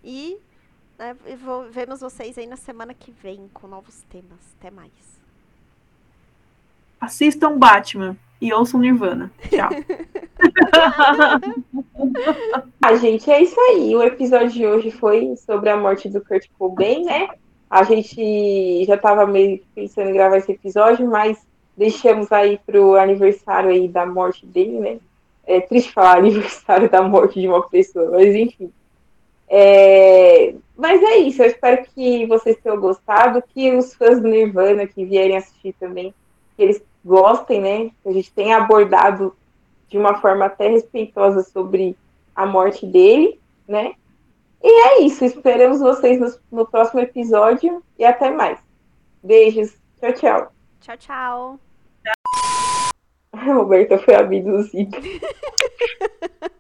E 0.05 0.39
né, 0.99 1.17
vemos 1.71 2.01
vocês 2.01 2.37
aí 2.37 2.47
na 2.47 2.57
semana 2.57 2.93
que 2.93 3.11
vem 3.11 3.49
com 3.55 3.67
novos 3.67 4.03
temas. 4.03 4.55
Até 4.59 4.71
mais. 4.71 5.10
Assistam 7.01 7.59
Batman 7.59 8.17
e 8.41 8.53
ouçam 8.53 8.81
Nirvana. 8.81 9.31
Tchau. 9.49 9.71
ah, 12.83 12.95
gente, 12.97 13.31
é 13.31 13.43
isso 13.43 13.61
aí. 13.61 13.95
O 13.95 14.03
episódio 14.03 14.51
de 14.51 14.67
hoje 14.67 14.91
foi 14.91 15.35
sobre 15.37 15.71
a 15.71 15.77
morte 15.77 16.09
do 16.09 16.25
Kurt 16.25 16.47
Cobain, 16.59 17.05
né? 17.05 17.29
A 17.69 17.85
gente 17.85 18.85
já 18.85 18.95
estava 18.95 19.27
meio 19.27 19.61
pensando 19.75 20.11
em 20.11 20.15
gravar 20.15 20.39
esse 20.39 20.53
episódio, 20.53 21.09
mas 21.09 21.39
deixamos 21.77 22.33
aí 22.33 22.59
para 22.67 22.81
o 22.81 22.97
aniversário 22.97 23.71
aí 23.71 23.87
da 23.87 24.05
morte 24.05 24.45
dele, 24.47 24.81
né? 24.81 24.99
É 25.47 25.61
triste 25.61 25.93
falar 25.93 26.19
aniversário 26.19 26.91
da 26.91 27.03
morte 27.03 27.41
de 27.41 27.49
uma 27.49 27.69
pessoa, 27.69 28.11
mas 28.11 28.35
enfim. 28.35 28.73
É... 29.49 30.55
Mas 30.77 31.03
é 31.03 31.19
isso, 31.19 31.43
eu 31.43 31.47
espero 31.47 31.85
que 31.95 32.27
vocês 32.27 32.57
tenham 32.63 32.81
gostado, 32.81 33.43
que 33.55 33.71
os 33.73 33.95
fãs 33.95 34.21
do 34.21 34.29
Nirvana 34.29 34.87
que 34.87 35.05
vierem 35.05 35.37
assistir 35.37 35.75
também, 35.79 36.15
que 36.57 36.63
eles 36.63 36.83
gostem, 37.05 37.61
né? 37.61 37.91
Que 38.03 38.09
a 38.09 38.13
gente 38.13 38.33
tenha 38.33 38.59
abordado 38.59 39.37
de 39.89 39.99
uma 39.99 40.21
forma 40.21 40.47
até 40.47 40.69
respeitosa 40.69 41.43
sobre 41.43 41.97
a 42.35 42.47
morte 42.47 42.87
dele, 42.87 43.41
né? 43.67 43.95
E 44.63 44.69
é 44.69 45.03
isso. 45.03 45.25
Esperamos 45.25 45.81
vocês 45.81 46.21
no, 46.21 46.59
no 46.59 46.67
próximo 46.67 47.01
episódio 47.01 47.83
e 47.99 48.05
até 48.05 48.31
mais. 48.31 48.59
Beijos. 49.23 49.75
Tchau, 50.01 50.13
tchau. 50.13 50.53
Tchau, 50.81 50.97
tchau. 50.97 51.61
A 53.33 53.45
Roberta 53.53 53.99
foi 53.99 54.15
abduzida. 54.15 54.99